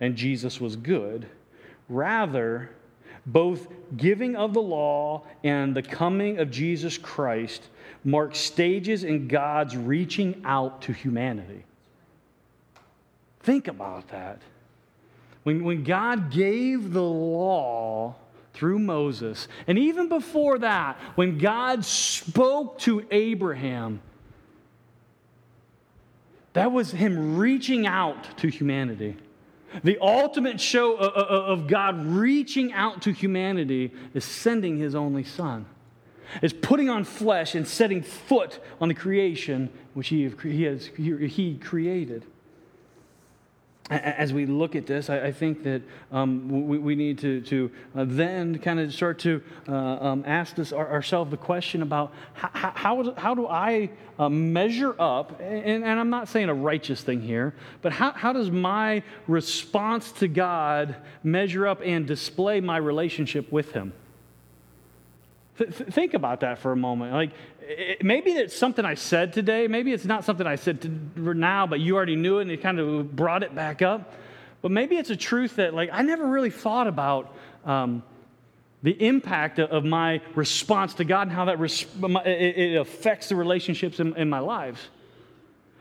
and 0.00 0.16
Jesus 0.16 0.60
was 0.60 0.76
good. 0.76 1.26
Rather, 1.88 2.70
both 3.26 3.68
giving 3.96 4.36
of 4.36 4.54
the 4.54 4.62
law 4.62 5.22
and 5.44 5.74
the 5.74 5.82
coming 5.82 6.38
of 6.38 6.50
Jesus 6.50 6.98
Christ 6.98 7.62
mark 8.04 8.34
stages 8.34 9.04
in 9.04 9.28
God's 9.28 9.76
reaching 9.76 10.42
out 10.44 10.82
to 10.82 10.92
humanity. 10.92 11.64
Think 13.40 13.68
about 13.68 14.08
that. 14.08 14.40
When, 15.42 15.64
when 15.64 15.84
God 15.84 16.30
gave 16.30 16.92
the 16.92 17.02
law 17.02 18.14
through 18.52 18.78
Moses, 18.78 19.48
and 19.66 19.78
even 19.78 20.08
before 20.08 20.58
that, 20.58 20.98
when 21.14 21.38
God 21.38 21.84
spoke 21.84 22.78
to 22.80 23.06
Abraham, 23.10 24.00
that 26.52 26.72
was 26.72 26.90
him 26.90 27.38
reaching 27.38 27.86
out 27.86 28.38
to 28.38 28.48
humanity. 28.48 29.16
The 29.84 29.98
ultimate 30.00 30.60
show 30.60 30.96
of 30.96 31.66
God 31.66 32.06
reaching 32.06 32.72
out 32.72 33.02
to 33.02 33.12
humanity 33.12 33.92
is 34.14 34.24
sending 34.24 34.78
his 34.78 34.94
only 34.94 35.24
son, 35.24 35.66
is 36.42 36.52
putting 36.52 36.90
on 36.90 37.04
flesh 37.04 37.54
and 37.54 37.66
setting 37.66 38.02
foot 38.02 38.60
on 38.80 38.88
the 38.88 38.94
creation 38.94 39.70
which 39.94 40.08
he, 40.08 40.24
has, 40.64 40.86
he 40.96 41.58
created 41.62 42.24
as 43.90 44.32
we 44.32 44.46
look 44.46 44.76
at 44.76 44.86
this, 44.86 45.10
I, 45.10 45.32
think 45.32 45.64
that 45.64 45.82
um, 46.12 46.68
we, 46.68 46.94
need 46.94 47.18
to, 47.18 47.40
to 47.42 47.70
uh, 47.96 48.04
then 48.06 48.56
kind 48.58 48.78
of 48.78 48.94
start 48.94 49.18
to 49.20 49.42
uh, 49.68 49.74
um, 49.74 50.24
ask 50.26 50.54
this, 50.54 50.72
our, 50.72 50.88
ourselves 50.88 51.32
the 51.32 51.36
question 51.36 51.82
about 51.82 52.12
how, 52.34 52.72
how, 52.74 53.14
how 53.16 53.34
do 53.34 53.48
I 53.48 53.90
uh, 54.18 54.28
measure 54.28 54.94
up, 55.00 55.40
and, 55.40 55.84
I'm 55.84 56.10
not 56.10 56.28
saying 56.28 56.48
a 56.48 56.54
righteous 56.54 57.02
thing 57.02 57.20
here, 57.20 57.52
but 57.82 57.90
how, 57.92 58.12
how 58.12 58.32
does 58.32 58.50
my 58.50 59.02
response 59.26 60.12
to 60.12 60.28
God 60.28 60.94
measure 61.24 61.66
up 61.66 61.80
and 61.84 62.06
display 62.06 62.60
my 62.60 62.76
relationship 62.76 63.50
with 63.50 63.72
Him? 63.72 63.92
Th- 65.58 65.70
think 65.70 66.14
about 66.14 66.40
that 66.40 66.58
for 66.58 66.70
a 66.70 66.76
moment. 66.76 67.12
Like, 67.12 67.32
it, 67.70 68.04
maybe 68.04 68.30
it's 68.32 68.56
something 68.56 68.84
I 68.84 68.94
said 68.94 69.32
today. 69.32 69.68
Maybe 69.68 69.92
it's 69.92 70.04
not 70.04 70.24
something 70.24 70.46
I 70.46 70.56
said 70.56 70.82
to, 70.82 70.88
now, 71.34 71.66
but 71.66 71.80
you 71.80 71.96
already 71.96 72.16
knew 72.16 72.38
it 72.38 72.42
and 72.42 72.50
it 72.50 72.62
kind 72.62 72.78
of 72.78 73.14
brought 73.14 73.42
it 73.42 73.54
back 73.54 73.82
up. 73.82 74.12
But 74.62 74.70
maybe 74.70 74.96
it's 74.96 75.10
a 75.10 75.16
truth 75.16 75.56
that, 75.56 75.72
like, 75.74 75.90
I 75.92 76.02
never 76.02 76.26
really 76.26 76.50
thought 76.50 76.86
about 76.86 77.34
um, 77.64 78.02
the 78.82 78.92
impact 78.92 79.58
of 79.58 79.84
my 79.84 80.20
response 80.34 80.94
to 80.94 81.04
God 81.04 81.28
and 81.28 81.32
how 81.32 81.46
that 81.46 81.58
res- 81.58 81.86
it 82.26 82.76
affects 82.78 83.28
the 83.28 83.36
relationships 83.36 84.00
in, 84.00 84.16
in 84.16 84.28
my 84.28 84.40
lives. 84.40 84.80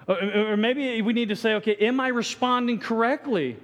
Or 0.08 0.58
maybe 0.58 1.02
we 1.02 1.14
need 1.14 1.30
to 1.30 1.36
say, 1.36 1.56
okay, 1.56 1.76
am 1.76 2.00
I 2.00 2.08
responding 2.08 2.80
correctly 2.80 3.58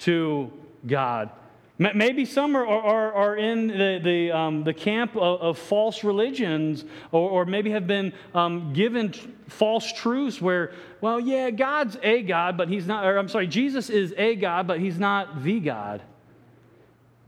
to 0.00 0.52
God? 0.86 1.30
Maybe 1.78 2.24
some 2.24 2.56
are, 2.56 2.66
are, 2.66 3.12
are 3.12 3.36
in 3.36 3.66
the, 3.66 4.00
the, 4.02 4.32
um, 4.32 4.64
the 4.64 4.72
camp 4.72 5.14
of, 5.14 5.40
of, 5.42 5.58
false 5.58 6.02
religions, 6.02 6.86
or, 7.12 7.28
or 7.28 7.44
maybe 7.44 7.70
have 7.70 7.86
been 7.86 8.14
um, 8.34 8.72
given 8.72 9.12
t- 9.12 9.28
false 9.48 9.92
truths 9.92 10.40
where, 10.40 10.72
well, 11.02 11.20
yeah, 11.20 11.50
God's 11.50 11.98
a 12.02 12.22
God, 12.22 12.56
but 12.56 12.70
he's 12.70 12.86
not, 12.86 13.04
or 13.04 13.18
I'm 13.18 13.28
sorry, 13.28 13.46
Jesus 13.46 13.90
is 13.90 14.14
a 14.16 14.36
God, 14.36 14.66
but 14.66 14.80
he's 14.80 14.98
not 14.98 15.42
the 15.42 15.60
God. 15.60 16.00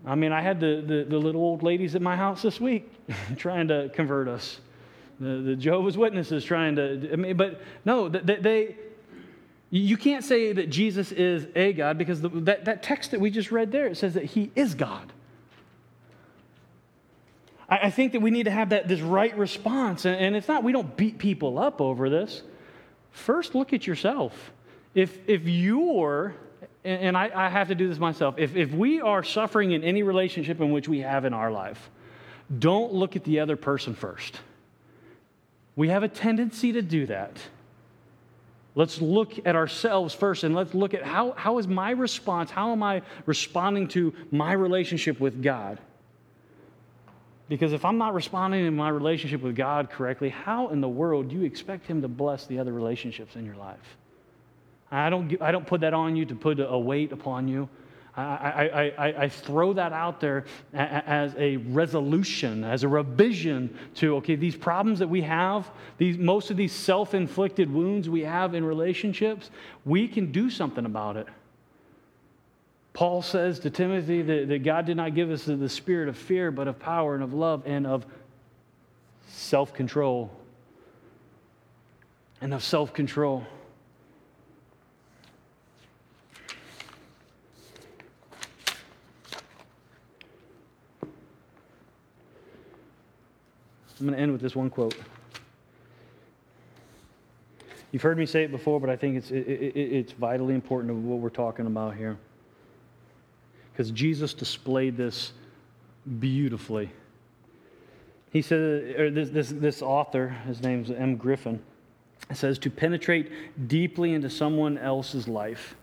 I 0.06 0.14
mean, 0.14 0.32
I 0.32 0.40
had 0.40 0.60
the, 0.60 0.82
the, 0.86 1.04
the 1.06 1.18
little 1.18 1.42
old 1.42 1.62
ladies 1.62 1.94
at 1.94 2.00
my 2.00 2.16
house 2.16 2.40
this 2.40 2.58
week 2.58 2.90
trying 3.36 3.68
to 3.68 3.90
convert 3.92 4.28
us. 4.28 4.60
The, 5.20 5.42
the 5.42 5.56
Jehovah's 5.56 5.98
Witnesses 5.98 6.42
trying 6.42 6.76
to, 6.76 7.10
I 7.12 7.16
mean, 7.16 7.36
but 7.36 7.60
no, 7.84 8.08
they, 8.08 8.36
they 8.36 8.76
you 9.70 9.96
can't 9.96 10.24
say 10.24 10.52
that 10.52 10.70
Jesus 10.70 11.12
is 11.12 11.46
a 11.54 11.72
God 11.72 11.98
because 11.98 12.20
the, 12.22 12.28
that, 12.30 12.64
that 12.64 12.82
text 12.82 13.10
that 13.10 13.20
we 13.20 13.30
just 13.30 13.52
read 13.52 13.70
there, 13.70 13.86
it 13.86 13.96
says 13.96 14.14
that 14.14 14.24
he 14.24 14.50
is 14.54 14.74
God. 14.74 15.12
I, 17.68 17.78
I 17.84 17.90
think 17.90 18.12
that 18.12 18.20
we 18.20 18.30
need 18.30 18.44
to 18.44 18.50
have 18.50 18.70
that, 18.70 18.88
this 18.88 19.00
right 19.00 19.36
response. 19.36 20.06
And, 20.06 20.16
and 20.16 20.36
it's 20.36 20.48
not, 20.48 20.64
we 20.64 20.72
don't 20.72 20.96
beat 20.96 21.18
people 21.18 21.58
up 21.58 21.80
over 21.80 22.08
this. 22.08 22.42
First, 23.10 23.54
look 23.54 23.72
at 23.72 23.86
yourself. 23.86 24.52
If, 24.94 25.18
if 25.28 25.46
you're, 25.46 26.34
and, 26.82 27.02
and 27.02 27.16
I, 27.16 27.30
I 27.34 27.48
have 27.50 27.68
to 27.68 27.74
do 27.74 27.88
this 27.88 27.98
myself, 27.98 28.36
if, 28.38 28.56
if 28.56 28.72
we 28.72 29.02
are 29.02 29.22
suffering 29.22 29.72
in 29.72 29.84
any 29.84 30.02
relationship 30.02 30.60
in 30.60 30.70
which 30.70 30.88
we 30.88 31.00
have 31.00 31.26
in 31.26 31.34
our 31.34 31.50
life, 31.50 31.90
don't 32.58 32.94
look 32.94 33.16
at 33.16 33.24
the 33.24 33.40
other 33.40 33.56
person 33.56 33.94
first. 33.94 34.40
We 35.76 35.88
have 35.88 36.02
a 36.02 36.08
tendency 36.08 36.72
to 36.72 36.80
do 36.80 37.04
that. 37.06 37.36
Let's 38.78 39.00
look 39.00 39.44
at 39.44 39.56
ourselves 39.56 40.14
first 40.14 40.44
and 40.44 40.54
let's 40.54 40.72
look 40.72 40.94
at 40.94 41.02
how, 41.02 41.32
how 41.32 41.58
is 41.58 41.66
my 41.66 41.90
response, 41.90 42.48
how 42.48 42.70
am 42.70 42.80
I 42.80 43.02
responding 43.26 43.88
to 43.88 44.14
my 44.30 44.52
relationship 44.52 45.18
with 45.18 45.42
God? 45.42 45.80
Because 47.48 47.72
if 47.72 47.84
I'm 47.84 47.98
not 47.98 48.14
responding 48.14 48.64
in 48.64 48.76
my 48.76 48.88
relationship 48.90 49.42
with 49.42 49.56
God 49.56 49.90
correctly, 49.90 50.28
how 50.28 50.68
in 50.68 50.80
the 50.80 50.88
world 50.88 51.30
do 51.30 51.34
you 51.34 51.42
expect 51.42 51.86
Him 51.88 52.02
to 52.02 52.06
bless 52.06 52.46
the 52.46 52.60
other 52.60 52.72
relationships 52.72 53.34
in 53.34 53.44
your 53.44 53.56
life? 53.56 53.96
I 54.92 55.10
don't, 55.10 55.42
I 55.42 55.50
don't 55.50 55.66
put 55.66 55.80
that 55.80 55.92
on 55.92 56.14
you 56.14 56.24
to 56.26 56.36
put 56.36 56.60
a 56.60 56.78
weight 56.78 57.10
upon 57.10 57.48
you. 57.48 57.68
I, 58.18 58.92
I, 58.98 59.22
I, 59.24 59.28
throw 59.28 59.72
that 59.74 59.92
out 59.92 60.20
there 60.20 60.44
as 60.74 61.34
a 61.38 61.58
resolution, 61.58 62.64
as 62.64 62.82
a 62.82 62.88
revision 62.88 63.78
to, 63.96 64.16
okay, 64.16 64.34
these 64.34 64.56
problems 64.56 64.98
that 64.98 65.08
we 65.08 65.22
have, 65.22 65.70
these, 65.98 66.18
most 66.18 66.50
of 66.50 66.56
these 66.56 66.72
self 66.72 67.14
inflicted 67.14 67.72
wounds 67.72 68.08
we 68.08 68.22
have 68.22 68.54
in 68.54 68.64
relationships, 68.64 69.50
we 69.84 70.08
can 70.08 70.32
do 70.32 70.50
something 70.50 70.84
about 70.84 71.16
it. 71.16 71.28
Paul 72.92 73.22
says 73.22 73.60
to 73.60 73.70
Timothy 73.70 74.22
that, 74.22 74.48
that 74.48 74.64
God 74.64 74.84
did 74.86 74.96
not 74.96 75.14
give 75.14 75.30
us 75.30 75.44
the 75.44 75.68
spirit 75.68 76.08
of 76.08 76.16
fear, 76.16 76.50
but 76.50 76.66
of 76.66 76.80
power 76.80 77.14
and 77.14 77.22
of 77.22 77.32
love 77.32 77.62
and 77.66 77.86
of 77.86 78.04
self 79.28 79.72
control. 79.72 80.32
And 82.40 82.52
of 82.52 82.64
self 82.64 82.92
control. 82.92 83.46
I'm 94.00 94.06
going 94.06 94.16
to 94.16 94.22
end 94.22 94.32
with 94.32 94.40
this 94.40 94.54
one 94.54 94.70
quote. 94.70 94.94
You've 97.90 98.02
heard 98.02 98.18
me 98.18 98.26
say 98.26 98.44
it 98.44 98.50
before, 98.50 98.80
but 98.80 98.90
I 98.90 98.96
think 98.96 99.16
it's, 99.16 99.30
it, 99.30 99.46
it, 99.46 99.76
it's 99.76 100.12
vitally 100.12 100.54
important 100.54 100.90
to 100.90 100.94
what 100.94 101.20
we're 101.20 101.30
talking 101.30 101.66
about 101.66 101.96
here. 101.96 102.16
Because 103.72 103.90
Jesus 103.90 104.34
displayed 104.34 104.96
this 104.96 105.32
beautifully. 106.18 106.90
He 108.30 108.42
said, 108.42 108.58
or 108.98 109.10
this, 109.10 109.30
this, 109.30 109.48
this 109.48 109.82
author, 109.82 110.28
his 110.46 110.62
name's 110.62 110.90
Em 110.90 111.16
Griffin, 111.16 111.62
says, 112.34 112.58
to 112.58 112.70
penetrate 112.70 113.68
deeply 113.68 114.12
into 114.12 114.28
someone 114.28 114.76
else's 114.76 115.26
life 115.26 115.74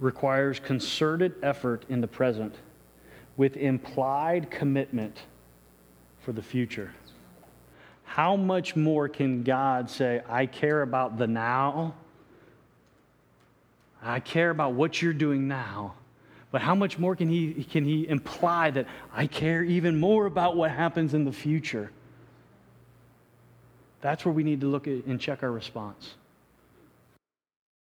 requires 0.00 0.58
concerted 0.58 1.34
effort 1.42 1.84
in 1.88 2.00
the 2.00 2.06
present 2.06 2.54
with 3.36 3.56
implied 3.56 4.50
commitment 4.50 5.18
for 6.20 6.32
the 6.32 6.42
future 6.42 6.92
how 8.06 8.34
much 8.34 8.74
more 8.74 9.08
can 9.08 9.42
God 9.42 9.90
say, 9.90 10.22
I 10.26 10.46
care 10.46 10.80
about 10.80 11.18
the 11.18 11.26
now? 11.26 11.94
I 14.02 14.20
care 14.20 14.50
about 14.50 14.72
what 14.72 15.02
you're 15.02 15.12
doing 15.12 15.48
now. 15.48 15.94
But 16.50 16.62
how 16.62 16.74
much 16.74 16.98
more 16.98 17.14
can 17.16 17.28
he, 17.28 17.64
can 17.64 17.84
he 17.84 18.08
imply 18.08 18.70
that 18.70 18.86
I 19.12 19.26
care 19.26 19.62
even 19.62 19.98
more 19.98 20.24
about 20.24 20.56
what 20.56 20.70
happens 20.70 21.12
in 21.12 21.24
the 21.24 21.32
future? 21.32 21.90
That's 24.00 24.24
where 24.24 24.32
we 24.32 24.44
need 24.44 24.60
to 24.60 24.68
look 24.68 24.86
at 24.86 25.04
and 25.04 25.20
check 25.20 25.42
our 25.42 25.50
response. 25.50 26.14